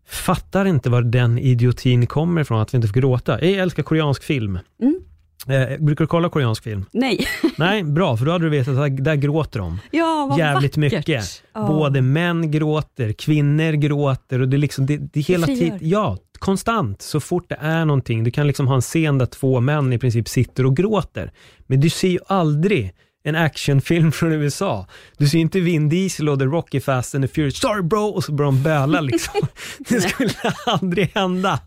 fattar 0.07 0.65
inte 0.65 0.89
var 0.89 1.01
den 1.01 1.39
idiotin 1.39 2.07
kommer 2.07 2.41
ifrån, 2.41 2.61
att 2.61 2.73
vi 2.73 2.75
inte 2.75 2.87
får 2.87 2.95
gråta. 2.95 3.45
Jag 3.45 3.51
älskar 3.51 3.83
koreansk 3.83 4.23
film. 4.23 4.59
Mm. 4.81 5.01
Eh, 5.47 5.77
brukar 5.79 6.03
du 6.03 6.07
kolla 6.07 6.29
koreansk 6.29 6.63
film? 6.63 6.85
Nej. 6.91 7.27
Nej, 7.57 7.83
bra, 7.83 8.17
för 8.17 8.25
då 8.25 8.31
hade 8.31 8.45
du 8.45 8.49
vetat 8.49 8.77
att 8.77 9.03
där 9.03 9.15
gråter 9.15 9.59
de. 9.59 9.79
Ja, 9.91 10.27
vad 10.29 10.39
Jävligt 10.39 10.77
vackert. 10.77 10.97
mycket. 10.97 11.43
Ja. 11.53 11.67
Både 11.67 12.01
män 12.01 12.51
gråter, 12.51 13.13
kvinnor 13.13 13.71
gråter 13.71 14.41
och 14.41 14.47
det 14.47 14.55
är 14.55 14.59
liksom, 14.59 14.85
det, 14.85 14.97
det 14.97 15.19
hela 15.19 15.47
tiden, 15.47 15.79
ja, 15.81 16.17
konstant. 16.39 17.01
Så 17.01 17.19
fort 17.19 17.49
det 17.49 17.57
är 17.61 17.85
någonting, 17.85 18.23
du 18.23 18.31
kan 18.31 18.47
liksom 18.47 18.67
ha 18.67 18.75
en 18.75 18.81
scen 18.81 19.17
där 19.17 19.25
två 19.25 19.59
män 19.59 19.93
i 19.93 19.97
princip 19.97 20.27
sitter 20.27 20.65
och 20.65 20.77
gråter. 20.77 21.31
Men 21.67 21.79
du 21.79 21.89
ser 21.89 22.07
ju 22.09 22.19
aldrig 22.27 22.93
en 23.27 23.35
actionfilm 23.35 24.11
från 24.11 24.31
USA. 24.31 24.87
Du 25.17 25.27
ser 25.27 25.39
inte 25.39 25.59
Vin 25.59 25.89
Diesel 25.89 26.29
och 26.29 26.39
The 26.39 26.45
Rock 26.45 26.73
i 26.73 26.79
Fast 26.79 27.15
and 27.15 27.23
the 27.23 27.27
Furious, 27.27 27.59
sorry 27.59 27.81
bro, 27.81 28.05
och 28.05 28.23
så 28.23 28.31
börjar 28.31 28.51
de 28.51 28.63
böla 28.63 29.01
liksom. 29.01 29.47
det 29.79 30.01
skulle 30.01 30.29
aldrig 30.65 31.11
hända. 31.15 31.59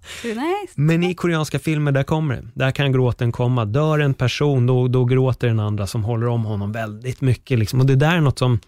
Men 0.75 1.03
i 1.03 1.15
koreanska 1.15 1.59
filmer, 1.59 1.93
där 1.93 2.03
kommer 2.03 2.37
det. 2.37 2.49
Där 2.55 2.71
kan 2.71 2.93
gråten 2.93 3.33
komma. 3.33 3.65
Dör 3.65 3.99
en 3.99 4.15
person, 4.15 4.67
då, 4.67 4.89
då 4.89 5.05
gråter 5.05 5.49
den 5.49 5.61
andra 5.61 5.87
som 5.87 6.05
håller 6.05 6.27
om 6.27 6.45
honom 6.45 6.73
väldigt 6.73 7.21
mycket. 7.21 7.59
Liksom. 7.59 7.81
Och 7.81 7.87
det 7.87 7.97
där 7.97 8.17
är 8.17 8.21
något 8.21 8.39
som 8.39 8.59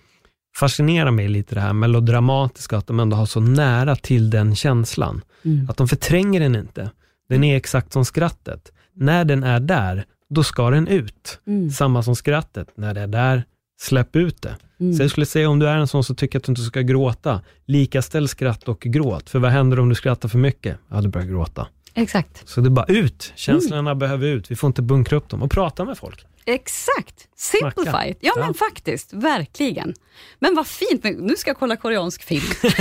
fascinerar 0.56 1.10
mig 1.10 1.28
lite, 1.28 1.54
det 1.54 1.60
här 1.60 1.72
melodramatiska, 1.72 2.76
att 2.76 2.86
de 2.86 3.00
ändå 3.00 3.16
har 3.16 3.26
så 3.26 3.40
nära 3.40 3.96
till 3.96 4.30
den 4.30 4.56
känslan. 4.56 5.22
Att 5.68 5.76
de 5.76 5.88
förtränger 5.88 6.40
den 6.40 6.56
inte. 6.56 6.90
Den 7.28 7.44
är 7.44 7.56
exakt 7.56 7.92
som 7.92 8.04
skrattet. 8.04 8.72
När 8.94 9.24
den 9.24 9.44
är 9.44 9.60
där, 9.60 10.04
då 10.34 10.42
ska 10.42 10.70
den 10.70 10.88
ut. 10.88 11.40
Samma 11.74 12.02
som 12.02 12.16
skrattet. 12.16 12.68
När 12.74 12.94
det 12.94 13.00
är 13.00 13.06
där, 13.06 13.44
släpp 13.80 14.16
ut 14.16 14.42
det. 14.42 14.56
Så 14.96 15.02
jag 15.02 15.10
skulle 15.10 15.26
säga 15.26 15.48
om 15.48 15.58
du 15.58 15.68
är 15.68 15.76
en 15.76 15.88
sån 15.88 16.04
som 16.04 16.16
tycker 16.16 16.38
att 16.38 16.44
du 16.44 16.52
inte 16.52 16.62
ska 16.62 16.80
gråta, 16.80 17.40
likaställ 17.64 18.28
skratt 18.28 18.68
och 18.68 18.80
gråt. 18.80 19.30
För 19.30 19.38
vad 19.38 19.50
händer 19.50 19.80
om 19.80 19.88
du 19.88 19.94
skrattar 19.94 20.28
för 20.28 20.38
mycket? 20.38 20.78
Ja, 20.90 21.00
du 21.00 21.08
börjar 21.08 21.26
gråta. 21.26 21.66
Exakt. 21.94 22.48
Så 22.48 22.60
det 22.60 22.68
är 22.68 22.70
bara 22.70 22.86
ut. 22.86 23.32
Känslorna 23.34 23.94
behöver 23.94 24.26
ut. 24.26 24.50
Vi 24.50 24.56
får 24.56 24.68
inte 24.68 24.82
bunkra 24.82 25.16
upp 25.16 25.28
dem 25.28 25.42
och 25.42 25.50
prata 25.50 25.84
med 25.84 25.98
folk. 25.98 26.26
Exakt. 26.44 27.28
Simplify 27.36 27.82
Snacka. 27.90 28.06
Ja, 28.08 28.14
Ja. 28.20 28.44
men 28.44 28.54
faktiskt. 28.54 29.12
Verkligen. 29.12 29.94
Men 30.38 30.54
vad 30.54 30.66
fint. 30.66 31.04
Nu 31.04 31.36
ska 31.36 31.50
jag 31.50 31.56
kolla 31.58 31.76
koreansk 31.76 32.22
film. 32.22 32.42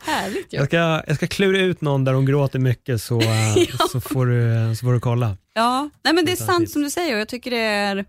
Härligt 0.00 0.52
ju. 0.52 0.58
Jag 0.58 0.66
ska, 0.66 0.76
jag 1.06 1.16
ska 1.16 1.26
klura 1.26 1.58
ut 1.58 1.80
någon 1.80 2.04
där 2.04 2.12
hon 2.12 2.26
gråter 2.26 2.58
mycket 2.58 3.02
så, 3.02 3.20
eh, 3.22 3.54
så, 3.92 4.00
får, 4.00 4.26
du, 4.26 4.74
så 4.76 4.86
får 4.86 4.92
du 4.92 5.00
kolla. 5.00 5.36
Ja, 5.54 5.90
nej 6.04 6.14
men 6.14 6.24
det 6.24 6.32
är 6.32 6.36
sant 6.36 6.70
som 6.70 6.82
du 6.82 6.90
säger 6.90 7.14
och 7.14 7.20
jag 7.20 7.28
tycker 7.28 7.50
det 7.50 7.56
är 7.60 8.04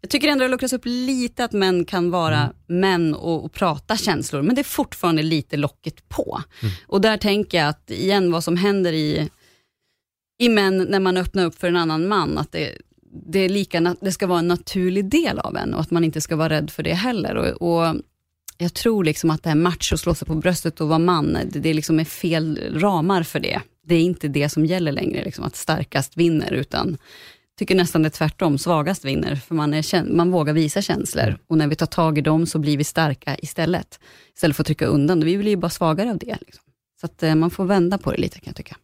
jag 0.00 0.10
tycker 0.10 0.28
ändå 0.28 0.44
det 0.44 0.50
luckras 0.50 0.72
upp 0.72 0.82
lite 0.84 1.44
att 1.44 1.52
män 1.52 1.84
kan 1.84 2.10
vara 2.10 2.52
män 2.66 3.14
och, 3.14 3.44
och 3.44 3.52
prata 3.52 3.96
känslor, 3.96 4.42
men 4.42 4.54
det 4.54 4.60
är 4.60 4.64
fortfarande 4.64 5.22
lite 5.22 5.56
locket 5.56 6.08
på. 6.08 6.42
Och 6.86 7.00
där 7.00 7.16
tänker 7.16 7.58
jag 7.58 7.68
att 7.68 7.90
igen 7.90 8.32
vad 8.32 8.44
som 8.44 8.56
händer 8.56 8.92
i, 8.92 9.30
i 10.38 10.48
män 10.48 10.86
när 10.90 11.00
man 11.00 11.16
öppnar 11.16 11.44
upp 11.44 11.58
för 11.58 11.68
en 11.68 11.76
annan 11.76 12.08
man, 12.08 12.38
att 12.38 12.52
det, 12.52 12.78
det, 13.26 13.38
är 13.38 13.48
lika, 13.48 13.96
det 14.00 14.12
ska 14.12 14.26
vara 14.26 14.38
en 14.38 14.48
naturlig 14.48 15.04
del 15.04 15.38
av 15.38 15.56
en 15.56 15.74
och 15.74 15.80
att 15.80 15.90
man 15.90 16.04
inte 16.04 16.20
ska 16.20 16.36
vara 16.36 16.48
rädd 16.48 16.70
för 16.70 16.82
det 16.82 16.94
heller. 16.94 17.34
Och, 17.34 17.62
och 17.62 17.96
jag 18.58 18.74
tror 18.74 19.04
liksom 19.04 19.30
att 19.30 19.42
det 19.42 19.48
här 19.48 19.56
macho, 19.56 19.96
slå 19.96 20.14
sig 20.14 20.28
på 20.28 20.34
bröstet 20.34 20.80
och 20.80 20.88
vara 20.88 20.98
man, 20.98 21.38
det, 21.44 21.58
det 21.58 21.74
liksom 21.74 22.00
är 22.00 22.04
fel 22.04 22.60
ramar 22.74 23.22
för 23.22 23.40
det. 23.40 23.60
Det 23.86 23.94
är 23.94 24.00
inte 24.00 24.28
det 24.28 24.48
som 24.48 24.66
gäller 24.66 24.92
längre, 24.92 25.24
liksom, 25.24 25.44
att 25.44 25.56
starkast 25.56 26.16
vinner, 26.16 26.52
utan 26.52 26.98
tycker 27.58 27.74
nästan 27.74 28.02
det 28.02 28.08
är 28.08 28.10
tvärtom, 28.10 28.58
svagast 28.58 29.04
vinner, 29.04 29.36
för 29.36 29.54
man, 29.54 29.74
är, 29.74 30.14
man 30.14 30.30
vågar 30.30 30.52
visa 30.52 30.82
känslor 30.82 31.38
och 31.46 31.58
när 31.58 31.66
vi 31.66 31.76
tar 31.76 31.86
tag 31.86 32.18
i 32.18 32.20
dem 32.20 32.46
så 32.46 32.58
blir 32.58 32.78
vi 32.78 32.84
starka 32.84 33.36
istället. 33.38 34.00
Istället 34.34 34.56
för 34.56 34.62
att 34.62 34.66
trycka 34.66 34.86
undan, 34.86 35.24
vi 35.24 35.38
blir 35.38 35.50
ju 35.50 35.56
bara 35.56 35.70
svagare 35.70 36.10
av 36.10 36.18
det. 36.18 36.36
Liksom. 36.40 36.64
Så 37.00 37.06
att 37.06 37.22
eh, 37.22 37.34
man 37.34 37.50
får 37.50 37.64
vända 37.64 37.98
på 37.98 38.12
det 38.12 38.18
lite 38.18 38.40
kan 38.40 38.46
jag 38.46 38.56
tycka. 38.56 38.76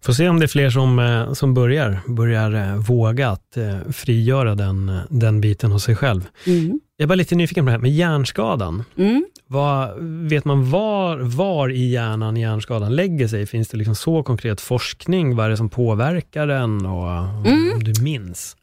Får 0.00 0.12
se 0.12 0.28
om 0.28 0.38
det 0.38 0.44
är 0.44 0.48
fler 0.48 0.70
som, 0.70 0.98
eh, 0.98 1.32
som 1.32 1.54
börjar, 1.54 2.00
börjar 2.06 2.52
eh, 2.52 2.76
våga 2.76 3.30
att 3.30 3.58
frigöra 3.92 4.54
den, 4.54 4.98
den 5.08 5.40
biten 5.40 5.72
hos 5.72 5.84
sig 5.84 5.96
själv. 5.96 6.28
Mm. 6.46 6.80
Jag 7.02 7.06
är 7.06 7.08
bara 7.08 7.14
lite 7.14 7.34
nyfiken 7.34 7.64
på 7.64 7.66
det 7.66 7.72
här 7.72 7.78
med 7.78 7.90
hjärnskadan. 7.90 8.84
Mm. 8.96 9.26
Vad, 9.46 9.98
vet 10.30 10.44
man 10.44 10.70
var, 10.70 11.16
var 11.18 11.68
i 11.68 11.90
hjärnan 11.90 12.36
hjärnskadan 12.36 12.96
lägger 12.96 13.28
sig? 13.28 13.46
Finns 13.46 13.68
det 13.68 13.76
liksom 13.76 13.94
så 13.94 14.22
konkret 14.22 14.60
forskning? 14.60 15.36
Vad 15.36 15.46
är 15.46 15.50
det 15.50 15.56
som 15.56 15.68
påverkar 15.68 16.46
den? 16.46 16.86
Och, 16.86 17.08
Mm. 17.46 17.72
Om 17.74 17.84
du 17.84 18.02
minns? 18.02 18.56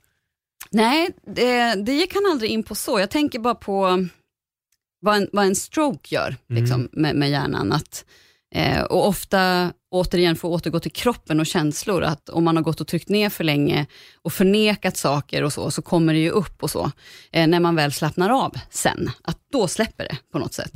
Nej, 0.72 1.10
det, 1.36 1.76
det 1.86 1.92
gick 1.94 2.14
han 2.14 2.32
aldrig 2.32 2.52
in 2.52 2.64
på 2.64 2.76
så. 2.76 3.00
Jag 3.00 3.10
tänker 3.10 3.40
bara 3.40 3.56
på 3.56 4.08
vad 5.02 5.16
en, 5.16 5.30
vad 5.32 5.46
en 5.46 5.56
stroke 5.56 6.16
gör 6.16 6.36
liksom, 6.48 6.90
med, 6.92 7.16
med 7.16 7.30
hjärnan. 7.30 7.72
Att, 7.72 8.06
eh, 8.56 8.82
och 8.82 9.08
ofta, 9.08 9.74
återigen, 9.91 10.36
för 10.36 10.47
att 10.47 10.54
återgå 10.54 10.80
till 10.80 10.91
kroppen 10.91 11.39
och 11.39 11.45
känslor, 11.45 12.04
att 12.04 12.30
om 12.30 12.43
man 12.43 12.56
har 12.56 12.64
gått 12.64 12.82
och 12.82 12.88
tryckt 12.88 13.10
ner 13.10 13.30
för 13.30 13.43
länge 13.43 13.86
och 14.22 14.34
förnekat 14.34 14.97
saker 14.97 15.43
och 15.43 15.54
så, 15.54 15.72
så 15.72 15.82
kommer 15.82 16.14
det 16.14 16.20
ju 16.20 16.30
upp 16.30 16.64
och 16.64 16.72
så. 16.72 16.91
Eh, 17.32 17.47
när 17.47 17.60
man 17.60 17.76
väl 17.76 17.91
slappnar 17.91 18.30
av 18.30 18.56
sen, 18.70 19.10
att 19.22 19.38
då 19.52 19.68
släpper 19.68 20.04
det 20.04 20.18
på 20.32 20.39
något 20.39 20.54
sätt. 20.54 20.72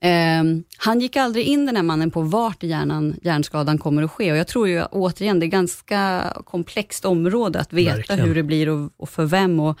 Eh, 0.00 0.44
han 0.78 1.00
gick 1.00 1.16
aldrig 1.16 1.46
in 1.46 1.66
den 1.66 1.76
här 1.76 1.82
mannen 1.82 2.10
på 2.10 2.22
vart 2.22 2.64
i 2.64 2.66
hjärnan 2.66 3.16
hjärnskadan 3.22 3.78
kommer 3.78 4.02
att 4.02 4.10
ske 4.10 4.32
och 4.32 4.38
jag 4.38 4.48
tror 4.48 4.68
ju 4.68 4.84
återigen, 4.84 5.40
det 5.40 5.46
är 5.46 5.48
ganska 5.48 6.32
komplext 6.44 7.04
område 7.04 7.60
att 7.60 7.72
veta 7.72 7.96
Verkligen. 7.96 8.26
hur 8.26 8.34
det 8.34 8.42
blir 8.42 8.68
och, 8.68 8.90
och 8.96 9.08
för 9.08 9.24
vem 9.24 9.60
och 9.60 9.78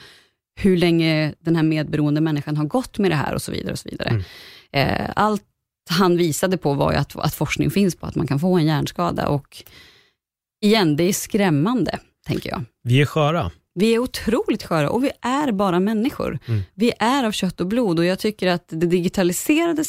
hur 0.56 0.76
länge 0.76 1.34
den 1.40 1.56
här 1.56 1.62
medberoende 1.62 2.20
människan 2.20 2.56
har 2.56 2.64
gått 2.64 2.98
med 2.98 3.10
det 3.10 3.14
här 3.14 3.34
och 3.34 3.42
så 3.42 3.52
vidare. 3.52 3.72
och 3.72 3.78
så 3.78 3.88
vidare. 3.88 4.24
Eh, 4.72 5.10
allt 5.16 5.42
han 5.90 6.16
visade 6.16 6.56
på 6.56 6.74
var 6.74 6.92
ju 6.92 6.98
att, 6.98 7.16
att 7.16 7.34
forskning 7.34 7.70
finns 7.70 7.96
på 7.96 8.06
att 8.06 8.14
man 8.14 8.26
kan 8.26 8.40
få 8.40 8.58
en 8.58 8.66
hjärnskada 8.66 9.28
och 9.28 9.62
igen, 10.64 10.96
det 10.96 11.04
är 11.04 11.12
skrämmande, 11.12 11.98
tänker 12.26 12.50
jag. 12.50 12.64
Vi 12.82 13.00
är 13.00 13.06
sköra. 13.06 13.50
Vi 13.76 13.94
är 13.94 13.98
otroligt 13.98 14.62
sköra 14.62 14.90
och 14.90 15.04
vi 15.04 15.10
är 15.20 15.52
bara 15.52 15.80
människor. 15.80 16.38
Vi 16.74 16.92
är 16.98 17.24
av 17.24 17.32
kött 17.32 17.60
och 17.60 17.66
blod 17.66 17.98
och 17.98 18.04
jag 18.04 18.18
tycker 18.18 18.48
att 18.48 18.68
det 18.68 18.86
digitaliserade 18.86 19.84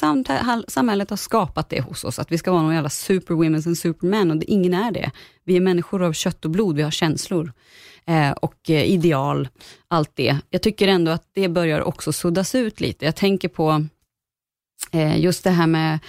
samhället 0.68 1.10
har 1.10 1.18
skapat 1.18 1.70
det 1.70 1.82
hos 1.82 2.04
oss, 2.04 2.20
att 2.20 2.32
vi 2.32 2.38
ska 2.38 2.52
vara 2.52 2.62
någon 2.62 2.74
jävla 2.74 2.90
superwomen 2.90 3.64
and 3.66 3.78
supermen 3.78 4.32
och 4.32 4.38
det, 4.38 4.52
ingen 4.52 4.74
är 4.74 4.92
det. 4.92 5.12
Vi 5.44 5.56
är 5.56 5.62
människor 5.62 6.04
av 6.04 6.14
kött 6.14 6.46
och 6.46 6.52
blod, 6.52 6.76
vi 6.76 6.82
har 6.82 6.92
känslor 6.92 7.54
eh, 8.08 8.32
och 8.32 8.70
eh, 8.70 8.84
ideal, 8.84 9.48
allt 9.88 10.12
det. 10.14 10.38
Jag 10.50 10.62
tycker 10.62 10.88
ändå 10.88 11.12
att 11.12 11.30
det 11.34 11.50
börjar 11.50 11.82
också 11.82 12.14
suddas 12.14 12.56
ut 12.56 12.80
lite. 12.80 13.06
Jag 13.06 13.16
tänker 13.16 13.48
på 13.48 13.86
Eh, 14.92 15.20
just 15.20 15.44
det 15.44 15.50
här 15.50 15.68
med 15.68 16.00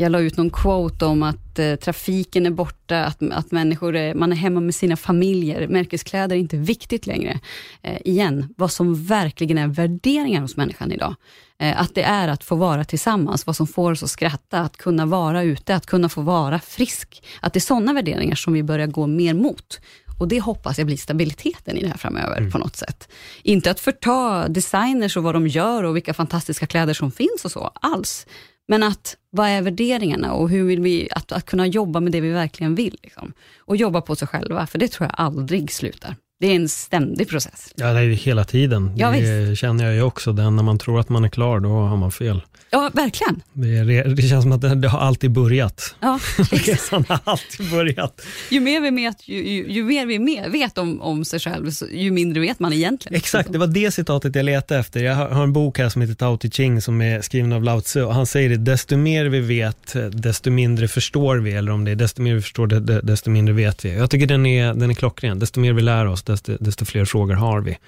jag 0.00 0.12
la 0.12 0.20
ut 0.20 0.36
någon 0.36 0.50
quote 0.50 1.06
om 1.06 1.22
att 1.22 1.58
eh, 1.58 1.74
trafiken 1.74 2.46
är 2.46 2.50
borta, 2.50 3.04
att, 3.04 3.22
att 3.32 3.50
människor 3.50 3.96
är, 3.96 4.14
man 4.14 4.32
är 4.32 4.36
hemma 4.36 4.60
med 4.60 4.74
sina 4.74 4.96
familjer. 4.96 5.68
Märkeskläder 5.68 6.36
är 6.36 6.40
inte 6.40 6.56
viktigt 6.56 7.06
längre. 7.06 7.40
Eh, 7.82 7.98
igen, 8.04 8.54
vad 8.56 8.72
som 8.72 9.04
verkligen 9.04 9.58
är 9.58 9.66
värderingar 9.66 10.40
hos 10.40 10.56
människan 10.56 10.92
idag. 10.92 11.14
Eh, 11.58 11.80
att 11.80 11.94
det 11.94 12.02
är 12.02 12.28
att 12.28 12.44
få 12.44 12.56
vara 12.56 12.84
tillsammans, 12.84 13.46
vad 13.46 13.56
som 13.56 13.66
får 13.66 13.92
oss 13.92 14.02
att 14.02 14.10
skratta, 14.10 14.60
att 14.60 14.76
kunna 14.76 15.06
vara 15.06 15.42
ute, 15.42 15.74
att 15.74 15.86
kunna 15.86 16.08
få 16.08 16.20
vara 16.22 16.58
frisk. 16.58 17.22
Att 17.40 17.52
det 17.52 17.58
är 17.58 17.60
sådana 17.60 17.92
värderingar 17.92 18.34
som 18.34 18.52
vi 18.52 18.62
börjar 18.62 18.86
gå 18.86 19.06
mer 19.06 19.34
mot. 19.34 19.80
Och 20.20 20.28
det 20.28 20.40
hoppas 20.40 20.78
jag 20.78 20.86
blir 20.86 20.96
stabiliteten 20.96 21.76
i 21.76 21.82
det 21.82 21.88
här 21.88 21.96
framöver 21.96 22.50
på 22.50 22.58
något 22.58 22.76
sätt. 22.76 23.08
Inte 23.42 23.70
att 23.70 23.80
förta 23.80 24.48
designers 24.48 25.16
och 25.16 25.22
vad 25.22 25.34
de 25.34 25.46
gör 25.46 25.82
och 25.82 25.96
vilka 25.96 26.14
fantastiska 26.14 26.66
kläder 26.66 26.94
som 26.94 27.12
finns 27.12 27.44
och 27.44 27.50
så, 27.50 27.70
alls. 27.74 28.26
Men 28.68 28.82
att, 28.82 29.16
vad 29.30 29.48
är 29.48 29.62
värderingarna 29.62 30.32
och 30.32 30.50
hur 30.50 30.64
vill 30.64 30.80
vi, 30.80 31.08
att, 31.10 31.32
att 31.32 31.46
kunna 31.46 31.66
jobba 31.66 32.00
med 32.00 32.12
det 32.12 32.20
vi 32.20 32.30
verkligen 32.30 32.74
vill. 32.74 32.98
Liksom. 33.02 33.32
Och 33.58 33.76
jobba 33.76 34.00
på 34.00 34.16
sig 34.16 34.28
själva, 34.28 34.66
för 34.66 34.78
det 34.78 34.88
tror 34.88 35.08
jag 35.08 35.14
aldrig 35.18 35.72
slutar. 35.72 36.16
Det 36.40 36.46
är 36.46 36.56
en 36.56 36.68
ständig 36.68 37.28
process. 37.28 37.72
Ja, 37.76 37.92
det 37.92 38.00
är 38.00 38.06
hela 38.08 38.44
tiden. 38.44 38.92
Ja, 38.96 39.10
det 39.10 39.56
känner 39.58 39.84
jag 39.84 39.94
ju 39.94 40.02
också. 40.02 40.32
Den, 40.32 40.56
när 40.56 40.62
man 40.62 40.78
tror 40.78 41.00
att 41.00 41.08
man 41.08 41.24
är 41.24 41.28
klar, 41.28 41.60
då 41.60 41.68
har 41.68 41.96
man 41.96 42.12
fel. 42.12 42.42
Ja, 42.72 42.90
verkligen. 42.94 43.42
Det, 43.52 44.02
det 44.14 44.22
känns 44.22 44.42
som 44.42 44.52
att 44.52 44.60
det, 44.60 44.74
det 44.74 44.88
har 44.88 44.98
alltid 44.98 45.30
börjat. 45.30 45.94
Ja, 46.00 46.18
Resan 46.52 47.04
har 47.08 47.18
alltid 47.24 47.70
börjat. 47.70 48.22
ju 48.50 48.60
mer 48.60 48.80
vi, 48.80 48.90
vet, 48.90 49.28
ju, 49.28 49.48
ju, 49.48 49.72
ju 49.72 49.84
mer 49.84 50.06
vi 50.06 50.18
med, 50.18 50.50
vet 50.50 50.78
om, 50.78 51.00
om 51.00 51.24
sig 51.24 51.40
själv, 51.40 51.70
ju 51.92 52.10
mindre 52.10 52.40
vet 52.40 52.60
man 52.60 52.72
egentligen. 52.72 53.16
Exakt, 53.16 53.52
det 53.52 53.58
var 53.58 53.66
det 53.66 53.90
citatet 53.90 54.34
jag 54.36 54.44
letade 54.44 54.80
efter. 54.80 55.02
Jag 55.04 55.14
har, 55.14 55.28
har 55.28 55.42
en 55.42 55.52
bok 55.52 55.78
här 55.78 55.88
som 55.88 56.02
heter 56.02 56.14
Tao 56.14 56.36
Te 56.36 56.50
Ching 56.50 56.82
som 56.82 57.00
är 57.02 57.20
skriven 57.20 57.52
av 57.52 57.62
Lao 57.64 57.80
Tzu 57.80 58.02
och 58.02 58.14
han 58.14 58.26
säger 58.26 58.48
det, 58.48 58.56
desto 58.56 58.96
mer 58.96 59.24
vi 59.26 59.40
vet, 59.40 59.96
desto 60.12 60.50
mindre 60.50 60.88
förstår 60.88 61.36
vi, 61.36 61.52
eller 61.52 61.72
om 61.72 61.84
det 61.84 61.90
är 61.90 61.96
desto 61.96 62.22
mer 62.22 62.34
vi 62.34 62.40
förstår, 62.42 62.66
de- 62.66 62.86
de- 62.86 63.00
desto 63.02 63.30
mindre 63.30 63.54
vet 63.54 63.84
vi. 63.84 63.94
Jag 63.94 64.10
tycker 64.10 64.26
den 64.26 64.46
är, 64.46 64.74
den 64.74 64.90
är 64.90 64.94
klockren. 64.94 65.38
Desto 65.38 65.60
mer 65.60 65.72
vi 65.72 65.82
lär 65.82 66.06
oss, 66.06 66.22
desto, 66.30 66.56
desto 66.60 66.84
fler 66.84 67.04
frågor 67.04 67.34
har 67.34 67.60
vi. 67.60 67.78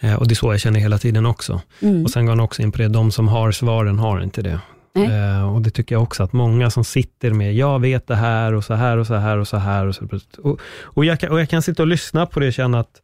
Eh, 0.00 0.14
och 0.14 0.28
det 0.28 0.32
är 0.32 0.36
så 0.36 0.52
jag 0.52 0.60
känner 0.60 0.80
hela 0.80 0.98
tiden 0.98 1.26
också. 1.26 1.60
Och 2.04 2.10
sen 2.10 2.26
går 2.26 2.32
han 2.32 2.40
också 2.40 2.62
in 2.62 2.72
på 2.72 2.78
det, 2.78 2.88
de 2.88 3.12
som 3.12 3.28
har 3.28 3.52
svaren 3.52 3.98
har 3.98 4.20
inte 4.20 4.42
det. 4.42 4.60
Eh, 4.94 5.54
och 5.54 5.62
det 5.62 5.70
tycker 5.70 5.94
jag 5.94 6.02
också, 6.02 6.22
att 6.22 6.32
många 6.32 6.70
som 6.70 6.84
sitter 6.84 7.30
med, 7.30 7.54
jag 7.54 7.80
vet 7.80 8.06
det 8.06 8.14
här 8.14 8.54
och 8.54 8.64
så 8.64 8.74
här 8.74 8.96
och 8.96 9.06
så 9.06 9.14
här 9.14 9.38
och 9.38 9.48
så 9.48 9.56
här. 9.56 9.86
Och, 9.86 9.94
så, 9.94 10.08
och, 10.38 10.60
och, 10.82 11.04
jag, 11.04 11.20
kan, 11.20 11.30
och 11.30 11.40
jag 11.40 11.48
kan 11.48 11.62
sitta 11.62 11.82
och 11.82 11.86
lyssna 11.86 12.26
på 12.26 12.40
det 12.40 12.46
och 12.46 12.52
känna 12.52 12.80
att, 12.80 13.02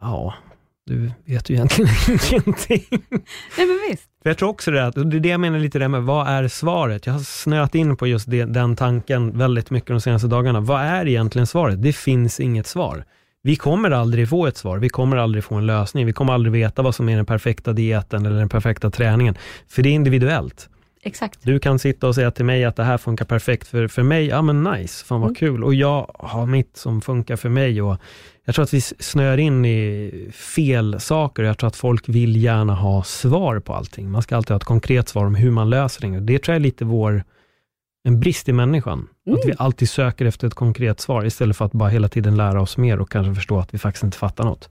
ja, 0.00 0.34
du 0.86 1.12
vet 1.24 1.50
ju 1.50 1.54
egentligen 1.54 1.90
ingenting. 2.32 2.86
Nej 3.58 3.66
men 3.66 3.78
visst. 3.90 4.08
För 4.22 4.30
jag 4.30 4.38
tror 4.38 4.48
också 4.48 4.70
det, 4.70 4.86
att, 4.86 4.96
och 4.96 5.06
det 5.06 5.16
är 5.16 5.20
det 5.20 5.28
jag 5.28 5.40
menar 5.40 5.58
lite 5.58 5.78
det 5.78 5.88
med, 5.88 6.02
vad 6.02 6.28
är 6.28 6.48
svaret? 6.48 7.06
Jag 7.06 7.12
har 7.12 7.20
snöat 7.20 7.74
in 7.74 7.96
på 7.96 8.06
just 8.06 8.30
det, 8.30 8.44
den 8.44 8.76
tanken 8.76 9.38
väldigt 9.38 9.70
mycket 9.70 9.88
de 9.88 10.00
senaste 10.00 10.28
dagarna. 10.28 10.60
Vad 10.60 10.80
är 10.80 11.08
egentligen 11.08 11.46
svaret? 11.46 11.82
Det 11.82 11.92
finns 11.92 12.40
inget 12.40 12.66
svar. 12.66 13.04
Vi 13.44 13.56
kommer 13.56 13.90
aldrig 13.90 14.28
få 14.28 14.46
ett 14.46 14.56
svar, 14.56 14.78
vi 14.78 14.88
kommer 14.88 15.16
aldrig 15.16 15.44
få 15.44 15.54
en 15.54 15.66
lösning, 15.66 16.06
vi 16.06 16.12
kommer 16.12 16.32
aldrig 16.32 16.52
veta 16.52 16.82
vad 16.82 16.94
som 16.94 17.08
är 17.08 17.16
den 17.16 17.26
perfekta 17.26 17.72
dieten 17.72 18.26
eller 18.26 18.38
den 18.38 18.48
perfekta 18.48 18.90
träningen, 18.90 19.34
för 19.68 19.82
det 19.82 19.88
är 19.88 19.92
individuellt. 19.92 20.68
Exakt. 21.04 21.38
Du 21.42 21.58
kan 21.58 21.78
sitta 21.78 22.08
och 22.08 22.14
säga 22.14 22.30
till 22.30 22.44
mig 22.44 22.64
att 22.64 22.76
det 22.76 22.84
här 22.84 22.98
funkar 22.98 23.24
perfekt 23.24 23.68
för, 23.68 23.88
för 23.88 24.02
mig, 24.02 24.26
ja 24.26 24.42
men 24.42 24.62
nice, 24.62 25.04
fan 25.04 25.20
vad 25.20 25.28
Mm. 25.28 25.34
kul. 25.34 25.64
Och 25.64 25.74
jag 25.74 26.10
har 26.18 26.46
mitt 26.46 26.76
som 26.76 27.00
funkar 27.00 27.36
för 27.36 27.48
mig. 27.48 27.82
Och 27.82 27.96
jag 28.44 28.54
tror 28.54 28.62
att 28.62 28.74
vi 28.74 28.80
snöar 28.80 29.38
in 29.38 29.64
i 29.64 30.10
fel 30.32 31.00
saker. 31.00 31.42
Jag 31.42 31.58
tror 31.58 31.68
att 31.68 31.76
folk 31.76 32.08
vill 32.08 32.36
gärna 32.44 32.74
ha 32.74 33.02
svar 33.02 33.58
på 33.60 33.74
allting. 33.74 34.10
Man 34.10 34.22
ska 34.22 34.36
alltid 34.36 34.50
ha 34.50 34.56
ett 34.56 34.64
konkret 34.64 35.08
svar 35.08 35.24
om 35.26 35.34
hur 35.34 35.50
man 35.50 35.70
löser 35.70 36.08
det. 36.08 36.20
Det 36.20 36.38
tror 36.38 36.52
jag 36.54 36.60
är 36.60 36.64
lite 36.64 36.84
vår, 36.84 37.24
en 38.04 38.20
brist 38.20 38.48
i 38.48 38.52
människan. 38.52 39.08
Mm. 39.26 39.38
Att 39.38 39.46
vi 39.46 39.54
alltid 39.58 39.88
söker 39.90 40.24
efter 40.24 40.46
ett 40.46 40.54
konkret 40.54 41.00
svar, 41.00 41.24
istället 41.24 41.56
för 41.56 41.64
att 41.64 41.72
bara 41.72 41.88
hela 41.88 42.08
tiden 42.08 42.36
lära 42.36 42.62
oss 42.62 42.76
mer 42.76 43.00
och 43.00 43.10
kanske 43.10 43.34
förstå 43.34 43.58
att 43.58 43.74
vi 43.74 43.78
faktiskt 43.78 44.04
inte 44.04 44.18
fattar 44.18 44.44
något. 44.44 44.70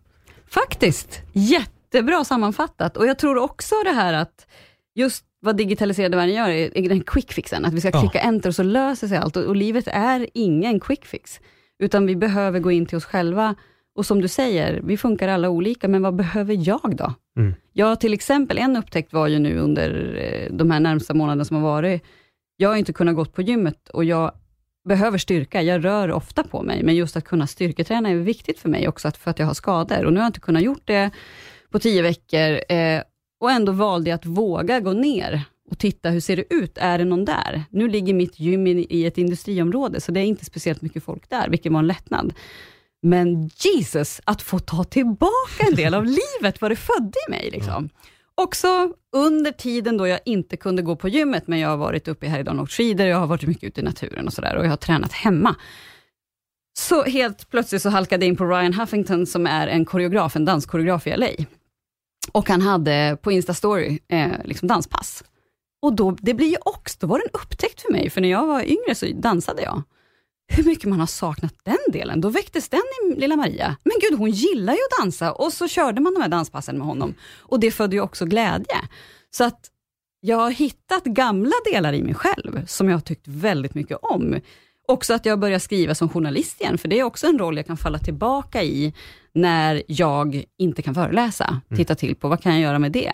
Faktiskt, 0.50 1.22
jättebra 1.34 2.24
sammanfattat. 2.24 2.98
Och 2.98 3.08
jag 3.08 3.18
tror 3.20 3.38
också 3.38 3.76
det 3.86 3.92
här 3.92 4.14
att 4.14 4.48
just 4.96 5.26
vad 5.40 5.58
digitaliserade 5.58 6.18
världen 6.18 6.36
gör, 6.36 6.50
är 6.50 6.78
är 6.78 6.90
den 6.90 7.02
quick 7.02 7.32
fixen, 7.34 7.66
att 7.66 7.74
vi 7.74 7.80
ska 7.82 7.90
Ja. 7.94 8.00
klicka 8.00 8.20
enter 8.20 8.50
och 8.50 8.56
så 8.56 8.64
löser 8.64 9.08
sig 9.08 9.18
allt. 9.18 9.38
Och, 9.38 9.44
och 9.44 9.56
livet 9.56 9.88
är 9.88 10.28
ingen 10.34 10.80
quick 10.80 11.06
fix, 11.06 11.40
utan 11.80 12.06
vi 12.06 12.16
behöver 12.16 12.60
gå 12.60 12.72
in 12.72 12.86
till 12.86 12.98
oss 12.98 13.06
själva. 13.06 13.56
Och 13.96 14.06
som 14.06 14.22
du 14.22 14.28
säger, 14.28 14.82
vi 14.84 14.98
funkar 14.98 15.28
alla 15.28 15.50
olika, 15.50 15.88
men 15.88 16.02
vad 16.02 16.16
behöver 16.16 16.68
jag 16.68 16.96
då? 16.98 17.14
Mm. 17.38 17.54
Jag 17.74 18.00
till 18.00 18.14
exempel, 18.14 18.58
en 18.58 18.78
upptäckt 18.78 19.14
var 19.14 19.28
ju 19.28 19.40
nu 19.40 19.58
under 19.60 20.18
eh, 20.18 20.56
de 20.56 20.72
här 20.72 20.80
närmsta 20.80 21.14
månaderna 21.14 21.46
som 21.46 21.56
har 21.58 21.64
varit, 21.64 22.04
jag 22.62 22.70
har 22.70 22.76
inte 22.76 22.93
kunnat 22.93 23.16
gå 23.16 23.26
på 23.26 23.41
gymmet 23.41 23.89
och 23.89 24.03
jag 24.05 24.32
behöver 24.88 25.18
styrka. 25.18 25.62
Jag 25.62 25.86
rör 25.86 26.12
ofta 26.12 26.43
på 26.43 26.64
mig, 26.64 26.84
men 26.84 26.95
just 26.95 27.18
att 27.18 27.24
kunna 27.24 27.47
styrketräna 27.47 28.09
är 28.09 28.16
viktigt 28.16 28.59
för 28.59 28.70
mig 28.70 28.88
också, 28.88 29.12
för 29.12 29.32
att 29.32 29.39
jag 29.39 29.45
har 29.45 29.53
skador. 29.53 30.05
Och 30.05 30.14
nu 30.14 30.20
har 30.20 30.26
jag 30.26 30.30
inte 30.30 30.39
kunnat 30.39 30.64
gjort 30.64 30.82
det 30.86 31.12
på 31.72 31.80
tio 31.80 32.01
veckor 32.01 32.74
eh, 32.76 33.01
och 33.39 33.51
ändå 33.51 33.72
valde 33.72 34.09
jag 34.09 34.16
att 34.18 34.26
våga 34.26 34.80
gå 34.80 34.93
ner 34.93 35.43
och 35.72 35.80
titta, 35.80 36.09
hur 36.09 36.20
ser 36.20 36.36
det 36.36 36.53
ut? 36.53 36.78
Är 36.78 36.97
det 36.97 37.05
någon 37.05 37.26
där? 37.26 37.64
Nu 37.70 37.88
ligger 37.88 38.14
mitt 38.14 38.39
gym 38.39 38.68
i, 38.68 38.88
i 38.89 39.05
ett 39.05 39.18
industriområde, 39.18 40.01
så 40.01 40.12
det 40.12 40.20
är 40.20 40.26
inte 40.26 40.45
speciellt 40.45 40.82
mycket 40.82 41.03
folk 41.03 41.30
där, 41.30 41.49
vilket 41.49 41.72
var 41.72 41.80
en 41.80 41.88
lättnad. 41.88 42.34
Men 43.01 43.47
Jesus, 43.47 44.22
att 44.24 44.41
få 44.41 44.59
ta 44.59 44.84
tillbaka 44.84 45.68
en 45.70 45.76
del 45.76 45.93
av 45.93 46.05
livet, 46.41 46.62
vad 46.62 46.72
det 46.72 46.76
födde 46.76 47.18
i 47.28 47.32
mig. 47.32 47.49
Liksom. 47.51 47.89
Också 48.36 48.94
under 49.12 49.52
tiden 49.52 49.98
då 49.98 50.08
jag 50.08 50.20
inte 50.26 50.58
kunde 50.58 50.82
gå 50.82 50.96
på 50.96 51.10
gymmet, 51.10 51.48
men 51.48 51.60
jag 51.60 51.70
har 51.70 51.78
varit 51.78 52.08
uppe 52.08 52.26
i 52.26 52.30
Härjedalen 52.30 52.60
och 52.60 52.64
åkt 52.64 52.72
skidor, 52.72 53.08
jag 53.08 53.18
har 53.18 53.28
varit 53.28 53.48
mycket 53.48 53.64
ute 53.64 53.82
i 53.82 53.84
naturen 53.84 54.28
och 54.28 54.34
sådär, 54.34 54.56
och 54.56 54.66
jag 54.66 54.70
har 54.70 54.78
tränat 54.78 55.14
hemma. 55.14 55.56
Så 56.80 57.04
helt 57.04 57.50
plötsligt 57.50 57.82
så 57.82 57.90
halkade 57.90 58.26
jag 58.26 58.28
in 58.28 58.36
på 58.36 58.46
Ryan 58.46 58.74
Huffington, 58.74 59.26
som 59.26 59.48
är 59.48 59.68
en 59.68 59.86
koreograf, 59.86 60.36
en 60.36 60.46
danskoreograf 60.46 61.08
i 61.08 61.18
LA. 61.18 61.30
Och 62.32 62.50
han 62.50 62.62
hade 62.62 63.18
på 63.22 63.32
Instastory 63.32 64.00
eh, 64.08 64.32
liksom 64.44 64.68
danspass. 64.68 65.24
Och 65.82 65.96
då, 65.96 66.12
det 66.12 66.34
blir 66.34 66.48
ju 66.48 66.58
också, 66.62 66.98
då 67.00 67.08
var 67.08 67.18
det 67.20 67.26
en 67.26 67.42
upptäckt 67.42 67.82
för 67.82 67.92
mig, 67.92 68.10
för 68.10 68.22
när 68.22 68.30
jag 68.30 68.48
var 68.48 68.62
yngre 68.62 68.96
så 68.96 69.06
dansade 69.16 69.62
jag. 69.62 69.84
Hur 70.56 70.64
mycket 70.64 70.89
man 70.89 70.99
har 70.99 71.08
saknat 71.08 71.54
den 71.64 71.78
delen. 71.91 72.22
Då 72.22 72.30
väcktes 72.30 72.70
den 72.70 72.82
i 73.12 73.20
lilla 73.20 73.36
Maria. 73.36 73.78
Men 73.84 73.93
gud, 74.02 74.20
hon 74.20 74.32
gillar 74.32 74.74
ju 74.74 74.80
att 74.80 75.04
dansa 75.04 75.32
och 75.32 75.54
så 75.54 75.68
körde 75.68 76.02
man 76.02 76.14
de 76.14 76.22
här 76.22 76.30
danspassen 76.30 76.78
med 76.78 76.88
honom. 76.88 77.14
Och 77.39 77.60
det 77.60 77.72
födde 77.72 77.95
ju 77.95 78.02
också 78.02 78.26
glädje. 78.26 78.78
Så 79.32 79.43
att 79.43 79.60
jag 80.20 80.38
har 80.38 80.52
hittat 80.52 81.04
gamla 81.04 81.56
delar 81.74 81.93
i 81.93 82.04
mig 82.04 82.14
själv, 82.14 82.66
som 82.66 82.88
jag 82.89 82.95
har 82.95 83.02
tyckt 83.02 83.28
väldigt 83.28 83.76
mycket 83.76 83.97
om. 84.02 84.39
Också 84.88 85.14
att 85.14 85.26
jag 85.26 85.39
börjar 85.39 85.60
skriva 85.60 85.95
som 85.95 86.10
journalist 86.10 86.62
igen, 86.62 86.78
för 86.78 86.88
det 86.88 86.99
är 86.99 87.04
också 87.04 87.28
en 87.28 87.39
roll 87.39 87.58
jag 87.58 87.66
kan 87.68 87.78
falla 87.78 87.99
tillbaka 87.99 88.64
i, 88.64 88.93
när 89.34 89.84
jag 89.88 90.43
inte 90.58 90.82
kan 90.82 90.95
föreläsa. 90.95 91.62
Titta 91.76 91.95
till 91.95 92.16
på, 92.16 92.28
vad 92.28 92.41
kan 92.41 92.52
jag 92.52 92.62
göra 92.62 92.80
med 92.80 92.91
det? 92.91 93.14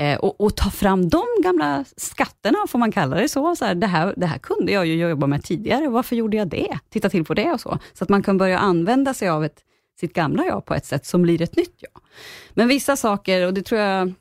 Eh, 0.00 0.18
och, 0.18 0.40
och 0.40 0.56
ta 0.56 0.70
fram 0.70 1.08
de 1.08 1.24
gamla 1.42 1.84
skatterna, 1.96 2.58
får 2.68 2.78
man 2.78 2.92
kalla 2.92 3.16
det 3.16 3.28
så. 3.28 3.56
så 3.56 3.64
här, 3.64 3.74
det, 3.74 3.86
här, 3.86 4.14
det 4.16 4.26
här 4.26 4.38
kunde 4.38 4.72
jag 4.72 4.86
ju 4.86 4.94
jobba 4.94 5.26
med 5.26 5.44
tidigare, 5.44 5.88
varför 5.88 6.16
gjorde 6.16 6.36
jag 6.36 6.48
det? 6.48 6.78
Titta 6.90 7.08
till 7.08 7.24
på 7.24 7.34
det 7.34 7.52
och 7.52 7.60
så. 7.60 7.78
Så 7.92 8.04
att 8.04 8.10
man 8.10 8.22
kan 8.22 8.38
börja 8.38 8.58
använda 8.58 9.14
sig 9.14 9.28
av 9.28 9.44
ett, 9.44 9.60
sitt 10.00 10.12
gamla 10.12 10.44
jag 10.44 10.64
på 10.64 10.74
ett 10.74 10.86
sätt 10.86 11.06
som 11.06 11.22
blir 11.22 11.42
ett 11.42 11.56
nytt 11.56 11.76
jag. 11.78 12.02
Men 12.54 12.68
vissa 12.68 12.96
saker, 12.96 13.46
och 13.46 13.54
det 13.54 13.62
tror 13.62 13.80
jag 13.80 14.12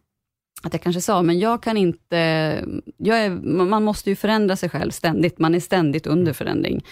att 0.63 0.73
jag 0.73 0.81
kanske 0.81 1.01
sa, 1.01 1.21
men 1.21 1.39
jag 1.39 1.63
kan 1.63 1.77
inte... 1.77 2.15
Jag 2.97 3.19
är, 3.19 3.29
man 3.45 3.83
måste 3.83 4.09
ju 4.09 4.15
förändra 4.15 4.55
sig 4.55 4.69
själv 4.69 4.91
ständigt, 4.91 5.39
man 5.39 5.55
är 5.55 5.59
ständigt 5.59 6.07
under 6.07 6.33
förändring. 6.33 6.85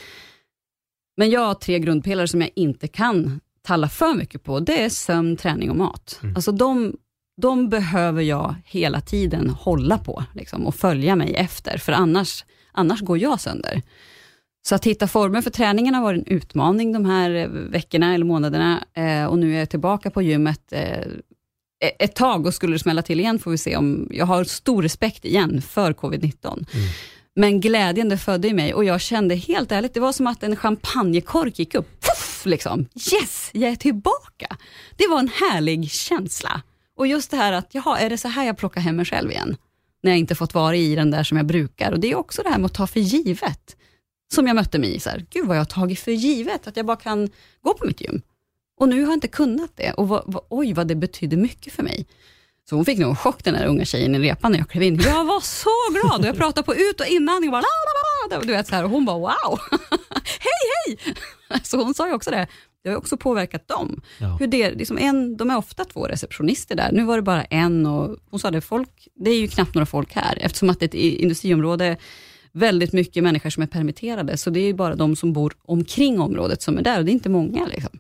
Men 1.18 1.30
jag 1.30 1.42
har 1.42 1.54
tre 1.54 1.80
grundpelare 1.80 2.28
som 2.28 2.42
jag 2.42 2.50
inte 2.56 2.88
kan 2.88 3.40
talla 3.62 3.90
för 3.90 4.14
mycket 4.14 4.44
på. 4.44 4.60
Det 4.60 4.84
är 4.84 4.90
sömn, 4.90 5.38
träning 5.38 5.70
och 5.70 5.76
mat. 5.76 6.20
Alltså 6.36 6.52
de, 6.52 6.98
de 7.40 7.70
behöver 7.70 8.22
jag 8.22 8.56
hela 8.66 9.02
tiden 9.02 9.50
hålla 9.50 9.98
på 9.98 10.24
liksom, 10.34 10.68
och 10.68 10.76
följa 10.76 11.16
mig 11.16 11.34
efter, 11.34 11.78
för 11.78 11.92
annars, 11.92 12.46
annars 12.72 13.02
går 13.02 13.18
jag 13.18 13.42
sönder. 13.42 13.82
Så 14.68 14.76
att 14.76 14.86
hitta 14.86 15.08
former 15.08 15.42
för 15.42 15.50
träningen 15.50 15.96
har 15.96 16.02
varit 16.02 16.28
en 16.28 16.34
utmaning 16.34 16.94
de 16.94 17.06
här 17.06 17.36
eh, 17.36 17.48
veckorna 17.48 18.14
eller 18.14 18.26
månaderna 18.26 18.84
eh, 18.94 19.26
och 19.26 19.40
nu 19.40 19.56
är 19.56 19.60
jag 19.60 19.70
tillbaka 19.70 20.10
på 20.10 20.22
gymmet 20.22 20.62
eh, 20.72 21.08
ett 22.00 22.16
tag 22.16 22.46
och 22.46 22.54
skulle 22.54 22.76
det 22.76 22.80
smälla 22.80 23.02
till 23.02 23.20
igen 23.20 23.40
får 23.40 23.52
vi 23.52 23.58
se 23.58 23.76
om, 23.78 24.08
jag 24.12 24.26
har 24.26 24.44
stor 24.44 24.84
respekt 24.84 25.26
igen 25.26 25.62
för 25.62 25.94
covid-19. 25.94 26.66
Men 27.36 27.60
glädjen 27.62 28.10
det 28.10 28.18
födde 28.18 28.48
i 28.48 28.54
mig 28.54 28.74
och 28.74 28.84
jag 28.84 29.02
kände 29.02 29.36
helt 29.36 29.72
ärligt, 29.72 29.94
det 29.94 30.00
var 30.00 30.12
som 30.12 30.28
att 30.28 30.44
en 30.44 30.56
champagnekork 30.56 31.60
gick 31.60 31.76
upp. 31.76 32.02
Puff, 32.02 32.46
liksom. 32.46 32.86
Yes, 33.14 33.50
jag 33.54 33.72
är 33.72 33.76
tillbaka. 33.76 34.58
Det 34.96 35.08
var 35.08 35.20
en 35.20 35.30
härlig 35.52 35.92
känsla. 35.92 36.62
Och 37.00 37.08
just 37.08 37.32
det 37.32 37.38
här 37.38 37.52
att, 37.54 37.68
jaha, 37.72 38.00
är 38.00 38.10
det 38.10 38.18
så 38.18 38.28
här 38.28 38.46
jag 38.46 38.58
plockar 38.58 38.82
hem 38.82 38.96
mig 38.96 39.06
själv 39.06 39.32
igen? 39.32 39.58
När 40.04 40.12
jag 40.12 40.20
inte 40.20 40.36
fått 40.36 40.54
vara 40.54 40.76
i 40.76 40.96
den 40.96 41.12
där 41.12 41.24
som 41.24 41.38
jag 41.38 41.46
brukar. 41.46 41.92
Och 41.92 42.00
det 42.00 42.12
är 42.12 42.16
också 42.16 42.42
det 42.44 42.50
här 42.50 42.58
med 42.58 42.66
att 42.66 42.74
ta 42.74 42.88
för 42.88 43.00
givet. 43.00 43.76
Som 44.34 44.48
jag 44.48 44.56
mötte 44.56 44.80
mig 44.80 44.96
i, 44.96 45.00
så 45.00 45.10
här, 45.10 45.26
gud 45.30 45.48
vad 45.48 45.58
jag 45.58 45.62
har 45.62 45.66
tagit 45.66 46.00
för 46.00 46.12
givet, 46.12 46.68
att 46.68 46.78
jag 46.78 46.86
bara 46.86 46.98
kan 46.98 47.30
gå 47.62 47.74
på 47.74 47.86
mitt 47.86 48.02
gym. 48.02 48.22
Och 48.80 48.90
nu 48.90 48.96
har 48.96 49.08
jag 49.08 49.14
inte 49.14 49.28
kunnat 49.28 49.72
det 49.76 49.92
och 49.92 50.08
vad, 50.08 50.24
vad, 50.26 50.44
oj 50.50 50.74
vad 50.74 50.88
det 50.88 50.96
betydde 50.96 51.38
mycket 51.38 51.74
för 51.74 51.84
mig. 51.84 52.08
Så 52.70 52.76
hon 52.76 52.86
fick 52.86 53.00
nog 53.00 53.10
en 53.10 53.16
chock 53.16 53.44
den 53.44 53.54
där 53.54 53.66
unga 53.66 53.86
tjejen 53.86 54.16
i 54.16 54.20
repan 54.20 54.52
när 54.52 54.60
jag 54.60 54.70
klev 54.70 54.84
in. 54.84 55.00
Jag 55.00 55.26
var 55.26 55.40
så 55.40 55.70
glad 55.92 56.22
och 56.22 56.28
jag 56.28 56.38
pratade 56.38 56.66
på 56.66 56.76
ut 56.76 57.00
och 57.00 57.08
inandning 57.08 57.50
och 57.50 57.52
bara 57.52 57.62
la, 57.62 57.68
la, 58.30 58.38
la, 58.38 58.46
du 58.46 58.54
vet 58.54 58.68
så 58.68 58.76
här 58.76 58.84
och 58.84 58.90
hon 58.90 59.06
bara 59.06 59.18
wow, 59.18 59.60
hej 60.40 60.98
hej. 60.98 61.16
Så 61.64 61.84
hon 61.84 61.94
sa 61.94 62.08
ju 62.08 62.14
också 62.14 62.32
det, 62.32 62.48
det 62.84 62.90
har 62.90 62.98
också 62.98 63.18
påverkat 63.18 63.68
dem. 63.68 64.02
Ja. 64.18 64.38
Hur 64.40 64.48
det, 64.48 64.72
liksom 64.72 64.98
en, 64.98 65.38
de 65.38 65.50
är 65.50 65.58
ofta 65.58 65.86
två 65.86 66.06
receptionister 66.06 66.76
där, 66.76 66.92
nu 66.92 67.04
var 67.04 67.16
det 67.16 67.22
bara 67.22 67.44
en 67.44 67.86
och 67.86 68.18
hon 68.30 68.40
sa 68.40 68.52
det, 68.52 68.62
folk, 68.62 69.08
det 69.16 69.32
är 69.32 69.40
ju 69.40 69.48
knappt 69.48 69.76
några 69.76 69.86
folk 69.86 70.14
här 70.14 70.38
eftersom 70.42 70.70
att 70.70 70.80
det 70.80 70.86
är 70.86 70.88
ett 70.88 71.20
industriområde 71.20 71.98
väldigt 72.52 72.94
mycket 72.94 73.24
människor 73.24 73.50
som 73.50 73.64
är 73.64 73.68
permitterade, 73.68 74.38
så 74.38 74.50
det 74.50 74.60
är 74.60 74.66
ju 74.66 74.74
bara 74.74 74.96
de 74.96 75.16
som 75.16 75.34
bor 75.34 75.54
omkring 75.62 76.20
området 76.20 76.62
som 76.62 76.78
är 76.78 76.82
där 76.82 77.00
och 77.00 77.06
det 77.06 77.12
är 77.12 77.14
inte 77.14 77.30
många. 77.30 77.66
Liksom. 77.66 78.00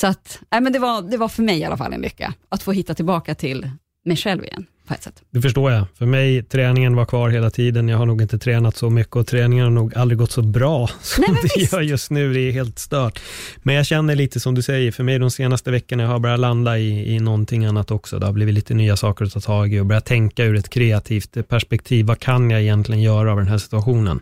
Så 0.00 0.06
att, 0.06 0.40
nej, 0.50 0.60
men 0.60 0.72
det, 0.72 0.78
var, 0.78 1.02
det 1.02 1.16
var 1.16 1.28
för 1.28 1.42
mig 1.42 1.58
i 1.58 1.64
alla 1.64 1.76
fall 1.76 1.92
en 1.92 2.00
lycka, 2.00 2.34
att 2.48 2.62
få 2.62 2.72
hitta 2.72 2.94
tillbaka 2.94 3.34
till 3.34 3.70
mig 4.04 4.16
själv 4.16 4.44
igen 4.44 4.66
på 4.88 4.94
ett 4.94 5.02
sätt. 5.02 5.22
Det 5.30 5.40
förstår 5.42 5.72
jag. 5.72 5.84
För 5.98 6.06
mig, 6.06 6.42
träningen 6.42 6.96
var 6.96 7.04
kvar 7.04 7.28
hela 7.30 7.50
tiden. 7.50 7.88
Jag 7.88 7.98
har 7.98 8.06
nog 8.06 8.22
inte 8.22 8.38
tränat 8.38 8.76
så 8.76 8.90
mycket 8.90 9.16
och 9.16 9.26
träningen 9.26 9.64
har 9.64 9.70
nog 9.70 9.96
aldrig 9.96 10.18
gått 10.18 10.30
så 10.32 10.42
bra 10.42 10.90
som 11.02 11.24
Nej, 11.28 11.38
det 11.42 11.60
visst. 11.60 11.72
gör 11.72 11.80
just 11.80 12.10
nu. 12.10 12.32
Det 12.32 12.40
är 12.40 12.52
helt 12.52 12.78
stört. 12.78 13.20
Men 13.62 13.74
jag 13.74 13.86
känner 13.86 14.14
lite 14.16 14.40
som 14.40 14.54
du 14.54 14.62
säger, 14.62 14.92
för 14.92 15.04
mig 15.04 15.18
de 15.18 15.30
senaste 15.30 15.70
veckorna 15.70 16.02
jag 16.02 16.10
har 16.10 16.18
börjat 16.18 16.40
landa 16.40 16.78
i, 16.78 17.14
i 17.14 17.20
någonting 17.20 17.64
annat 17.64 17.90
också. 17.90 18.18
Det 18.18 18.26
har 18.26 18.32
blivit 18.32 18.54
lite 18.54 18.74
nya 18.74 18.96
saker 18.96 19.24
att 19.24 19.32
ta 19.32 19.40
tag 19.40 19.74
i 19.74 19.80
och 19.80 19.86
börja 19.86 20.00
tänka 20.00 20.44
ur 20.44 20.56
ett 20.56 20.68
kreativt 20.70 21.48
perspektiv. 21.48 22.06
Vad 22.06 22.18
kan 22.18 22.50
jag 22.50 22.60
egentligen 22.62 23.02
göra 23.02 23.30
av 23.32 23.38
den 23.38 23.48
här 23.48 23.58
situationen? 23.58 24.20